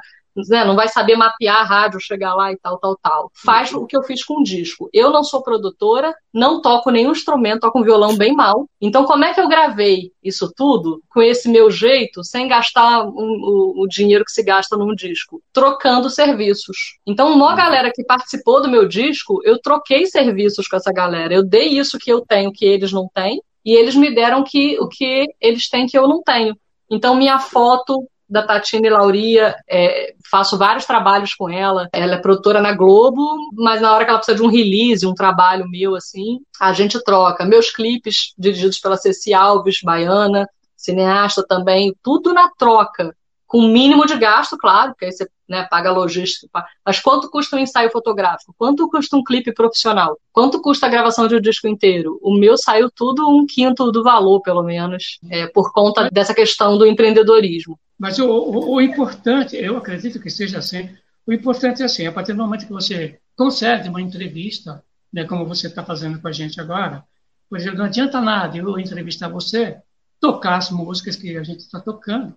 né, 0.49 0.65
não 0.65 0.77
vai 0.77 0.89
saber 0.89 1.17
mapear 1.17 1.61
a 1.61 1.65
rádio, 1.65 2.01
chegar 2.01 2.35
lá 2.35 2.53
e 2.53 2.57
tal, 2.57 2.79
tal, 2.79 2.97
tal. 3.03 3.31
Faz 3.35 3.73
o 3.73 3.87
que 3.87 3.97
eu 3.97 4.03
fiz 4.03 4.25
com 4.25 4.41
o 4.41 4.45
disco. 4.45 4.89
Eu 4.93 5.11
não 5.11 5.25
sou 5.25 5.43
produtora, 5.43 6.15
não 6.33 6.61
toco 6.61 6.91
nenhum 6.91 7.13
instrumento, 7.13 7.61
toco 7.61 7.79
um 7.79 7.83
violão 7.83 8.17
bem 8.17 8.35
mal. 8.35 8.69
Então, 8.81 9.05
como 9.05 9.25
é 9.25 9.33
que 9.33 9.41
eu 9.41 9.49
gravei 9.49 10.13
isso 10.23 10.53
tudo 10.55 11.03
com 11.09 11.23
esse 11.23 11.49
meu 11.49 11.71
jeito, 11.71 12.23
sem 12.23 12.49
gastar 12.49 13.05
um, 13.05 13.13
o, 13.13 13.83
o, 13.83 13.89
dinheiro 13.89 14.25
que 14.25 14.33
se 14.33 14.43
gasta 14.43 14.77
num 14.77 14.95
disco? 14.95 15.43
Trocando 15.53 16.11
serviços. 16.11 16.99
Então, 17.07 17.33
uma 17.33 17.55
galera 17.55 17.91
que 17.93 18.05
participou 18.05 18.61
do 18.61 18.69
meu 18.69 18.87
disco, 18.87 19.41
eu 19.45 19.61
troquei 19.61 20.07
serviços 20.07 20.69
com 20.69 20.77
essa 20.77 20.93
galera. 20.93 21.35
Eu 21.35 21.43
dei 21.43 21.69
isso 21.69 21.99
que 21.99 22.13
eu 22.13 22.21
tenho, 22.21 22.53
que 22.53 22.65
eles 22.65 22.93
não 22.93 23.09
têm, 23.13 23.41
e 23.65 23.73
eles 23.73 23.95
me 23.97 24.15
deram 24.15 24.45
que, 24.45 24.79
o 24.79 24.89
que 24.89 25.27
eles 25.41 25.69
têm 25.69 25.87
que 25.87 25.99
eu 25.99 26.07
não 26.07 26.23
tenho. 26.23 26.57
Então, 26.91 27.17
minha 27.17 27.39
foto 27.39 28.07
da 28.29 28.43
Tatiana 28.43 28.87
e 28.87 28.91
Lauria, 28.91 29.55
é, 29.69 30.15
faço 30.31 30.59
vários 30.59 30.85
trabalhos 30.85 31.35
com 31.35 31.49
ela. 31.49 31.89
Ela 31.93 32.15
é 32.15 32.19
produtora 32.19 32.61
na 32.61 32.73
Globo, 32.73 33.51
mas 33.55 33.81
na 33.81 33.93
hora 33.95 34.05
que 34.05 34.11
ela 34.11 34.19
precisa 34.19 34.37
de 34.37 34.43
um 34.43 34.51
release, 34.51 35.07
um 35.07 35.15
trabalho 35.15 35.69
meu, 35.69 35.95
assim, 35.95 36.41
a 36.61 36.73
gente 36.73 37.03
troca. 37.05 37.45
Meus 37.45 37.71
clipes, 37.71 38.35
dirigidos 38.37 38.79
pela 38.79 38.97
Ceci 38.97 39.33
Alves, 39.33 39.81
baiana, 39.83 40.49
cineasta 40.77 41.45
também, 41.47 41.95
tudo 42.03 42.33
na 42.33 42.49
troca. 42.59 43.15
com 43.47 43.59
o 43.59 43.69
mínimo 43.69 44.07
de 44.07 44.17
gasto, 44.17 44.59
claro, 44.59 44.91
porque 44.91 45.05
aí 45.05 45.13
você 45.13 45.29
né, 45.49 45.67
paga 45.71 45.93
logística. 45.93 46.49
Mas 46.85 47.01
quanto 47.01 47.31
custa 47.31 47.57
um 47.57 47.59
ensaio 47.59 47.91
fotográfico? 47.91 48.55
Quanto 48.59 48.89
custa 48.89 49.17
um 49.17 49.23
clipe 49.23 49.53
profissional? 49.53 50.19
Quanto 50.33 50.61
custa 50.61 50.87
a 50.87 50.89
gravação 50.89 51.29
de 51.29 51.37
um 51.37 51.41
disco 51.41 51.69
inteiro? 51.69 52.19
O 52.23 52.37
meu 52.37 52.57
saiu 52.57 52.91
tudo 52.91 53.29
um 53.29 53.47
quinto 53.47 53.91
do 53.93 54.03
valor, 54.03 54.41
pelo 54.41 54.63
menos, 54.63 55.19
é, 55.31 55.47
por 55.47 55.73
conta 55.73 56.11
dessa 56.11 56.35
questão 56.35 56.77
do 56.77 56.87
empreendedorismo. 56.87 57.79
Mas 57.99 58.19
o, 58.19 58.29
o, 58.29 58.75
o, 58.75 58.81
importante, 58.81 59.57
eu 59.57 59.77
acredito 59.77 60.21
que 60.21 60.29
seja 60.29 60.59
assim, 60.59 60.91
o 61.27 61.33
importante 61.33 61.83
é 61.83 61.87
assim, 61.87 62.07
a 62.07 62.13
partir 62.13 62.33
do 62.33 62.43
momento 62.43 62.67
que 62.67 62.73
você 62.73 63.19
concede 63.35 63.89
uma 63.89 64.03
entrevista, 64.03 64.85
né, 65.13 65.25
como 65.25 65.47
você 65.47 65.67
está 65.67 65.83
fazendo 65.83 66.21
com 66.21 66.29
a 66.29 66.33
gente 66.33 66.61
agora, 66.61 67.05
por 67.49 67.59
exemplo, 67.59 67.79
não 67.79 67.87
adianta 67.87 68.21
nada 68.21 68.57
eu 68.57 68.79
entrevistar 68.79 69.29
você, 69.29 69.79
tocar 70.21 70.57
as 70.57 70.71
músicas 70.71 71.17
que 71.17 71.37
a 71.37 71.43
gente 71.43 71.61
está 71.61 71.81
tocando, 71.81 72.35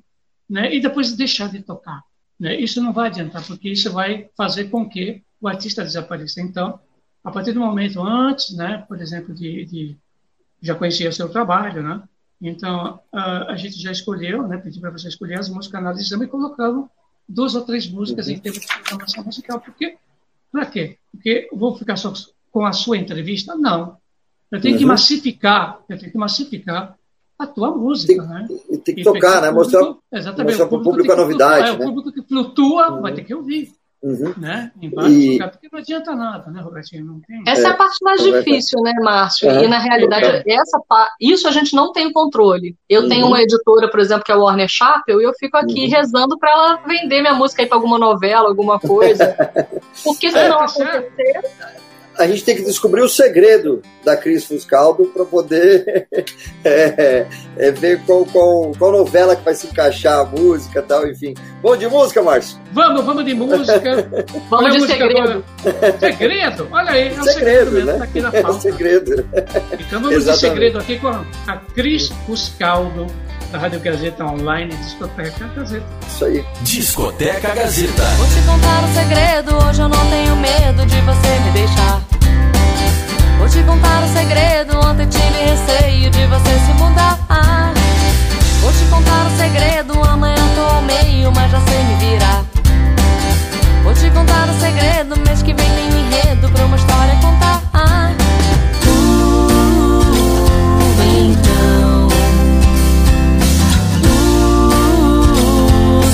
né, 0.49 0.73
e 0.73 0.79
depois 0.79 1.13
deixar 1.13 1.49
de 1.49 1.61
tocar. 1.61 2.03
Né? 2.39 2.55
Isso 2.59 2.81
não 2.81 2.93
vai 2.93 3.07
adiantar, 3.07 3.45
porque 3.45 3.69
isso 3.69 3.91
vai 3.91 4.29
fazer 4.37 4.65
com 4.65 4.87
que 4.87 5.21
o 5.41 5.47
artista 5.47 5.83
desapareça. 5.83 6.41
Então, 6.41 6.79
a 7.23 7.31
partir 7.31 7.51
do 7.51 7.59
momento 7.59 8.01
antes, 8.01 8.55
né, 8.55 8.85
por 8.87 9.01
exemplo, 9.01 9.33
de, 9.33 9.65
de 9.65 9.97
já 10.61 10.75
conhecia 10.75 11.09
o 11.09 11.13
seu 11.13 11.29
trabalho, 11.29 11.83
né? 11.83 12.01
Então, 12.41 12.99
a, 13.11 13.51
a 13.51 13.55
gente 13.57 13.81
já 13.81 13.91
escolheu, 13.91 14.47
né, 14.47 14.57
pedi 14.57 14.79
para 14.79 14.91
você 14.91 15.09
escolher 15.09 15.37
as 15.37 15.49
músicas, 15.49 15.81
analisamos 15.81 16.25
e 16.25 16.29
colocamos 16.29 16.89
duas 17.27 17.53
ou 17.55 17.61
três 17.61 17.87
músicas 17.87 18.27
uhum. 18.27 18.33
em 18.33 18.39
termos 18.39 18.61
de 18.61 18.67
programação 18.67 19.23
musical. 19.23 19.59
Por 19.59 19.73
quê? 19.73 19.97
Para 20.51 20.65
quê? 20.65 20.97
Porque 21.11 21.49
vou 21.53 21.77
ficar 21.77 21.97
só 21.97 22.13
com 22.51 22.65
a 22.65 22.71
sua 22.73 22.97
entrevista? 22.97 23.55
Não. 23.55 23.97
Eu 24.49 24.59
tenho 24.61 24.75
uhum. 24.75 24.79
que 24.79 24.85
massificar, 24.85 25.79
eu 25.89 25.97
tenho 25.97 26.11
que 26.11 26.17
massificar 26.17 26.97
a 27.39 27.47
tua 27.47 27.71
música, 27.71 28.13
tem, 28.13 28.27
né? 28.27 28.47
Tem 28.83 28.95
que 28.95 29.03
tocar, 29.03 29.41
né? 29.41 29.49
Mostrar, 29.49 29.95
exatamente, 30.11 30.57
mostrar 30.57 30.67
para 30.67 30.77
o 30.77 30.83
público 30.83 31.11
a 31.11 31.15
novidade. 31.15 31.67
Flutuar, 31.67 31.79
né? 31.79 31.85
O 31.85 31.87
público 31.87 32.11
que 32.11 32.27
flutua 32.27 32.91
uhum. 32.91 33.01
vai 33.01 33.13
ter 33.13 33.23
que 33.23 33.33
ouvir. 33.33 33.71
Uhum. 34.01 34.33
Né? 34.37 34.71
E... 34.81 35.37
porque 35.37 35.67
não 35.71 35.79
adianta 35.79 36.15
nada, 36.15 36.49
né, 36.49 36.61
Robertinho? 36.61 37.05
Não 37.05 37.19
tem... 37.19 37.43
Essa 37.45 37.67
é, 37.67 37.71
é 37.71 37.73
a 37.73 37.73
parte 37.75 37.97
mais 38.01 38.25
é 38.25 38.31
difícil, 38.31 38.79
né, 38.81 38.93
Márcio? 39.01 39.49
É. 39.49 39.65
E 39.65 39.67
na 39.67 39.77
realidade, 39.77 40.43
essa 40.47 40.79
isso 41.19 41.47
a 41.47 41.51
gente 41.51 41.75
não 41.75 41.91
tem 41.91 42.07
o 42.07 42.13
controle. 42.13 42.77
Eu 42.89 43.03
uhum. 43.03 43.09
tenho 43.09 43.27
uma 43.27 43.41
editora, 43.41 43.89
por 43.89 43.99
exemplo, 43.99 44.23
que 44.23 44.31
é 44.31 44.35
a 44.35 44.37
Warner 44.37 44.69
Chappell, 44.69 45.21
e 45.21 45.25
eu 45.25 45.33
fico 45.37 45.57
aqui 45.57 45.83
uhum. 45.83 45.89
rezando 45.89 46.37
para 46.37 46.49
ela 46.49 46.75
vender 46.85 47.21
minha 47.21 47.33
música 47.33 47.61
aí 47.61 47.67
para 47.67 47.77
alguma 47.77 47.97
novela, 47.97 48.47
alguma 48.47 48.79
coisa. 48.79 49.35
Porque 50.03 50.29
se 50.29 50.37
é, 50.37 50.47
não 50.47 50.59
tá 50.59 50.65
acontecer 50.65 51.88
a 52.19 52.27
gente 52.27 52.43
tem 52.43 52.55
que 52.55 52.63
descobrir 52.63 53.01
o 53.01 53.07
segredo 53.07 53.81
da 54.03 54.17
Cris 54.17 54.43
Fuscaldo 54.43 55.05
para 55.05 55.23
poder 55.23 56.05
é, 56.65 57.25
é, 57.57 57.71
ver 57.71 58.01
qual, 58.05 58.25
qual, 58.25 58.73
qual, 58.77 58.91
novela 58.91 59.37
que 59.37 59.43
vai 59.43 59.55
se 59.55 59.67
encaixar 59.67 60.19
a 60.19 60.25
música 60.25 60.81
tal, 60.81 61.07
enfim. 61.07 61.33
Vamos 61.63 61.79
de 61.79 61.87
música, 61.87 62.21
Márcio? 62.21 62.59
Vamos, 62.73 63.05
vamos 63.05 63.23
de 63.23 63.33
música. 63.33 64.25
vamos 64.49 64.73
de 64.73 64.87
segredo. 64.87 65.45
Agora. 65.65 65.99
Segredo? 65.99 66.67
Olha 66.71 66.91
aí, 66.91 67.07
é 67.07 67.19
um 67.21 67.23
segredo, 67.23 67.71
segredo 67.71 67.85
né? 67.85 67.97
Tá 67.97 68.03
aqui 68.03 68.21
na 68.21 68.29
É 68.35 68.47
um 68.47 68.59
segredo. 68.59 69.29
Então 69.79 70.01
vamos 70.01 70.17
Exatamente. 70.17 70.33
de 70.33 70.39
segredo 70.39 70.79
aqui 70.79 70.99
com 70.99 71.07
a 71.07 71.57
Cris 71.73 72.09
Fuscaldo 72.25 73.07
da 73.51 73.57
Rádio 73.57 73.79
Gazeta 73.79 74.25
Online, 74.25 74.75
Discoteca 74.75 75.47
Gazeta. 75.55 75.85
Isso 76.07 76.25
aí. 76.25 76.45
Discoteca 76.61 77.53
Gazeta. 77.55 78.03
Vou 78.17 78.27
te 78.27 78.41
contar 78.45 78.83
um 78.83 78.93
segredo, 78.93 79.55
hoje 79.65 79.81
eu 79.81 79.89
não 79.89 80.09
tenho 80.09 80.35
medo 80.35 80.85
de 80.85 81.01
você 81.01 81.39
me 81.39 81.51
deixar. 81.51 82.01
Vou 83.37 83.49
te 83.49 83.63
contar 83.63 84.03
um 84.03 84.13
segredo, 84.13 84.77
ontem 84.85 85.07
tive 85.07 85.39
receio 85.43 86.09
de 86.09 86.27
você 86.27 86.59
se 86.65 86.73
mudar. 86.73 87.19
Vou 88.61 88.71
te 88.71 88.85
contar 88.89 89.25
um 89.25 89.37
segredo, 89.37 89.93
amanhã 90.03 90.35
tô 90.55 90.61
ao 90.61 90.81
meio, 90.81 91.31
mas 91.31 91.51
já 91.51 91.61
sei 91.61 91.83
me 91.83 91.95
virar. 91.95 92.45
Vou 93.83 93.93
te 93.93 94.09
contar 94.11 94.49
um 94.49 94.59
segredo, 94.59 95.19
mês 95.21 95.41
que 95.41 95.53
vem 95.53 95.69
tem 95.69 95.87
enredo 95.87 96.51
pra 96.51 96.65
uma 96.65 96.75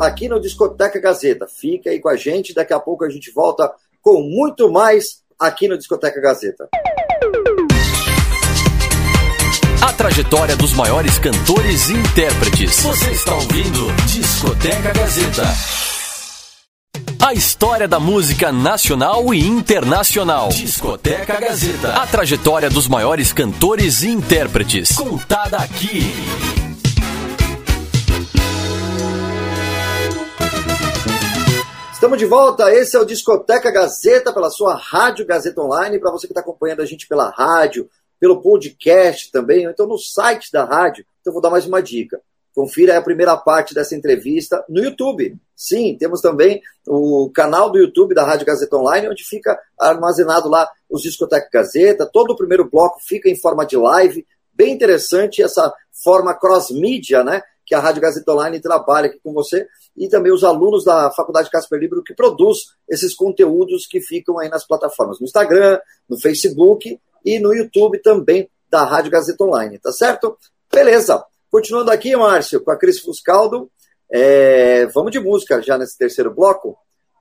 aqui 0.00 0.28
no 0.28 0.40
Discoteca 0.40 1.00
Gazeta. 1.00 1.46
Fica 1.46 1.90
aí 1.90 2.00
com 2.00 2.08
a 2.08 2.16
gente, 2.16 2.54
daqui 2.54 2.72
a 2.72 2.80
pouco 2.80 3.04
a 3.04 3.10
gente 3.10 3.30
volta 3.32 3.70
com 4.00 4.20
muito 4.22 4.70
mais 4.70 5.22
aqui 5.38 5.68
no 5.68 5.76
Discoteca 5.76 6.20
Gazeta. 6.20 6.68
A 9.82 9.92
trajetória 9.92 10.56
dos 10.56 10.72
maiores 10.74 11.18
cantores 11.18 11.88
e 11.88 11.94
intérpretes. 11.94 12.82
Você 12.82 13.10
está 13.10 13.34
ouvindo 13.34 13.92
Discoteca 14.06 14.92
Gazeta. 14.92 15.42
A 17.24 17.32
história 17.32 17.88
da 17.88 17.98
música 17.98 18.52
nacional 18.52 19.32
e 19.34 19.40
internacional. 19.44 20.50
Discoteca 20.50 21.40
Gazeta. 21.40 21.94
A 21.94 22.06
trajetória 22.06 22.70
dos 22.70 22.86
maiores 22.86 23.32
cantores 23.32 24.02
e 24.02 24.08
intérpretes. 24.08 24.92
Contada 24.92 25.56
aqui. 25.58 26.61
Estamos 32.02 32.18
de 32.18 32.26
volta, 32.26 32.68
esse 32.74 32.96
é 32.96 32.98
o 32.98 33.04
Discoteca 33.04 33.70
Gazeta, 33.70 34.32
pela 34.32 34.50
sua 34.50 34.74
Rádio 34.74 35.24
Gazeta 35.24 35.62
Online, 35.62 36.00
para 36.00 36.10
você 36.10 36.26
que 36.26 36.32
está 36.32 36.40
acompanhando 36.40 36.82
a 36.82 36.84
gente 36.84 37.06
pela 37.06 37.30
rádio, 37.30 37.88
pelo 38.18 38.42
podcast 38.42 39.30
também, 39.30 39.66
ou 39.66 39.72
então 39.72 39.86
no 39.86 39.96
site 39.96 40.50
da 40.50 40.64
rádio. 40.64 41.06
Então 41.20 41.32
vou 41.32 41.40
dar 41.40 41.48
mais 41.48 41.64
uma 41.64 41.80
dica. 41.80 42.20
Confira 42.52 42.98
a 42.98 43.02
primeira 43.02 43.36
parte 43.36 43.72
dessa 43.72 43.94
entrevista 43.94 44.64
no 44.68 44.82
YouTube. 44.82 45.36
Sim, 45.54 45.96
temos 45.96 46.20
também 46.20 46.60
o 46.88 47.30
canal 47.32 47.70
do 47.70 47.78
YouTube 47.78 48.16
da 48.16 48.24
Rádio 48.24 48.46
Gazeta 48.46 48.76
Online, 48.76 49.08
onde 49.08 49.22
fica 49.22 49.56
armazenado 49.78 50.48
lá 50.48 50.68
os 50.90 51.02
Discoteca 51.02 51.48
Gazeta. 51.52 52.10
Todo 52.12 52.32
o 52.32 52.36
primeiro 52.36 52.68
bloco 52.68 52.98
fica 53.00 53.30
em 53.30 53.38
forma 53.38 53.64
de 53.64 53.76
live. 53.76 54.26
Bem 54.52 54.72
interessante 54.72 55.40
essa 55.40 55.72
forma 56.02 56.34
cross-mídia, 56.34 57.22
né? 57.22 57.44
Que 57.72 57.76
a 57.76 57.80
Rádio 57.80 58.02
Gazeta 58.02 58.30
Online 58.30 58.60
trabalha 58.60 59.06
aqui 59.06 59.18
com 59.24 59.32
você 59.32 59.66
e 59.96 60.06
também 60.06 60.30
os 60.30 60.44
alunos 60.44 60.84
da 60.84 61.10
Faculdade 61.10 61.48
Casper 61.48 61.80
Libro 61.80 62.02
que 62.02 62.12
produz 62.12 62.58
esses 62.86 63.14
conteúdos 63.14 63.86
que 63.86 63.98
ficam 63.98 64.38
aí 64.38 64.50
nas 64.50 64.66
plataformas, 64.66 65.18
no 65.18 65.24
Instagram, 65.24 65.80
no 66.06 66.20
Facebook 66.20 67.00
e 67.24 67.38
no 67.38 67.54
YouTube 67.54 67.98
também 68.02 68.50
da 68.68 68.84
Rádio 68.84 69.10
Gazeta 69.10 69.42
Online, 69.42 69.78
tá 69.78 69.90
certo? 69.90 70.36
Beleza. 70.70 71.24
Continuando 71.50 71.90
aqui, 71.90 72.14
Márcio, 72.14 72.62
com 72.62 72.70
a 72.70 72.76
Cris 72.76 73.00
Fuscaldo, 73.00 73.70
é, 74.12 74.84
vamos 74.88 75.10
de 75.10 75.18
música 75.18 75.62
já 75.62 75.78
nesse 75.78 75.96
terceiro 75.96 76.30
bloco. 76.30 76.76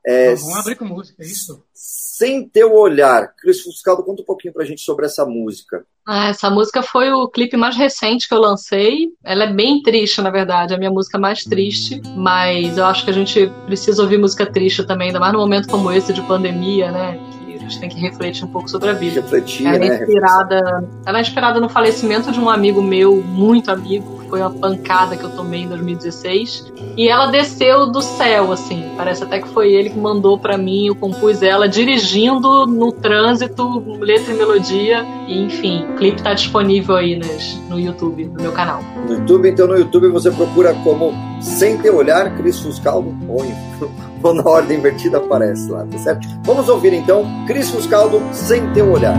É, 0.06 0.34
vamos 0.36 0.58
abrir 0.58 0.76
com 0.76 0.86
música, 0.86 1.22
é 1.22 1.26
isso. 1.26 1.64
Sem 1.74 2.48
Teu 2.48 2.74
Olhar. 2.74 3.34
Cris 3.36 3.62
Fuscaldo, 3.62 4.04
conta 4.04 4.22
um 4.22 4.26
pouquinho 4.26 4.54
pra 4.54 4.66
gente 4.66 4.82
sobre 4.82 5.06
essa 5.06 5.26
música. 5.26 5.86
Ah, 6.08 6.30
essa 6.30 6.50
música 6.50 6.82
foi 6.82 7.12
o 7.12 7.28
clipe 7.28 7.56
mais 7.56 7.76
recente 7.76 8.28
que 8.28 8.34
eu 8.34 8.40
lancei. 8.40 9.10
Ela 9.24 9.46
é 9.46 9.54
bem 9.54 9.82
triste, 9.82 10.22
na 10.22 10.32
verdade, 10.32 10.74
é 10.74 10.76
a 10.76 10.80
minha 10.80 10.92
música 10.92 11.20
mais 11.20 11.44
triste, 11.44 12.02
mas 12.16 12.78
eu 12.78 12.86
acho 12.86 13.06
que 13.06 13.12
a 13.12 13.14
gente 13.14 13.52
precisa 13.66 14.02
ouvir 14.02 14.18
música 14.18 14.46
triste 14.46 14.84
também, 14.84 15.08
ainda 15.08 15.20
mais 15.20 15.34
num 15.34 15.40
momento 15.40 15.68
como 15.68 15.92
esse 15.92 16.12
de 16.12 16.22
pandemia, 16.24 16.92
né? 16.92 17.20
Que 17.46 17.56
a 17.56 17.60
gente 17.60 17.80
tem 17.80 17.90
que 17.90 18.00
refletir 18.00 18.44
um 18.44 18.52
pouco 18.52 18.70
sobre 18.70 18.90
a 18.90 18.94
vida. 18.94 19.22
Refletir, 19.22 19.68
ela 19.68 19.76
é 19.76 19.80
né? 19.80 20.00
inspirada, 20.00 20.90
ela 21.06 21.18
é 21.20 21.22
inspirada 21.22 21.60
no 21.60 21.70
falecimento 21.70 22.32
de 22.32 22.40
um 22.40 22.50
amigo 22.50 22.82
meu, 22.82 23.22
muito 23.22 23.70
amigo, 23.70 24.21
foi 24.32 24.40
uma 24.40 24.50
pancada 24.50 25.18
que 25.18 25.24
eu 25.26 25.30
tomei 25.32 25.64
em 25.64 25.68
2016. 25.68 26.72
E 26.96 27.10
ela 27.10 27.28
desceu 27.28 27.92
do 27.92 28.02
céu, 28.02 28.54
assim. 28.54 28.86
Parece 28.96 29.26
até 29.26 29.42
que 29.42 29.50
foi 29.50 29.74
ele 29.74 29.90
que 29.90 30.00
mandou 30.00 30.40
para 30.40 30.58
mim. 30.58 30.88
Eu 30.88 30.96
compus 30.96 31.44
ela 31.44 31.68
dirigindo 31.68 32.66
no 32.66 32.94
trânsito, 32.94 33.84
letra 34.00 34.34
e 34.34 34.38
melodia. 34.38 35.06
E, 35.28 35.38
enfim, 35.38 35.86
o 35.92 35.96
clipe 35.96 36.24
tá 36.24 36.34
disponível 36.34 36.96
aí 36.96 37.20
nas, 37.20 37.60
no 37.70 37.78
YouTube, 37.78 38.24
no 38.26 38.42
meu 38.42 38.54
canal. 38.54 38.82
No 39.06 39.16
YouTube, 39.16 39.50
então 39.50 39.68
no 39.68 39.78
YouTube 39.78 40.08
você 40.08 40.32
procura 40.32 40.74
como 40.76 41.14
Sem 41.42 41.78
Ter 41.78 41.92
Olhar, 41.92 42.34
Cris 42.38 42.58
Fuscaldo, 42.58 43.14
ou, 43.28 43.46
ou 44.24 44.34
na 44.34 44.48
ordem 44.48 44.78
invertida 44.78 45.18
aparece 45.18 45.70
lá, 45.70 45.86
tá 45.86 45.98
certo? 45.98 46.26
Vamos 46.46 46.70
ouvir 46.70 46.94
então 46.94 47.26
Cris 47.46 47.70
Fuscaldo, 47.70 48.22
Sem 48.32 48.66
Ter 48.72 48.84
Olhar. 48.84 49.18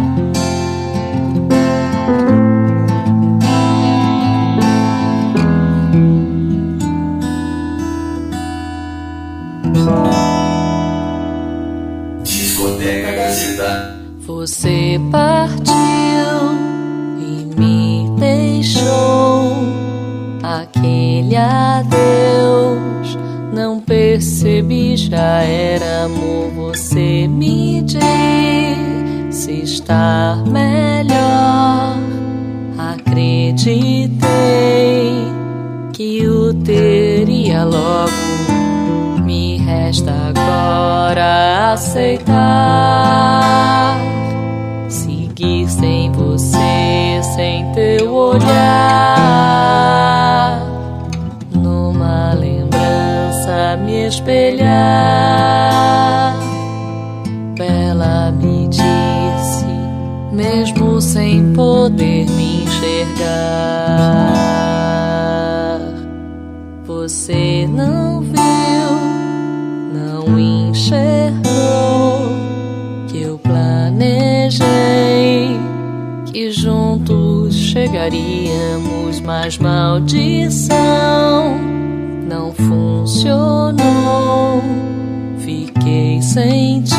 Você 14.43 15.01
partiu 15.13 15.73
e 17.17 17.47
me 17.57 18.11
deixou 18.19 19.53
aquele 20.43 21.37
adeus. 21.37 23.17
Não 23.55 23.79
percebi, 23.79 24.97
já 24.97 25.43
era 25.45 26.07
amor. 26.07 26.51
Você 26.57 27.29
me 27.29 27.83
disse 27.83 29.53
estar 29.63 30.45
melhor. 30.45 31.97
Acreditei 32.97 34.19
que 35.93 36.27
o 36.27 36.53
teria 36.53 37.63
logo. 37.63 38.11
Me 39.25 39.59
resta 39.59 40.11
agora 40.11 41.75
aceitar. 41.75 43.23
Sem 47.35 47.65
teu 47.73 48.13
olhar. 48.13 48.53
Numa 51.55 52.35
lembrança 52.35 53.77
me 53.85 54.07
espelhar. 54.07 54.71
Ela 57.59 58.33
me 58.33 58.69
disse, 58.69 59.65
mesmo 60.33 61.01
sem 61.01 61.53
poder 61.55 62.29
me 62.31 62.65
enxergar. 62.65 63.93
Você 66.85 67.67
não 67.69 68.21
viu, 68.21 68.91
não 69.95 70.39
enxergou 70.39 71.42
chegaríamos, 77.73 79.21
mas 79.21 79.57
maldição 79.57 80.77
não 82.29 82.53
funcionou. 82.53 83.83
Fiquei 85.39 86.21
sem 86.21 86.83
ti, 86.83 86.95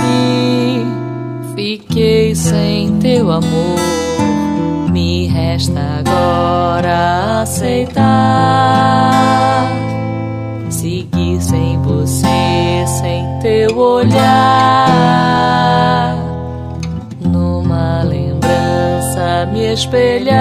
fiquei 1.56 2.34
sem 2.34 2.98
teu 2.98 3.32
amor. 3.32 3.80
Me 4.92 5.28
resta 5.28 5.80
agora 6.00 7.42
aceitar. 7.44 8.02
Seguir 10.70 11.40
sem 11.40 11.80
você, 11.84 12.84
sem 12.88 13.40
teu 13.42 13.78
olhar. 13.78 14.93
Espelhar. 19.74 20.34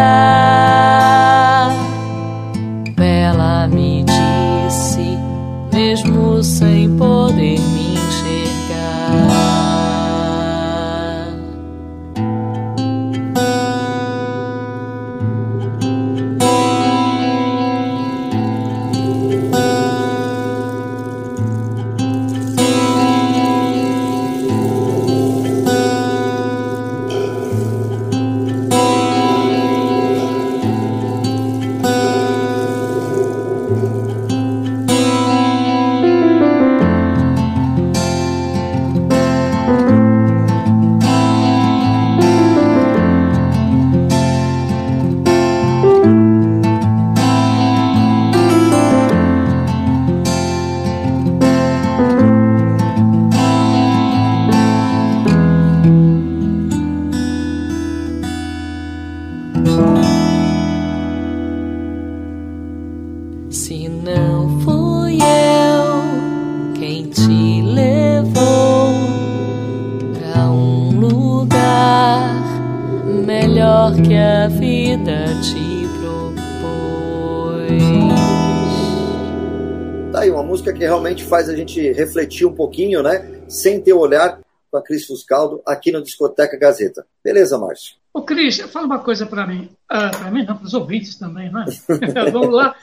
Faz 81.32 81.48
a 81.48 81.56
gente 81.56 81.80
refletir 81.92 82.44
um 82.46 82.54
pouquinho, 82.54 83.02
né? 83.02 83.42
Sem 83.48 83.80
ter 83.80 83.94
olhar 83.94 84.38
com 84.70 84.76
a 84.76 84.82
Cris 84.82 85.06
Fuscaldo 85.06 85.62
aqui 85.66 85.90
no 85.90 86.02
Discoteca 86.02 86.58
Gazeta. 86.58 87.06
Beleza, 87.24 87.56
Márcio? 87.56 87.96
Ô, 88.12 88.20
Cris, 88.20 88.60
fala 88.60 88.84
uma 88.84 88.98
coisa 88.98 89.24
para 89.24 89.46
mim. 89.46 89.70
Ah, 89.88 90.10
para 90.10 90.30
mim 90.30 90.44
não, 90.44 90.58
para 90.58 90.66
os 90.66 90.74
ouvintes 90.74 91.16
também, 91.16 91.50
né? 91.50 91.64
Vamos 92.30 92.52
lá. 92.54 92.76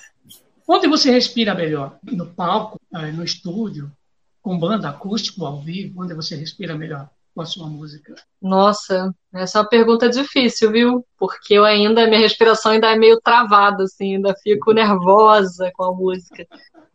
Onde 0.67 0.87
você 0.87 1.11
respira 1.11 1.53
melhor? 1.53 1.99
No 2.03 2.25
palco, 2.25 2.79
no 2.91 3.23
estúdio, 3.23 3.91
com 4.41 4.57
banda 4.57 4.89
acústico 4.89 5.45
ao 5.45 5.61
vivo? 5.61 6.01
Onde 6.01 6.15
você 6.15 6.35
respira 6.35 6.75
melhor 6.75 7.07
com 7.33 7.41
a 7.41 7.45
sua 7.45 7.67
música? 7.67 8.15
Nossa, 8.41 9.13
essa 9.33 9.59
é 9.59 9.61
uma 9.61 9.69
pergunta 9.69 10.09
difícil, 10.09 10.71
viu? 10.71 11.05
Porque 11.17 11.53
eu 11.53 11.65
ainda, 11.65 12.07
minha 12.07 12.19
respiração 12.19 12.71
ainda 12.71 12.91
é 12.91 12.95
meio 12.95 13.19
travada, 13.21 13.83
assim, 13.83 14.15
ainda 14.15 14.35
fico 14.43 14.71
nervosa 14.71 15.71
com 15.75 15.83
a 15.83 15.93
música 15.93 16.47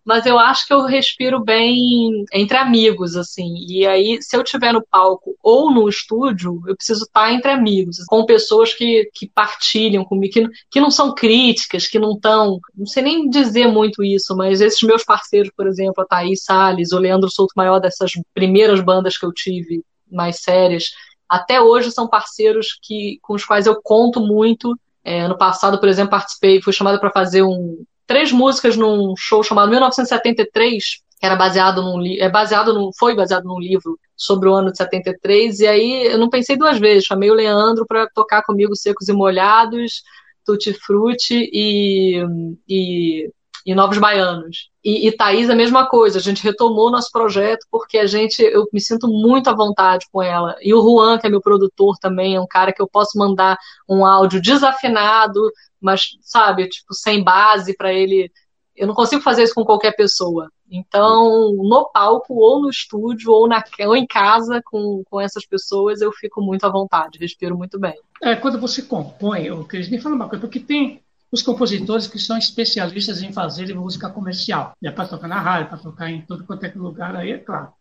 mas 0.04 0.26
eu 0.26 0.38
acho 0.38 0.66
que 0.66 0.74
eu 0.74 0.82
respiro 0.82 1.42
bem 1.42 2.24
entre 2.32 2.58
amigos, 2.58 3.16
assim. 3.16 3.54
E 3.66 3.86
aí, 3.86 4.20
se 4.20 4.36
eu 4.36 4.42
estiver 4.42 4.72
no 4.72 4.84
palco 4.86 5.34
ou 5.42 5.72
no 5.72 5.88
estúdio, 5.88 6.62
eu 6.66 6.76
preciso 6.76 7.04
estar 7.04 7.32
entre 7.32 7.50
amigos, 7.50 7.96
com 8.06 8.26
pessoas 8.26 8.74
que, 8.74 9.10
que 9.14 9.26
partilham 9.26 10.04
comigo, 10.04 10.32
que, 10.32 10.46
que 10.70 10.80
não 10.80 10.90
são 10.90 11.14
críticas, 11.14 11.86
que 11.86 11.98
não 11.98 12.12
estão. 12.12 12.60
Não 12.76 12.86
sei 12.86 13.02
nem 13.02 13.30
dizer 13.30 13.66
muito 13.68 14.04
isso, 14.04 14.36
mas 14.36 14.60
esses 14.60 14.82
meus 14.82 15.04
parceiros, 15.04 15.50
por 15.56 15.66
exemplo, 15.66 16.02
a 16.02 16.06
Thaís 16.06 16.44
Salles, 16.44 16.92
o 16.92 16.98
Leandro 16.98 17.30
Souto 17.30 17.54
Maior, 17.56 17.80
dessas 17.80 18.12
primeiras 18.34 18.80
bandas 18.80 19.16
que 19.16 19.24
eu 19.24 19.32
tive 19.32 19.82
mais 20.14 20.40
sérias, 20.40 20.92
até 21.28 21.60
hoje 21.60 21.90
são 21.90 22.08
parceiros 22.08 22.78
que, 22.82 23.18
com 23.22 23.34
os 23.34 23.44
quais 23.44 23.66
eu 23.66 23.80
conto 23.82 24.20
muito. 24.20 24.78
É, 25.02 25.20
ano 25.20 25.36
passado, 25.36 25.78
por 25.78 25.88
exemplo, 25.88 26.12
participei, 26.12 26.62
fui 26.62 26.72
chamada 26.72 26.98
para 26.98 27.10
fazer 27.10 27.42
um, 27.42 27.84
três 28.06 28.32
músicas 28.32 28.76
num 28.76 29.14
show 29.16 29.42
chamado 29.42 29.70
1973, 29.70 30.84
que 31.18 31.26
era 31.26 31.36
baseado 31.36 31.82
num 31.82 32.04
é 32.04 32.28
baseado 32.28 32.72
num, 32.72 32.90
foi 32.98 33.14
baseado 33.14 33.44
num 33.44 33.58
livro 33.58 33.98
sobre 34.16 34.48
o 34.48 34.54
ano 34.54 34.70
de 34.70 34.78
73, 34.78 35.60
e 35.60 35.66
aí 35.66 36.06
eu 36.06 36.18
não 36.18 36.30
pensei 36.30 36.56
duas 36.56 36.78
vezes, 36.78 37.04
chamei 37.04 37.30
o 37.30 37.34
Leandro 37.34 37.86
para 37.86 38.06
tocar 38.14 38.42
comigo 38.42 38.76
Secos 38.76 39.08
e 39.08 39.12
Molhados, 39.12 40.02
Tutti 40.44 40.72
Frutti 40.72 41.50
e, 41.52 42.22
e, 42.68 43.30
e 43.64 43.74
Novos 43.74 43.98
Baianos. 43.98 44.68
E, 44.84 45.08
e 45.08 45.12
Thaís 45.12 45.48
a 45.48 45.54
mesma 45.54 45.88
coisa, 45.88 46.18
a 46.18 46.22
gente 46.22 46.42
retomou 46.42 46.90
nosso 46.90 47.10
projeto 47.10 47.66
porque 47.70 47.96
a 47.96 48.06
gente, 48.06 48.42
eu 48.42 48.68
me 48.72 48.80
sinto 48.80 49.08
muito 49.08 49.48
à 49.48 49.54
vontade 49.54 50.06
com 50.12 50.22
ela. 50.22 50.54
E 50.60 50.74
o 50.74 50.82
Juan, 50.82 51.18
que 51.18 51.26
é 51.26 51.30
meu 51.30 51.40
produtor 51.40 51.96
também, 51.98 52.34
é 52.34 52.40
um 52.40 52.46
cara 52.46 52.72
que 52.72 52.82
eu 52.82 52.88
posso 52.88 53.18
mandar 53.18 53.56
um 53.88 54.04
áudio 54.04 54.42
desafinado, 54.42 55.40
mas, 55.80 56.16
sabe, 56.20 56.68
tipo, 56.68 56.92
sem 56.92 57.22
base 57.22 57.74
para 57.76 57.92
ele. 57.92 58.30
Eu 58.76 58.86
não 58.86 58.94
consigo 58.94 59.22
fazer 59.22 59.44
isso 59.44 59.54
com 59.54 59.64
qualquer 59.64 59.96
pessoa. 59.96 60.50
Então, 60.70 61.52
no 61.54 61.90
palco, 61.92 62.34
ou 62.34 62.62
no 62.62 62.68
estúdio, 62.68 63.30
ou, 63.30 63.46
na, 63.46 63.62
ou 63.86 63.94
em 63.94 64.06
casa 64.06 64.60
com, 64.64 65.02
com 65.08 65.20
essas 65.20 65.46
pessoas, 65.46 66.00
eu 66.00 66.10
fico 66.10 66.42
muito 66.42 66.64
à 66.64 66.70
vontade, 66.70 67.18
respiro 67.18 67.56
muito 67.56 67.78
bem. 67.78 67.94
É, 68.22 68.34
quando 68.34 68.58
você 68.58 68.82
compõe, 68.82 69.64
Cris, 69.66 69.88
me 69.88 70.00
fala 70.00 70.14
uma 70.14 70.28
coisa, 70.28 70.40
porque 70.40 70.58
tem 70.58 71.03
os 71.34 71.42
compositores 71.42 72.06
que 72.06 72.18
são 72.18 72.38
especialistas 72.38 73.20
em 73.20 73.32
fazer 73.32 73.74
música 73.74 74.08
comercial. 74.08 74.72
É 74.82 74.90
para 74.90 75.08
tocar 75.08 75.26
na 75.26 75.40
rádio, 75.40 75.68
para 75.68 75.78
tocar 75.78 76.08
em 76.08 76.22
todo 76.22 76.44
quanto 76.44 76.64
é 76.64 76.72
lugar, 76.76 77.16
aí 77.16 77.32
é 77.32 77.38
claro. 77.38 77.72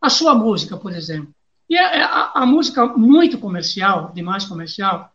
A 0.00 0.08
sua 0.08 0.34
música, 0.34 0.76
por 0.78 0.90
exemplo. 0.92 1.34
E 1.68 1.76
a, 1.76 2.06
a, 2.06 2.42
a 2.42 2.46
música 2.46 2.86
muito 2.86 3.38
comercial, 3.38 4.10
demais 4.14 4.46
comercial, 4.46 5.12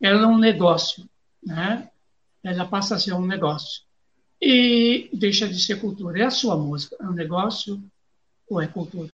ela 0.00 0.22
é 0.22 0.26
um 0.26 0.36
negócio 0.36 1.08
né? 1.44 1.88
ela 2.42 2.66
passa 2.66 2.96
a 2.96 2.98
ser 2.98 3.12
um 3.12 3.24
negócio. 3.24 3.82
E 4.40 5.08
deixa 5.12 5.48
de 5.48 5.62
ser 5.62 5.80
cultura. 5.80 6.20
É 6.20 6.24
a 6.24 6.30
sua 6.30 6.56
música, 6.56 6.96
é 7.00 7.04
um 7.04 7.12
negócio 7.12 7.80
ou 8.48 8.60
é 8.60 8.66
cultura? 8.66 9.08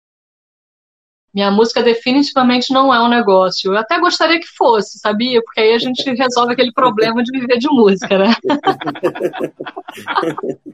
Minha 1.35 1.51
música 1.51 1.83
definitivamente 1.83 2.73
não 2.73 2.93
é 2.93 3.03
um 3.03 3.09
negócio. 3.09 3.73
Eu 3.73 3.79
até 3.79 3.99
gostaria 3.99 4.41
que 4.41 4.47
fosse, 4.47 4.99
sabia? 4.99 5.43
Porque 5.43 5.61
aí 5.61 5.75
a 5.75 5.79
gente 5.79 6.03
resolve 6.15 6.53
aquele 6.53 6.73
problema 6.73 7.23
de 7.23 7.39
viver 7.39 7.59
de 7.59 7.69
música, 7.69 8.19
né? 8.19 8.35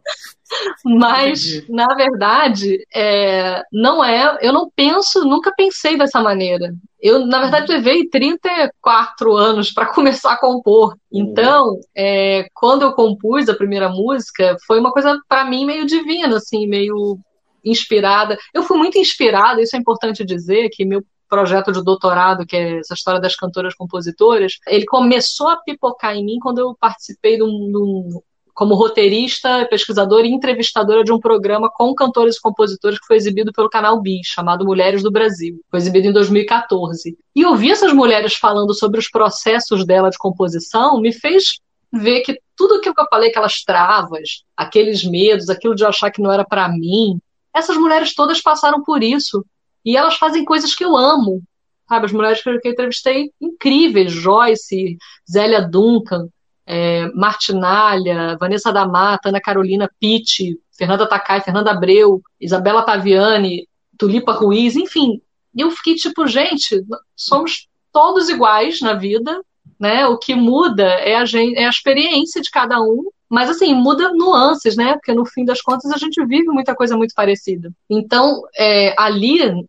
Mas, 0.85 1.67
na 1.69 1.89
verdade, 1.95 2.87
é, 2.95 3.63
não 3.73 4.05
é. 4.05 4.39
Eu 4.41 4.53
não 4.53 4.71
penso, 4.75 5.25
nunca 5.25 5.53
pensei 5.57 5.97
dessa 5.97 6.23
maneira. 6.23 6.75
Eu, 7.01 7.27
na 7.27 7.41
verdade, 7.41 7.73
levei 7.73 8.09
34 8.09 9.37
anos 9.37 9.73
para 9.73 9.87
começar 9.93 10.33
a 10.33 10.41
compor. 10.41 10.97
Então, 11.13 11.79
é, 11.95 12.47
quando 12.55 12.83
eu 12.83 12.93
compus 12.93 13.49
a 13.49 13.55
primeira 13.55 13.89
música, 13.89 14.57
foi 14.67 14.81
uma 14.81 14.93
coisa, 14.93 15.19
para 15.29 15.45
mim, 15.45 15.67
meio 15.67 15.87
divina, 15.87 16.37
assim, 16.37 16.67
meio 16.67 17.19
inspirada. 17.65 18.39
Eu 18.53 18.62
fui 18.62 18.77
muito 18.77 18.99
inspirada, 18.99 19.61
isso 19.61 19.77
é 19.77 19.79
importante 19.79 20.25
dizer, 20.25 20.69
que 20.71 20.85
meu 20.85 21.03
projeto 21.29 21.73
de 21.73 21.83
doutorado, 21.83 22.47
que 22.47 22.57
é 22.57 22.79
essa 22.79 22.95
história 22.95 23.21
das 23.21 23.35
cantoras 23.35 23.75
compositoras, 23.75 24.59
ele 24.67 24.85
começou 24.85 25.49
a 25.49 25.57
pipocar 25.57 26.15
em 26.15 26.25
mim 26.25 26.39
quando 26.41 26.59
eu 26.59 26.77
participei 26.79 27.37
de 27.37 27.43
um, 27.43 27.49
de 27.49 27.77
um 27.77 28.23
como 28.55 28.77
roteirista, 28.77 29.67
pesquisadora 29.69 30.27
e 30.27 30.31
entrevistadora 30.31 31.03
de 31.03 31.12
um 31.12 31.19
programa 31.19 31.69
com 31.69 31.93
cantores 31.93 32.37
e 32.37 32.41
compositores 32.41 33.01
que 33.01 33.07
foi 33.07 33.17
exibido 33.17 33.53
pelo 33.53 33.69
canal 33.69 34.01
BIS, 34.01 34.29
chamado 34.29 34.65
Mulheres 34.65 35.03
do 35.03 35.11
Brasil. 35.11 35.61
Foi 35.69 35.81
exibido 35.81 36.07
em 36.07 36.12
2014. 36.12 37.19
E 37.35 37.45
ouvir 37.45 37.73
essas 37.73 37.93
mulheres 37.93 38.35
falando 38.35 38.73
sobre 38.73 39.01
os 39.01 39.11
processos 39.11 39.85
dela 39.85 40.09
de 40.09 40.17
composição 40.17 41.01
me 41.01 41.12
fez 41.12 41.59
ver 41.93 42.21
que 42.21 42.39
tudo 42.57 42.75
aquilo 42.75 42.95
que 42.95 43.01
eu 43.01 43.09
falei, 43.11 43.31
aquelas 43.31 43.62
travas, 43.62 44.45
aqueles 44.57 45.05
medos, 45.05 45.51
aquilo 45.51 45.75
de 45.75 45.85
achar 45.85 46.11
que 46.12 46.23
não 46.23 46.31
era 46.31 46.45
para 46.45 46.69
mim, 46.69 47.19
essas 47.55 47.77
mulheres 47.77 48.15
todas 48.15 48.41
passaram 48.41 48.83
por 48.83 49.03
isso. 49.03 49.45
E 49.85 49.97
elas 49.97 50.17
fazem 50.17 50.45
coisas 50.45 50.75
que 50.75 50.85
eu 50.85 50.97
amo. 50.97 51.43
Sabe, 51.89 52.07
as 52.07 52.13
mulheres 52.13 52.43
que 52.43 52.49
eu 52.49 52.55
entrevistei, 52.55 53.31
incríveis. 53.41 54.11
Joyce, 54.11 54.97
Zélia 55.31 55.61
Duncan, 55.61 56.29
é, 56.67 57.07
Martinalha, 57.13 58.37
Vanessa 58.39 58.73
da 58.73 58.87
Mata, 58.87 59.29
Ana 59.29 59.41
Carolina 59.41 59.91
Pitti, 60.01 60.59
Fernanda 60.77 61.07
Takai, 61.07 61.41
Fernanda 61.41 61.71
Abreu, 61.71 62.23
Isabela 62.41 62.83
Taviani, 62.83 63.69
Tulipa 63.99 64.33
Ruiz, 64.33 64.75
enfim. 64.75 65.21
Eu 65.57 65.71
fiquei 65.71 65.95
tipo, 65.95 66.27
gente, 66.27 66.83
somos 67.15 67.69
todos 67.93 68.29
iguais 68.29 68.81
na 68.81 68.95
vida, 68.95 69.41
né? 69.79 70.07
O 70.07 70.19
que 70.19 70.35
muda 70.35 70.85
é 70.85 71.17
a, 71.17 71.25
gente, 71.25 71.57
é 71.57 71.67
a 71.67 71.71
experiência 71.71 72.41
de 72.41 72.51
cada 72.51 72.81
um 72.81 73.05
mas 73.35 73.51
assim, 73.51 73.74
muda 73.74 74.12
nuances, 74.12 74.76
né? 74.76 74.93
Porque 74.95 75.12
no 75.12 75.26
fim 75.26 75.45
das 75.45 75.61
contas 75.61 75.91
a 75.91 75.97
gente 75.97 76.24
vive 76.24 76.45
muita 76.45 76.72
coisa 76.72 76.97
muito 76.97 77.12
parecida. 77.16 77.68
Então, 77.91 78.43
é, 78.57 78.95
ali, 78.97 79.66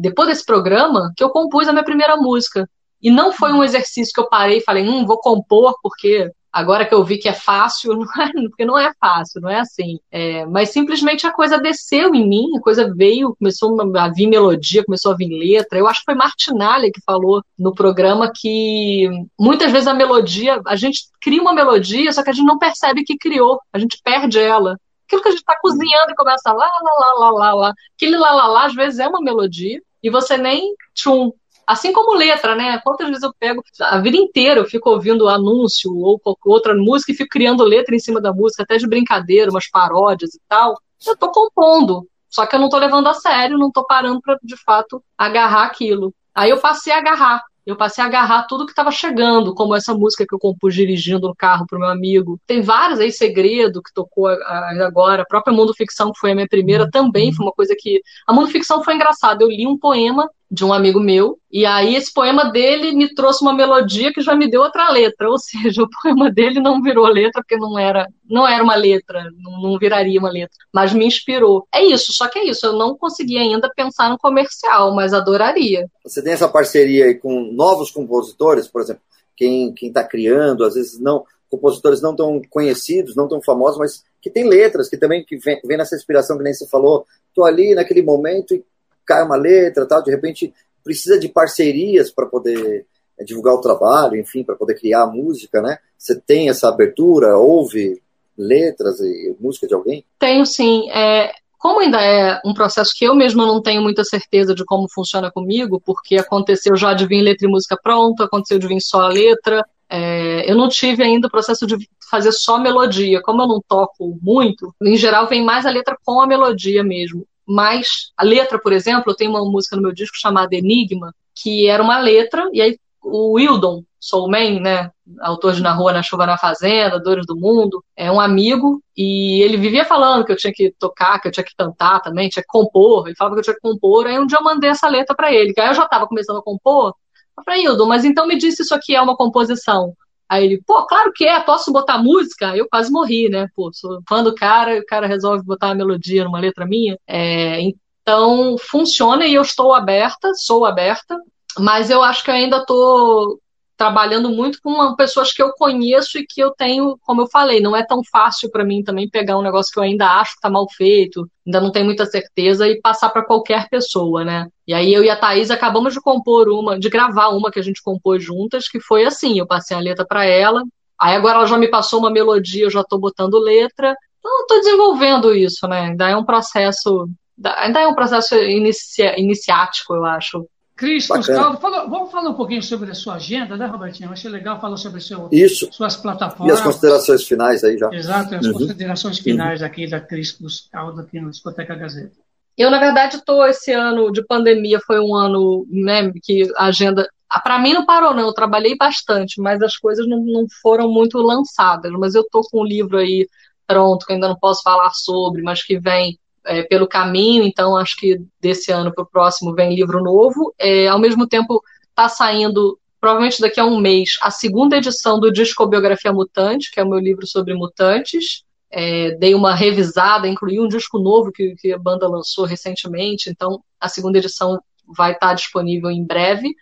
depois 0.00 0.28
desse 0.28 0.46
programa, 0.46 1.12
que 1.16 1.24
eu 1.24 1.28
compus 1.28 1.66
a 1.66 1.72
minha 1.72 1.84
primeira 1.84 2.16
música. 2.16 2.70
E 3.02 3.10
não 3.10 3.32
foi 3.32 3.52
um 3.52 3.64
exercício 3.64 4.12
que 4.14 4.20
eu 4.20 4.28
parei 4.28 4.58
e 4.58 4.64
falei, 4.64 4.88
hum, 4.88 5.04
vou 5.04 5.18
compor 5.18 5.74
porque 5.82 6.30
Agora 6.52 6.84
que 6.84 6.94
eu 6.94 7.04
vi 7.04 7.18
que 7.18 7.28
é 7.28 7.32
fácil, 7.32 7.94
não 7.96 8.04
é, 8.22 8.48
porque 8.48 8.64
não 8.64 8.78
é 8.78 8.92
fácil, 9.00 9.40
não 9.40 9.50
é 9.50 9.60
assim. 9.60 9.98
É, 10.10 10.46
mas 10.46 10.70
simplesmente 10.70 11.26
a 11.26 11.32
coisa 11.32 11.58
desceu 11.58 12.14
em 12.14 12.28
mim, 12.28 12.56
a 12.56 12.60
coisa 12.60 12.92
veio, 12.94 13.34
começou 13.38 13.76
a 13.96 14.08
vir 14.08 14.26
melodia, 14.26 14.84
começou 14.84 15.12
a 15.12 15.16
vir 15.16 15.28
letra. 15.28 15.78
Eu 15.78 15.86
acho 15.86 16.00
que 16.00 16.06
foi 16.06 16.14
Martinalha 16.14 16.90
que 16.92 17.00
falou 17.04 17.42
no 17.58 17.74
programa 17.74 18.32
que 18.34 19.08
muitas 19.38 19.70
vezes 19.70 19.86
a 19.86 19.94
melodia, 19.94 20.60
a 20.66 20.76
gente 20.76 21.02
cria 21.20 21.40
uma 21.40 21.52
melodia, 21.52 22.12
só 22.12 22.22
que 22.22 22.30
a 22.30 22.32
gente 22.32 22.46
não 22.46 22.58
percebe 22.58 23.04
que 23.04 23.18
criou, 23.18 23.60
a 23.72 23.78
gente 23.78 24.00
perde 24.02 24.38
ela. 24.38 24.78
Aquilo 25.06 25.22
que 25.22 25.28
a 25.28 25.30
gente 25.30 25.40
está 25.40 25.56
cozinhando 25.60 26.12
e 26.12 26.14
começa 26.14 26.52
lá, 26.52 26.66
lá, 26.66 26.92
lá, 27.00 27.12
lá, 27.18 27.30
lá, 27.30 27.54
lá. 27.54 27.74
Aquele 27.96 28.16
lá, 28.16 28.30
lá, 28.32 28.46
lá, 28.46 28.66
às 28.66 28.74
vezes 28.74 28.98
é 28.98 29.08
uma 29.08 29.20
melodia, 29.20 29.80
e 30.02 30.10
você 30.10 30.36
nem 30.36 30.74
tchum, 30.94 31.32
Assim 31.68 31.92
como 31.92 32.16
letra, 32.16 32.54
né? 32.54 32.80
Quantas 32.82 33.06
vezes 33.08 33.22
eu 33.22 33.30
pego 33.38 33.62
a 33.78 33.98
vida 33.98 34.16
inteira, 34.16 34.58
eu 34.58 34.64
fico 34.64 34.88
ouvindo 34.88 35.28
anúncio 35.28 35.94
ou 35.94 36.18
qualquer 36.18 36.48
outra 36.48 36.74
música 36.74 37.12
e 37.12 37.14
fico 37.14 37.28
criando 37.28 37.62
letra 37.62 37.94
em 37.94 37.98
cima 37.98 38.22
da 38.22 38.32
música, 38.32 38.62
até 38.62 38.78
de 38.78 38.88
brincadeira, 38.88 39.50
umas 39.50 39.68
paródias 39.68 40.34
e 40.34 40.40
tal. 40.48 40.80
Eu 41.06 41.14
tô 41.14 41.30
compondo, 41.30 42.08
só 42.30 42.46
que 42.46 42.56
eu 42.56 42.58
não 42.58 42.70
tô 42.70 42.78
levando 42.78 43.06
a 43.08 43.12
sério, 43.12 43.58
não 43.58 43.70
tô 43.70 43.84
parando 43.84 44.18
para 44.22 44.38
de 44.42 44.56
fato 44.56 45.04
agarrar 45.16 45.64
aquilo. 45.64 46.14
Aí 46.34 46.48
eu 46.48 46.58
passei 46.58 46.90
a 46.90 46.96
agarrar. 46.96 47.42
Eu 47.66 47.76
passei 47.76 48.02
a 48.02 48.06
agarrar 48.06 48.44
tudo 48.44 48.64
que 48.64 48.72
estava 48.72 48.90
chegando, 48.90 49.54
como 49.54 49.76
essa 49.76 49.92
música 49.92 50.24
que 50.26 50.34
eu 50.34 50.38
compus 50.38 50.74
dirigindo 50.74 51.28
no 51.28 51.36
carro 51.36 51.66
para 51.68 51.76
o 51.76 51.80
meu 51.80 51.90
amigo. 51.90 52.40
Tem 52.46 52.62
várias 52.62 52.98
aí, 52.98 53.12
Segredo, 53.12 53.82
que 53.82 53.92
tocou 53.92 54.26
agora, 54.26 55.20
a 55.20 55.26
própria 55.26 55.54
Mundo 55.54 55.74
Ficção, 55.74 56.10
que 56.12 56.18
foi 56.18 56.32
a 56.32 56.34
minha 56.34 56.48
primeira, 56.48 56.90
também 56.90 57.30
foi 57.30 57.44
uma 57.44 57.52
coisa 57.52 57.76
que. 57.78 58.00
A 58.26 58.32
Mundo 58.32 58.48
Ficção 58.48 58.82
foi 58.82 58.94
engraçada. 58.94 59.44
Eu 59.44 59.48
li 59.50 59.66
um 59.66 59.76
poema 59.76 60.30
de 60.50 60.64
um 60.64 60.72
amigo 60.72 60.98
meu, 60.98 61.38
e 61.50 61.66
aí 61.66 61.94
esse 61.94 62.12
poema 62.12 62.50
dele 62.50 62.92
me 62.92 63.14
trouxe 63.14 63.42
uma 63.42 63.52
melodia 63.52 64.12
que 64.12 64.22
já 64.22 64.34
me 64.34 64.50
deu 64.50 64.62
outra 64.62 64.90
letra, 64.90 65.28
ou 65.28 65.36
seja, 65.38 65.82
o 65.82 65.88
poema 66.02 66.30
dele 66.30 66.60
não 66.60 66.80
virou 66.82 67.06
letra 67.06 67.42
porque 67.42 67.56
não 67.56 67.78
era, 67.78 68.06
não 68.28 68.48
era 68.48 68.62
uma 68.64 68.74
letra, 68.74 69.30
não, 69.36 69.60
não 69.60 69.78
viraria 69.78 70.18
uma 70.18 70.30
letra, 70.30 70.56
mas 70.72 70.92
me 70.92 71.06
inspirou. 71.06 71.66
É 71.72 71.84
isso, 71.84 72.12
só 72.12 72.28
que 72.28 72.38
é 72.38 72.44
isso, 72.46 72.64
eu 72.64 72.72
não 72.72 72.96
consegui 72.96 73.36
ainda 73.36 73.70
pensar 73.74 74.08
no 74.08 74.18
comercial, 74.18 74.94
mas 74.94 75.12
adoraria. 75.12 75.86
Você 76.04 76.22
tem 76.22 76.32
essa 76.32 76.48
parceria 76.48 77.06
aí 77.06 77.14
com 77.14 77.52
novos 77.52 77.90
compositores, 77.90 78.66
por 78.66 78.80
exemplo, 78.80 79.02
quem 79.36 79.72
quem 79.74 79.88
está 79.88 80.02
criando, 80.02 80.64
às 80.64 80.74
vezes 80.74 80.98
não 80.98 81.24
compositores 81.50 82.02
não 82.02 82.14
tão 82.14 82.42
conhecidos, 82.50 83.16
não 83.16 83.28
tão 83.28 83.40
famosos, 83.40 83.78
mas 83.78 84.02
que 84.20 84.30
tem 84.30 84.46
letras, 84.46 84.88
que 84.88 84.96
também 84.96 85.24
que 85.24 85.36
vem, 85.36 85.60
vem 85.64 85.78
nessa 85.78 85.96
inspiração 85.96 86.36
que 86.36 86.44
nem 86.44 86.52
você 86.52 86.66
falou, 86.66 87.06
tô 87.34 87.44
ali 87.44 87.74
naquele 87.74 88.02
momento 88.02 88.54
e 88.54 88.62
cai 89.08 89.24
uma 89.24 89.36
letra, 89.36 89.86
tal, 89.86 90.02
de 90.02 90.10
repente 90.10 90.52
precisa 90.84 91.18
de 91.18 91.28
parcerias 91.28 92.10
para 92.10 92.26
poder 92.26 92.86
é, 93.18 93.24
divulgar 93.24 93.54
o 93.54 93.60
trabalho, 93.60 94.16
enfim, 94.16 94.44
para 94.44 94.54
poder 94.54 94.74
criar 94.74 95.06
música, 95.06 95.62
né? 95.62 95.78
Você 95.96 96.20
tem 96.20 96.48
essa 96.48 96.68
abertura, 96.68 97.36
ouve 97.36 98.00
letras 98.36 99.00
e 99.00 99.34
música 99.40 99.66
de 99.66 99.74
alguém? 99.74 100.04
Tenho 100.18 100.46
sim. 100.46 100.88
É, 100.90 101.32
como 101.58 101.80
ainda 101.80 102.00
é 102.00 102.40
um 102.44 102.54
processo 102.54 102.92
que 102.96 103.04
eu 103.04 103.14
mesma 103.14 103.44
não 103.44 103.60
tenho 103.60 103.82
muita 103.82 104.04
certeza 104.04 104.54
de 104.54 104.64
como 104.64 104.86
funciona 104.88 105.30
comigo, 105.30 105.82
porque 105.84 106.16
aconteceu 106.16 106.76
já 106.76 106.94
de 106.94 107.06
vir 107.06 107.22
letra 107.22 107.48
e 107.48 107.50
música 107.50 107.76
pronta, 107.82 108.24
aconteceu 108.24 108.58
de 108.58 108.68
vir 108.68 108.80
só 108.80 109.00
a 109.00 109.08
letra, 109.08 109.64
é, 109.90 110.50
eu 110.50 110.54
não 110.54 110.68
tive 110.68 111.02
ainda 111.02 111.26
o 111.28 111.30
processo 111.30 111.66
de 111.66 111.76
fazer 112.10 112.30
só 112.32 112.58
melodia. 112.58 113.22
Como 113.22 113.42
eu 113.42 113.48
não 113.48 113.60
toco 113.66 114.18
muito, 114.22 114.74
em 114.82 114.96
geral 114.96 115.26
vem 115.26 115.44
mais 115.44 115.64
a 115.64 115.70
letra 115.70 115.96
com 116.04 116.20
a 116.20 116.26
melodia 116.26 116.84
mesmo. 116.84 117.26
Mas 117.48 118.12
a 118.16 118.22
letra, 118.22 118.58
por 118.58 118.72
exemplo, 118.72 119.10
eu 119.10 119.16
tenho 119.16 119.30
uma 119.30 119.44
música 119.44 119.74
no 119.74 119.82
meu 119.82 119.92
disco 119.92 120.16
chamada 120.18 120.54
Enigma, 120.54 121.14
que 121.34 121.66
era 121.66 121.82
uma 121.82 121.98
letra, 121.98 122.48
e 122.52 122.60
aí 122.60 122.78
o 123.02 123.34
Wildon 123.36 123.84
Soulman, 124.00 124.60
né, 124.60 124.90
autor 125.20 125.54
de 125.54 125.62
Na 125.62 125.72
Rua, 125.72 125.92
Na 125.92 126.02
Chuva, 126.02 126.26
Na 126.26 126.36
Fazenda, 126.38 127.00
Dores 127.00 127.26
do 127.26 127.36
Mundo, 127.36 127.82
é 127.96 128.10
um 128.12 128.20
amigo, 128.20 128.82
e 128.96 129.42
ele 129.42 129.56
vivia 129.56 129.84
falando 129.84 130.24
que 130.24 130.32
eu 130.32 130.36
tinha 130.36 130.52
que 130.52 130.72
tocar, 130.78 131.18
que 131.20 131.28
eu 131.28 131.32
tinha 131.32 131.44
que 131.44 131.54
cantar 131.56 132.00
também, 132.00 132.28
tinha 132.28 132.42
que 132.42 132.48
compor, 132.48 133.06
ele 133.06 133.16
falava 133.16 133.34
que 133.34 133.40
eu 133.40 133.44
tinha 133.44 133.54
que 133.54 133.60
compor, 133.60 134.06
aí 134.06 134.18
um 134.18 134.26
dia 134.26 134.38
eu 134.38 134.44
mandei 134.44 134.70
essa 134.70 134.88
letra 134.88 135.16
para 135.16 135.32
ele, 135.32 135.52
que 135.52 135.60
aí 135.60 135.68
eu 135.68 135.74
já 135.74 135.84
estava 135.84 136.06
começando 136.06 136.38
a 136.38 136.42
compor, 136.42 136.94
eu 137.36 137.44
falei, 137.44 137.64
Hildon, 137.64 137.86
mas 137.86 138.04
então 138.04 138.26
me 138.26 138.36
disse 138.36 138.62
isso 138.62 138.74
aqui 138.74 138.94
é 138.94 139.00
uma 139.00 139.16
composição. 139.16 139.94
Aí 140.28 140.44
ele, 140.44 140.62
pô, 140.66 140.86
claro 140.86 141.12
que 141.14 141.24
é, 141.24 141.40
posso 141.40 141.72
botar 141.72 141.98
música? 141.98 142.56
Eu 142.56 142.68
quase 142.68 142.90
morri, 142.90 143.28
né? 143.28 143.48
Pô, 143.56 143.70
sou 143.72 144.00
fã 144.08 144.22
do 144.22 144.34
cara, 144.34 144.78
o 144.78 144.86
cara 144.86 145.06
resolve 145.06 145.44
botar 145.44 145.68
uma 145.68 145.74
melodia 145.74 146.24
numa 146.24 146.38
letra 146.38 146.66
minha. 146.66 146.98
É, 147.06 147.60
então, 147.60 148.56
funciona 148.58 149.26
e 149.26 149.34
eu 149.34 149.42
estou 149.42 149.74
aberta, 149.74 150.32
sou 150.34 150.66
aberta, 150.66 151.16
mas 151.58 151.90
eu 151.90 152.02
acho 152.02 152.22
que 152.24 152.30
eu 152.30 152.34
ainda 152.34 152.58
estou 152.58 153.40
trabalhando 153.78 154.28
muito 154.28 154.60
com 154.60 154.96
pessoas 154.96 155.32
que 155.32 155.40
eu 155.40 155.52
conheço 155.52 156.18
e 156.18 156.26
que 156.26 156.40
eu 156.40 156.50
tenho, 156.50 156.98
como 157.02 157.22
eu 157.22 157.28
falei, 157.28 157.60
não 157.60 157.76
é 157.76 157.86
tão 157.86 158.02
fácil 158.02 158.50
para 158.50 158.64
mim 158.64 158.82
também 158.82 159.08
pegar 159.08 159.38
um 159.38 159.42
negócio 159.42 159.72
que 159.72 159.78
eu 159.78 159.84
ainda 159.84 160.18
acho 160.18 160.32
que 160.32 160.38
está 160.38 160.50
mal 160.50 160.66
feito, 160.68 161.30
ainda 161.46 161.60
não 161.60 161.70
tenho 161.70 161.86
muita 161.86 162.04
certeza 162.04 162.66
e 162.66 162.80
passar 162.80 163.10
para 163.10 163.24
qualquer 163.24 163.68
pessoa, 163.68 164.24
né? 164.24 164.48
E 164.66 164.74
aí 164.74 164.92
eu 164.92 165.04
e 165.04 165.08
a 165.08 165.14
Thaís 165.14 165.48
acabamos 165.48 165.94
de 165.94 166.00
compor 166.00 166.48
uma, 166.48 166.76
de 166.76 166.88
gravar 166.88 167.28
uma 167.28 167.52
que 167.52 167.60
a 167.60 167.62
gente 167.62 167.80
compôs 167.80 168.22
juntas, 168.22 168.68
que 168.68 168.80
foi 168.80 169.04
assim, 169.04 169.38
eu 169.38 169.46
passei 169.46 169.76
a 169.76 169.80
letra 169.80 170.04
para 170.04 170.24
ela, 170.24 170.64
aí 171.00 171.14
agora 171.14 171.38
ela 171.38 171.46
já 171.46 171.56
me 171.56 171.68
passou 171.68 172.00
uma 172.00 172.10
melodia, 172.10 172.64
eu 172.64 172.70
já 172.70 172.80
estou 172.80 172.98
botando 172.98 173.38
letra, 173.38 173.94
então 174.18 174.40
eu 174.40 174.60
desenvolvendo 174.60 175.32
isso, 175.32 175.68
né? 175.68 175.82
Ainda 175.82 176.08
é 176.08 176.16
um 176.16 176.24
processo, 176.24 177.08
ainda 177.44 177.80
é 177.80 177.86
um 177.86 177.94
processo 177.94 178.34
inicia, 178.34 179.16
iniciático, 179.20 179.94
eu 179.94 180.04
acho. 180.04 180.44
Cris, 180.78 181.08
Gustavo, 181.08 181.58
vamos 181.60 182.12
falar 182.12 182.30
um 182.30 182.34
pouquinho 182.34 182.62
sobre 182.62 182.92
a 182.92 182.94
sua 182.94 183.16
agenda, 183.16 183.56
né, 183.56 183.66
Robertinho? 183.66 184.12
Achei 184.12 184.30
legal 184.30 184.60
falar 184.60 184.76
sobre 184.76 185.00
seu, 185.00 185.28
Isso. 185.32 185.68
suas 185.72 185.96
plataformas. 185.96 186.54
E 186.54 186.56
as 186.56 186.60
considerações 186.64 187.24
finais 187.24 187.64
aí 187.64 187.76
já. 187.76 187.92
Exato, 187.92 188.36
as 188.36 188.46
uhum. 188.46 188.52
considerações 188.52 189.18
finais 189.18 189.60
uhum. 189.60 189.66
aqui 189.66 189.90
da 189.90 190.00
Cris 190.00 190.30
Gustavo 190.30 191.00
aqui 191.00 191.20
no 191.20 191.30
Discoteca 191.30 191.74
Gazeta. 191.74 192.12
Eu, 192.56 192.70
na 192.70 192.78
verdade, 192.78 193.16
estou 193.16 193.44
esse 193.44 193.72
ano 193.72 194.12
de 194.12 194.24
pandemia, 194.24 194.78
foi 194.86 195.00
um 195.00 195.16
ano 195.16 195.66
né, 195.68 196.12
que 196.22 196.48
a 196.56 196.66
agenda. 196.66 197.08
Para 197.42 197.58
mim 197.58 197.72
não 197.72 197.84
parou, 197.84 198.14
não. 198.14 198.28
Eu 198.28 198.32
trabalhei 198.32 198.76
bastante, 198.76 199.40
mas 199.40 199.60
as 199.60 199.76
coisas 199.76 200.08
não, 200.08 200.24
não 200.24 200.46
foram 200.62 200.88
muito 200.88 201.18
lançadas. 201.18 201.90
Mas 201.98 202.14
eu 202.14 202.22
estou 202.22 202.42
com 202.48 202.60
um 202.60 202.64
livro 202.64 202.98
aí 202.98 203.28
pronto, 203.66 204.06
que 204.06 204.12
ainda 204.12 204.28
não 204.28 204.38
posso 204.38 204.62
falar 204.62 204.90
sobre, 204.92 205.42
mas 205.42 205.60
que 205.60 205.76
vem 205.76 206.16
é, 206.48 206.62
pelo 206.62 206.88
caminho, 206.88 207.44
então 207.44 207.76
acho 207.76 207.96
que 207.96 208.20
desse 208.40 208.72
ano 208.72 208.92
para 208.92 209.04
o 209.04 209.06
próximo 209.06 209.54
vem 209.54 209.74
livro 209.74 210.02
novo. 210.02 210.54
É, 210.58 210.88
ao 210.88 210.98
mesmo 210.98 211.28
tempo, 211.28 211.62
está 211.90 212.08
saindo, 212.08 212.78
provavelmente 212.98 213.40
daqui 213.40 213.60
a 213.60 213.66
um 213.66 213.78
mês, 213.78 214.16
a 214.22 214.30
segunda 214.30 214.76
edição 214.78 215.20
do 215.20 215.30
Discobiografia 215.30 216.12
Mutante, 216.12 216.70
que 216.72 216.80
é 216.80 216.82
o 216.82 216.88
meu 216.88 216.98
livro 216.98 217.26
sobre 217.26 217.52
mutantes. 217.54 218.42
É, 218.70 219.12
dei 219.12 219.34
uma 219.34 219.54
revisada, 219.54 220.26
incluí 220.26 220.58
um 220.60 220.68
disco 220.68 220.98
novo 220.98 221.30
que, 221.30 221.54
que 221.56 221.72
a 221.72 221.78
banda 221.78 222.08
lançou 222.08 222.44
recentemente, 222.44 223.30
então 223.30 223.62
a 223.80 223.88
segunda 223.88 224.18
edição 224.18 224.58
vai 224.96 225.12
estar 225.12 225.28
tá 225.28 225.34
disponível 225.34 225.90
em 225.90 226.04
breve. 226.04 226.54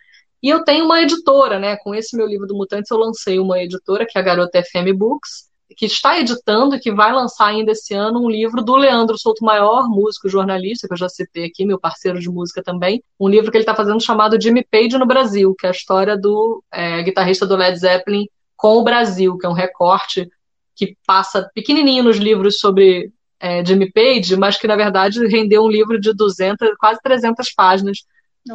E 0.43 0.49
eu 0.49 0.63
tenho 0.63 0.85
uma 0.85 1.01
editora, 1.01 1.59
né? 1.59 1.77
Com 1.77 1.95
esse 1.95 2.15
meu 2.15 2.27
livro 2.27 2.45
do 2.45 2.55
Mutantes, 2.55 2.91
eu 2.91 2.97
lancei 2.97 3.39
uma 3.39 3.59
editora, 3.59 4.05
que 4.05 4.17
é 4.17 4.21
a 4.21 4.23
Garota 4.23 4.61
FM 4.61 4.95
Books, 4.95 5.49
que 5.75 5.85
está 5.85 6.19
editando 6.19 6.75
e 6.75 6.79
que 6.79 6.91
vai 6.91 7.11
lançar 7.11 7.47
ainda 7.47 7.71
esse 7.71 7.93
ano 7.93 8.23
um 8.23 8.29
livro 8.29 8.63
do 8.63 8.75
Leandro 8.75 9.17
Souto 9.17 9.43
Maior, 9.43 9.87
músico 9.89 10.29
jornalista, 10.29 10.87
que 10.87 10.93
eu 10.93 10.97
já 10.97 11.09
citei 11.09 11.45
aqui, 11.45 11.65
meu 11.65 11.79
parceiro 11.79 12.19
de 12.19 12.29
música 12.29 12.63
também, 12.63 13.03
um 13.19 13.27
livro 13.27 13.51
que 13.51 13.57
ele 13.57 13.63
está 13.63 13.75
fazendo 13.75 14.01
chamado 14.01 14.41
Jimmy 14.41 14.65
Page 14.69 14.97
no 14.97 15.05
Brasil, 15.05 15.53
que 15.57 15.65
é 15.65 15.69
a 15.69 15.73
história 15.73 16.17
do 16.17 16.63
é, 16.71 17.03
guitarrista 17.03 17.45
do 17.45 17.55
Led 17.55 17.77
Zeppelin 17.77 18.25
com 18.55 18.77
o 18.77 18.83
Brasil, 18.83 19.37
que 19.37 19.45
é 19.45 19.49
um 19.49 19.53
recorte 19.53 20.27
que 20.75 20.95
passa 21.05 21.49
pequenininho 21.53 22.03
nos 22.03 22.17
livros 22.17 22.59
sobre 22.59 23.11
é, 23.39 23.63
Jimmy 23.65 23.91
Page, 23.91 24.35
mas 24.37 24.57
que 24.57 24.67
na 24.67 24.75
verdade 24.75 25.25
rendeu 25.27 25.63
um 25.63 25.69
livro 25.69 25.99
de 25.99 26.13
200, 26.13 26.69
quase 26.79 26.99
300 27.03 27.53
páginas 27.53 27.97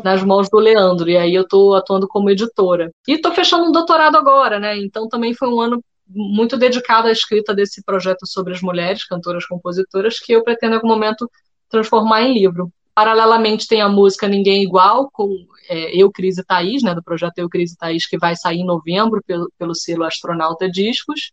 nas 0.03 0.23
mãos 0.23 0.49
do 0.49 0.59
Leandro, 0.59 1.11
e 1.11 1.17
aí 1.17 1.35
eu 1.35 1.43
estou 1.43 1.75
atuando 1.75 2.09
como 2.09 2.31
editora. 2.31 2.91
E 3.07 3.13
estou 3.13 3.33
fechando 3.33 3.67
um 3.67 3.73
doutorado 3.73 4.17
agora, 4.17 4.59
né? 4.59 4.79
Então 4.79 5.07
também 5.09 5.35
foi 5.35 5.49
um 5.49 5.61
ano 5.61 5.85
muito 6.15 6.57
dedicado 6.57 7.09
à 7.09 7.13
escrita 7.13 7.55
desse 7.55 7.83
projeto 7.83 8.27
sobre 8.27 8.53
as 8.53 8.61
mulheres, 8.61 9.05
cantoras, 9.05 9.47
compositoras, 9.47 10.19
que 10.19 10.33
eu 10.33 10.43
pretendo 10.43 10.73
em 10.73 10.77
algum 10.77 10.89
momento 10.89 11.31
transformar 11.69 12.23
em 12.23 12.35
livro. 12.35 12.73
Paralelamente 12.95 13.67
tem 13.67 13.81
a 13.81 13.89
música 13.89 14.29
Ninguém 14.29 14.63
Igual, 14.63 15.11
com 15.11 15.35
é, 15.69 15.97
Eu, 15.97 16.11
Cris 16.11 16.37
e 16.37 16.45
Thaís, 16.45 16.83
né, 16.83 16.95
do 16.95 17.03
projeto 17.03 17.39
Eu, 17.39 17.49
Cris 17.49 17.73
e 17.73 17.77
Thaís, 17.77 18.07
que 18.07 18.19
vai 18.19 18.37
sair 18.37 18.59
em 18.59 18.67
novembro 18.67 19.23
pelo, 19.27 19.51
pelo 19.59 19.75
selo 19.75 20.05
Astronauta 20.05 20.71
Discos. 20.71 21.33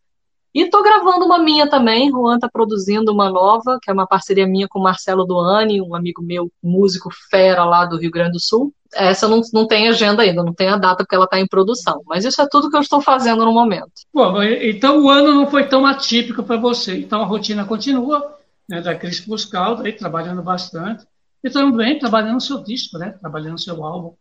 E 0.54 0.64
estou 0.64 0.82
gravando 0.82 1.26
uma 1.26 1.38
minha 1.38 1.70
também, 1.70 2.10
Juan 2.10 2.36
está 2.36 2.50
produzindo 2.50 3.12
uma 3.12 3.30
nova, 3.30 3.78
que 3.82 3.90
é 3.90 3.94
uma 3.94 4.08
parceria 4.08 4.48
minha 4.48 4.68
com 4.68 4.80
Marcelo 4.80 5.24
Doane, 5.24 5.82
um 5.82 5.96
amigo 5.96 6.24
meu, 6.24 6.52
músico 6.62 7.10
fera 7.30 7.64
lá 7.64 7.86
do 7.86 7.98
Rio 7.98 8.10
Grande 8.10 8.32
do 8.32 8.40
Sul. 8.40 8.74
Essa 8.92 9.28
não, 9.28 9.42
não 9.54 9.68
tem 9.68 9.88
agenda 9.88 10.24
ainda, 10.24 10.44
não 10.44 10.54
tem 10.54 10.68
a 10.68 10.78
data 10.78 11.04
porque 11.04 11.14
ela 11.14 11.26
está 11.26 11.40
em 11.40 11.48
produção. 11.48 12.02
Mas 12.08 12.26
isso 12.26 12.42
é 12.42 12.48
tudo 12.50 12.70
que 12.70 12.76
eu 12.76 12.82
estou 12.82 13.00
fazendo 13.00 13.46
no 13.46 13.54
momento. 13.54 13.92
Bom, 14.12 14.42
então 14.42 15.04
o 15.04 15.10
ano 15.10 15.34
não 15.36 15.48
foi 15.48 15.68
tão 15.68 15.86
atípico 15.86 16.42
para 16.42 16.58
você. 16.58 16.98
Então 16.98 17.22
a 17.22 17.26
rotina 17.26 17.66
continua, 17.66 18.36
né, 18.68 18.82
da 18.82 18.96
Cris 18.96 19.20
Buscaldo, 19.20 19.84
aí, 19.84 19.94
trabalhando 19.94 20.42
bastante. 20.42 21.06
E 21.44 21.50
também 21.52 22.00
trabalhando 22.00 22.42
seu 22.42 22.64
disco, 22.64 22.98
né, 22.98 23.12
trabalhando 23.22 23.60
seu 23.60 23.84
álbum, 23.84 24.14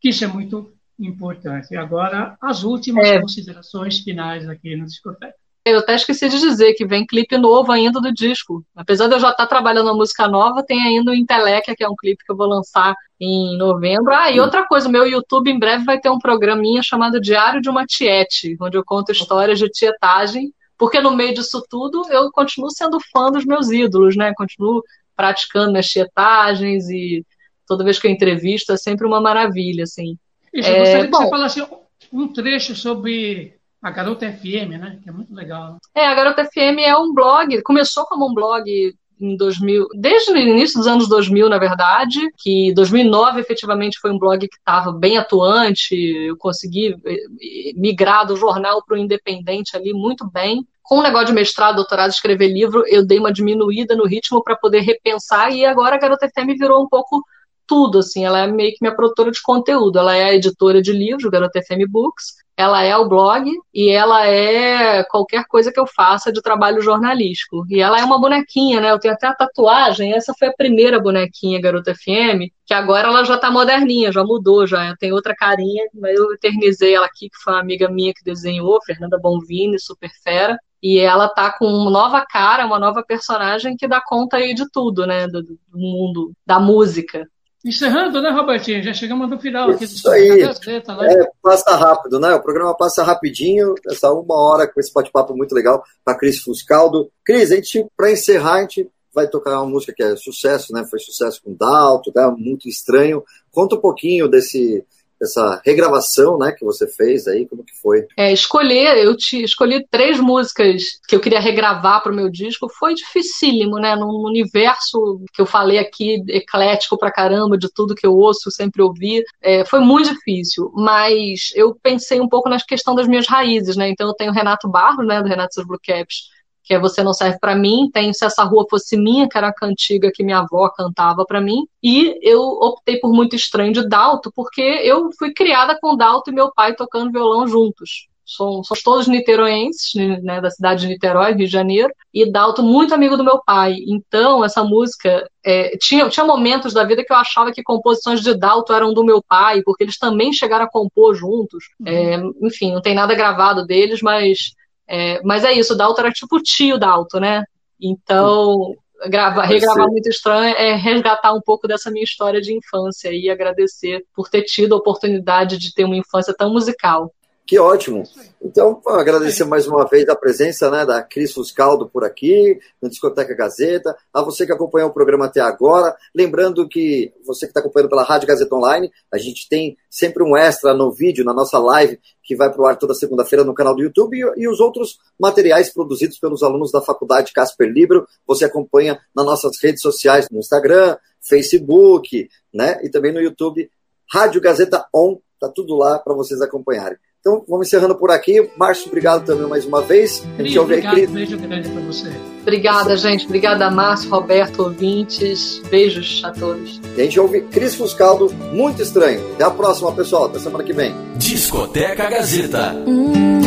que 0.00 0.08
isso 0.08 0.24
é 0.24 0.26
muito 0.26 0.72
importante. 0.98 1.74
E 1.74 1.76
agora, 1.76 2.36
as 2.40 2.62
últimas 2.64 3.06
é. 3.06 3.20
considerações 3.20 3.98
finais 3.98 4.48
aqui 4.48 4.74
no 4.74 4.86
Discoteca. 4.86 5.43
Eu 5.64 5.78
até 5.78 5.94
esqueci 5.94 6.28
de 6.28 6.38
dizer 6.38 6.74
que 6.74 6.84
vem 6.84 7.06
clipe 7.06 7.38
novo 7.38 7.72
ainda 7.72 7.98
do 7.98 8.12
disco. 8.12 8.62
Apesar 8.76 9.08
de 9.08 9.14
eu 9.14 9.20
já 9.20 9.30
estar 9.30 9.46
trabalhando 9.46 9.88
a 9.88 9.94
música 9.94 10.28
nova, 10.28 10.62
tem 10.62 10.78
ainda 10.82 11.10
o 11.10 11.14
Intelequia, 11.14 11.74
que 11.74 11.82
é 11.82 11.88
um 11.88 11.96
clipe 11.96 12.22
que 12.22 12.30
eu 12.30 12.36
vou 12.36 12.46
lançar 12.46 12.94
em 13.18 13.56
novembro. 13.56 14.12
Ah, 14.12 14.30
e 14.30 14.38
outra 14.40 14.66
coisa, 14.66 14.90
meu 14.90 15.06
YouTube 15.06 15.50
em 15.50 15.58
breve 15.58 15.84
vai 15.84 15.98
ter 15.98 16.10
um 16.10 16.18
programinha 16.18 16.82
chamado 16.82 17.18
Diário 17.18 17.62
de 17.62 17.70
uma 17.70 17.86
Tiete, 17.86 18.58
onde 18.60 18.76
eu 18.76 18.84
conto 18.84 19.10
histórias 19.10 19.58
de 19.58 19.66
tietagem, 19.70 20.52
porque 20.76 21.00
no 21.00 21.16
meio 21.16 21.32
disso 21.32 21.64
tudo 21.70 22.04
eu 22.10 22.30
continuo 22.30 22.70
sendo 22.70 22.98
fã 23.00 23.30
dos 23.30 23.46
meus 23.46 23.70
ídolos, 23.70 24.16
né? 24.16 24.34
Continuo 24.36 24.82
praticando 25.16 25.70
minhas 25.70 25.86
tietagens 25.86 26.90
e 26.90 27.24
toda 27.66 27.84
vez 27.84 27.98
que 27.98 28.06
eu 28.06 28.10
entrevisto 28.10 28.70
é 28.70 28.76
sempre 28.76 29.06
uma 29.06 29.20
maravilha, 29.20 29.84
assim. 29.84 30.18
Isso, 30.52 30.68
eu 30.68 30.78
gostaria 30.78 31.02
é, 31.02 31.04
que 31.06 31.10
bom, 31.10 31.22
você 31.22 31.30
falasse 31.30 31.66
um 32.12 32.28
trecho 32.28 32.76
sobre 32.76 33.54
a 33.84 33.90
Garota 33.90 34.32
FM, 34.32 34.80
né? 34.80 34.98
Que 35.02 35.10
é 35.10 35.12
muito 35.12 35.34
legal. 35.34 35.76
É, 35.94 36.06
a 36.06 36.14
Garota 36.14 36.42
FM 36.42 36.78
é 36.78 36.96
um 36.96 37.12
blog, 37.12 37.60
começou 37.60 38.06
como 38.06 38.30
um 38.30 38.32
blog 38.32 38.96
em 39.20 39.36
2000, 39.36 39.88
desde 39.94 40.32
o 40.32 40.36
início 40.38 40.78
dos 40.78 40.86
anos 40.86 41.06
2000, 41.06 41.50
na 41.50 41.58
verdade, 41.58 42.18
que 42.38 42.72
2009 42.72 43.40
efetivamente 43.40 43.98
foi 44.00 44.10
um 44.10 44.18
blog 44.18 44.48
que 44.48 44.56
estava 44.56 44.90
bem 44.90 45.18
atuante, 45.18 45.94
eu 45.94 46.34
consegui 46.38 46.96
eh, 47.04 47.72
migrar 47.76 48.26
do 48.26 48.36
jornal 48.36 48.82
para 48.82 48.96
o 48.96 48.98
independente 48.98 49.76
ali 49.76 49.92
muito 49.92 50.28
bem. 50.30 50.66
Com 50.82 50.98
o 50.98 51.02
negócio 51.02 51.26
de 51.26 51.32
mestrado, 51.34 51.76
doutorado, 51.76 52.10
escrever 52.10 52.48
livro, 52.48 52.84
eu 52.88 53.06
dei 53.06 53.18
uma 53.18 53.32
diminuída 53.32 53.94
no 53.94 54.06
ritmo 54.06 54.42
para 54.42 54.56
poder 54.56 54.80
repensar 54.80 55.52
e 55.52 55.64
agora 55.64 55.96
a 55.96 55.98
Garota 55.98 56.26
FM 56.26 56.58
virou 56.58 56.82
um 56.82 56.88
pouco 56.88 57.22
tudo, 57.66 57.98
assim, 57.98 58.24
ela 58.24 58.40
é 58.40 58.46
meio 58.46 58.72
que 58.72 58.78
minha 58.80 58.96
produtora 58.96 59.30
de 59.30 59.42
conteúdo, 59.42 59.98
ela 59.98 60.16
é 60.16 60.24
a 60.24 60.34
editora 60.34 60.82
de 60.82 60.92
livros, 60.92 61.30
Garota 61.30 61.60
FM 61.62 61.88
Books, 61.88 62.43
ela 62.56 62.82
é 62.82 62.96
o 62.96 63.08
blog 63.08 63.50
e 63.72 63.90
ela 63.90 64.26
é 64.26 65.02
qualquer 65.04 65.44
coisa 65.46 65.72
que 65.72 65.80
eu 65.80 65.86
faça 65.86 66.32
de 66.32 66.40
trabalho 66.40 66.80
jornalístico. 66.80 67.66
E 67.68 67.80
ela 67.80 67.98
é 67.98 68.04
uma 68.04 68.20
bonequinha, 68.20 68.80
né? 68.80 68.90
Eu 68.90 68.98
tenho 68.98 69.14
até 69.14 69.26
a 69.26 69.34
tatuagem, 69.34 70.12
essa 70.12 70.32
foi 70.38 70.48
a 70.48 70.52
primeira 70.52 71.00
bonequinha 71.00 71.60
Garota 71.60 71.94
FM, 71.94 72.50
que 72.64 72.72
agora 72.72 73.08
ela 73.08 73.24
já 73.24 73.36
tá 73.36 73.50
moderninha, 73.50 74.12
já 74.12 74.22
mudou, 74.22 74.66
já 74.66 74.94
tem 74.96 75.12
outra 75.12 75.34
carinha, 75.34 75.84
mas 75.94 76.16
eu 76.16 76.32
eternizei 76.32 76.94
ela 76.94 77.06
aqui, 77.06 77.28
que 77.28 77.38
foi 77.42 77.54
uma 77.54 77.60
amiga 77.60 77.88
minha 77.88 78.14
que 78.14 78.22
desenhou, 78.24 78.78
Fernanda 78.84 79.18
Bonvini, 79.18 79.78
super 79.80 80.10
fera. 80.22 80.56
E 80.82 80.98
ela 80.98 81.28
tá 81.28 81.50
com 81.58 81.66
uma 81.66 81.90
nova 81.90 82.24
cara, 82.26 82.66
uma 82.66 82.78
nova 82.78 83.02
personagem 83.02 83.74
que 83.76 83.88
dá 83.88 84.02
conta 84.04 84.36
aí 84.36 84.54
de 84.54 84.70
tudo, 84.70 85.06
né? 85.06 85.26
Do, 85.26 85.42
do 85.42 85.58
mundo 85.72 86.32
da 86.46 86.60
música. 86.60 87.26
Encerrando, 87.64 88.20
né, 88.20 88.30
Robertinho? 88.30 88.82
Já 88.82 88.92
chegamos 88.92 89.30
no 89.30 89.38
final 89.38 89.70
aqui 89.70 89.84
Isso 89.84 90.08
aí. 90.10 90.40
Gazeta, 90.40 90.94
né? 90.96 91.14
É, 91.14 91.30
passa 91.40 91.74
rápido, 91.74 92.20
né? 92.20 92.34
O 92.34 92.42
programa 92.42 92.76
passa 92.76 93.02
rapidinho, 93.02 93.74
essa 93.88 94.12
uma 94.12 94.36
hora 94.36 94.66
com 94.70 94.78
esse 94.78 94.92
bate-papo 94.92 95.34
muito 95.34 95.54
legal 95.54 95.82
com 96.04 96.10
a 96.10 96.14
Cris 96.14 96.40
Fuscaldo. 96.40 97.10
Cris, 97.24 97.50
a 97.50 97.56
gente, 97.56 97.86
para 97.96 98.12
encerrar, 98.12 98.56
a 98.56 98.60
gente 98.60 98.90
vai 99.14 99.28
tocar 99.28 99.62
uma 99.62 99.70
música 99.70 99.94
que 99.96 100.02
é 100.02 100.14
sucesso, 100.14 100.74
né? 100.74 100.84
Foi 100.90 100.98
sucesso 100.98 101.40
com 101.42 101.54
Dalto, 101.54 102.12
tá? 102.12 102.30
Muito 102.30 102.68
estranho. 102.68 103.22
Conta 103.50 103.76
um 103.76 103.80
pouquinho 103.80 104.28
desse 104.28 104.84
essa 105.20 105.60
regravação, 105.64 106.38
né, 106.38 106.52
que 106.52 106.64
você 106.64 106.86
fez 106.86 107.26
aí, 107.26 107.46
como 107.46 107.64
que 107.64 107.74
foi? 107.80 108.06
É, 108.16 108.32
escolher, 108.32 108.98
eu 108.98 109.16
te 109.16 109.42
escolhi 109.42 109.86
três 109.90 110.18
músicas 110.18 110.82
que 111.08 111.14
eu 111.14 111.20
queria 111.20 111.40
regravar 111.40 112.02
para 112.02 112.12
o 112.12 112.14
meu 112.14 112.30
disco, 112.30 112.68
foi 112.68 112.94
dificílimo, 112.94 113.78
né, 113.78 113.96
num 113.96 114.24
universo 114.24 115.20
que 115.32 115.40
eu 115.40 115.46
falei 115.46 115.78
aqui, 115.78 116.22
eclético 116.28 116.98
pra 116.98 117.12
caramba, 117.12 117.56
de 117.56 117.68
tudo 117.72 117.94
que 117.94 118.06
eu 118.06 118.14
ouço, 118.14 118.50
sempre 118.50 118.82
ouvi, 118.82 119.22
é, 119.42 119.64
foi 119.64 119.80
muito 119.80 120.12
difícil, 120.12 120.70
mas 120.74 121.52
eu 121.54 121.74
pensei 121.82 122.20
um 122.20 122.28
pouco 122.28 122.48
na 122.48 122.58
questão 122.60 122.94
das 122.94 123.08
minhas 123.08 123.26
raízes, 123.26 123.76
né, 123.76 123.88
então 123.88 124.08
eu 124.08 124.14
tenho 124.14 124.30
o 124.30 124.34
Renato 124.34 124.68
Barros, 124.68 125.06
né, 125.06 125.22
do 125.22 125.28
Renato 125.28 125.54
Seus 125.54 125.66
Blue 125.66 125.80
Caps, 125.82 126.33
que 126.64 126.74
é 126.74 126.78
Você 126.78 127.02
Não 127.02 127.12
Serve 127.12 127.38
para 127.38 127.54
Mim, 127.54 127.90
tem 127.92 128.12
Se 128.12 128.24
Essa 128.24 128.42
Rua 128.42 128.66
Fosse 128.68 128.96
Minha, 128.96 129.28
que 129.28 129.36
era 129.36 129.48
a 129.48 129.54
cantiga 129.54 130.10
que 130.12 130.24
minha 130.24 130.38
avó 130.38 130.68
cantava 130.70 131.24
para 131.26 131.40
mim, 131.40 131.66
e 131.82 132.18
eu 132.22 132.40
optei 132.40 132.98
por 132.98 133.12
Muito 133.12 133.36
Estranho 133.36 133.72
de 133.72 133.86
Dalto, 133.86 134.32
porque 134.34 134.62
eu 134.62 135.10
fui 135.18 135.32
criada 135.32 135.78
com 135.80 135.96
Dalto 135.96 136.30
e 136.30 136.34
meu 136.34 136.50
pai 136.52 136.74
tocando 136.74 137.12
violão 137.12 137.46
juntos. 137.46 138.08
Somos, 138.26 138.66
somos 138.66 138.82
todos 138.82 139.06
niteroenses, 139.06 139.92
né, 140.22 140.40
da 140.40 140.50
cidade 140.50 140.82
de 140.82 140.88
Niterói, 140.88 141.34
Rio 141.34 141.46
de 141.46 141.52
Janeiro, 141.52 141.92
e 142.12 142.30
Dalto 142.30 142.62
muito 142.62 142.94
amigo 142.94 143.18
do 143.18 143.24
meu 143.24 143.42
pai. 143.44 143.76
Então, 143.86 144.42
essa 144.42 144.64
música, 144.64 145.28
é, 145.44 145.76
tinha, 145.76 146.08
tinha 146.08 146.24
momentos 146.24 146.72
da 146.72 146.84
vida 146.84 147.04
que 147.04 147.12
eu 147.12 147.16
achava 147.16 147.52
que 147.52 147.62
composições 147.62 148.22
de 148.22 148.34
Dalto 148.34 148.72
eram 148.72 148.94
do 148.94 149.04
meu 149.04 149.22
pai, 149.22 149.60
porque 149.62 149.84
eles 149.84 149.98
também 149.98 150.32
chegaram 150.32 150.64
a 150.64 150.70
compor 150.70 151.14
juntos. 151.14 151.64
Uhum. 151.78 151.86
É, 151.86 152.46
enfim, 152.46 152.72
não 152.72 152.80
tem 152.80 152.94
nada 152.94 153.14
gravado 153.14 153.66
deles, 153.66 154.00
mas 154.00 154.54
é, 154.88 155.20
mas 155.22 155.44
é 155.44 155.52
isso, 155.52 155.74
o 155.74 155.76
Dalton 155.76 156.02
era 156.02 156.12
tipo 156.12 156.36
o 156.36 156.42
tio 156.42 156.78
Dalton, 156.78 157.20
né? 157.20 157.44
Então, 157.80 158.74
grava, 159.08 159.42
regravar 159.42 159.88
muito 159.88 160.08
estranho 160.08 160.54
é 160.56 160.74
resgatar 160.74 161.32
um 161.32 161.40
pouco 161.40 161.66
dessa 161.66 161.90
minha 161.90 162.04
história 162.04 162.40
de 162.40 162.54
infância 162.54 163.10
e 163.12 163.28
agradecer 163.28 164.04
por 164.14 164.28
ter 164.28 164.42
tido 164.42 164.74
a 164.74 164.78
oportunidade 164.78 165.58
de 165.58 165.72
ter 165.74 165.84
uma 165.84 165.96
infância 165.96 166.34
tão 166.36 166.52
musical. 166.52 167.12
Que 167.46 167.58
ótimo. 167.58 168.04
Então, 168.42 168.80
agradecer 168.86 169.44
mais 169.44 169.66
uma 169.66 169.86
vez 169.86 170.08
a 170.08 170.16
presença 170.16 170.70
né, 170.70 170.86
da 170.86 171.02
Cris 171.02 171.30
Fuscaldo 171.30 171.86
por 171.90 172.02
aqui, 172.02 172.58
na 172.80 172.88
Discoteca 172.88 173.34
Gazeta, 173.34 173.94
a 174.12 174.22
você 174.22 174.46
que 174.46 174.52
acompanhou 174.52 174.88
o 174.88 174.92
programa 174.92 175.26
até 175.26 175.40
agora. 175.40 175.94
Lembrando 176.14 176.66
que 176.66 177.12
você 177.26 177.44
que 177.44 177.50
está 177.50 177.60
acompanhando 177.60 177.90
pela 177.90 178.02
Rádio 178.02 178.28
Gazeta 178.28 178.54
Online, 178.54 178.90
a 179.12 179.18
gente 179.18 179.46
tem 179.46 179.76
sempre 179.90 180.22
um 180.22 180.34
extra 180.34 180.72
no 180.72 180.90
vídeo, 180.90 181.22
na 181.22 181.34
nossa 181.34 181.58
live, 181.58 182.00
que 182.22 182.34
vai 182.34 182.50
para 182.50 182.62
o 182.62 182.66
ar 182.66 182.78
toda 182.78 182.94
segunda-feira 182.94 183.44
no 183.44 183.52
canal 183.52 183.74
do 183.76 183.82
YouTube, 183.82 184.16
e, 184.16 184.42
e, 184.42 184.48
os 184.48 184.58
outros 184.58 184.98
materiais 185.20 185.70
produzidos 185.70 186.18
pelos 186.18 186.42
alunos 186.42 186.72
da 186.72 186.80
Faculdade 186.80 187.30
Casper 187.30 187.68
Libro, 187.68 188.06
você 188.26 188.46
acompanha 188.46 188.98
nas 189.14 189.26
nossas 189.26 189.62
redes 189.62 189.82
sociais, 189.82 190.28
no 190.30 190.38
Instagram, 190.38 190.96
Facebook, 191.20 192.26
né, 192.52 192.80
e 192.82 192.88
também 192.88 193.12
no 193.12 193.20
YouTube, 193.20 193.70
Rádio 194.10 194.40
Gazeta 194.40 194.86
On, 194.94 195.18
tá 195.38 195.50
tudo 195.50 195.76
lá 195.76 195.98
para 195.98 196.14
vocês 196.14 196.40
acompanharem. 196.40 196.96
Então, 197.26 197.42
vamos 197.48 197.68
encerrando 197.68 197.94
por 197.94 198.10
aqui. 198.10 198.50
Márcio, 198.54 198.86
obrigado 198.88 199.24
também 199.24 199.48
mais 199.48 199.64
uma 199.64 199.80
vez. 199.80 200.22
A 200.38 200.42
gente 200.42 200.58
ouve 200.58 200.74
obrigado, 200.74 200.94
Cris. 200.94 201.10
beijo 201.10 201.38
grande 201.38 201.70
para 201.70 201.80
você. 201.80 202.12
Obrigada, 202.42 202.96
gente. 202.98 203.24
Obrigada, 203.24 203.70
Márcio, 203.70 204.10
Roberto, 204.10 204.64
ouvintes. 204.64 205.62
Beijos 205.70 206.20
a 206.22 206.30
todos. 206.32 206.78
E 206.94 207.00
a 207.00 207.04
gente 207.04 207.18
ouve 207.18 207.40
Cris 207.40 207.76
Fuscaldo, 207.76 208.30
muito 208.52 208.82
estranho. 208.82 209.26
Até 209.32 209.44
a 209.44 209.50
próxima, 209.50 209.90
pessoal. 209.92 210.26
Até 210.26 210.38
semana 210.38 210.62
que 210.62 210.74
vem. 210.74 210.94
Discoteca 211.16 212.10
Gazeta. 212.10 212.74
Hum, 212.86 213.40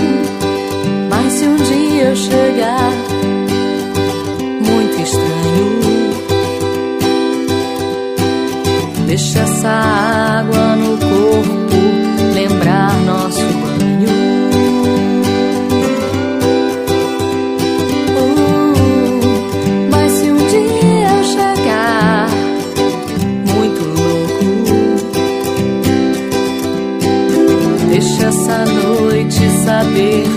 mas 1.07 1.33
se 1.33 1.45
um 1.45 1.55
dia 1.57 2.09
eu 2.09 2.15
chegar 2.15 2.91
muito 4.59 5.01
estranho, 5.03 6.17
deixa 9.05 9.39
essa 9.41 9.69
água 9.69 10.75
no 10.77 10.97
corpo 10.97 12.33
lembrar 12.33 12.96
saber 29.67 30.36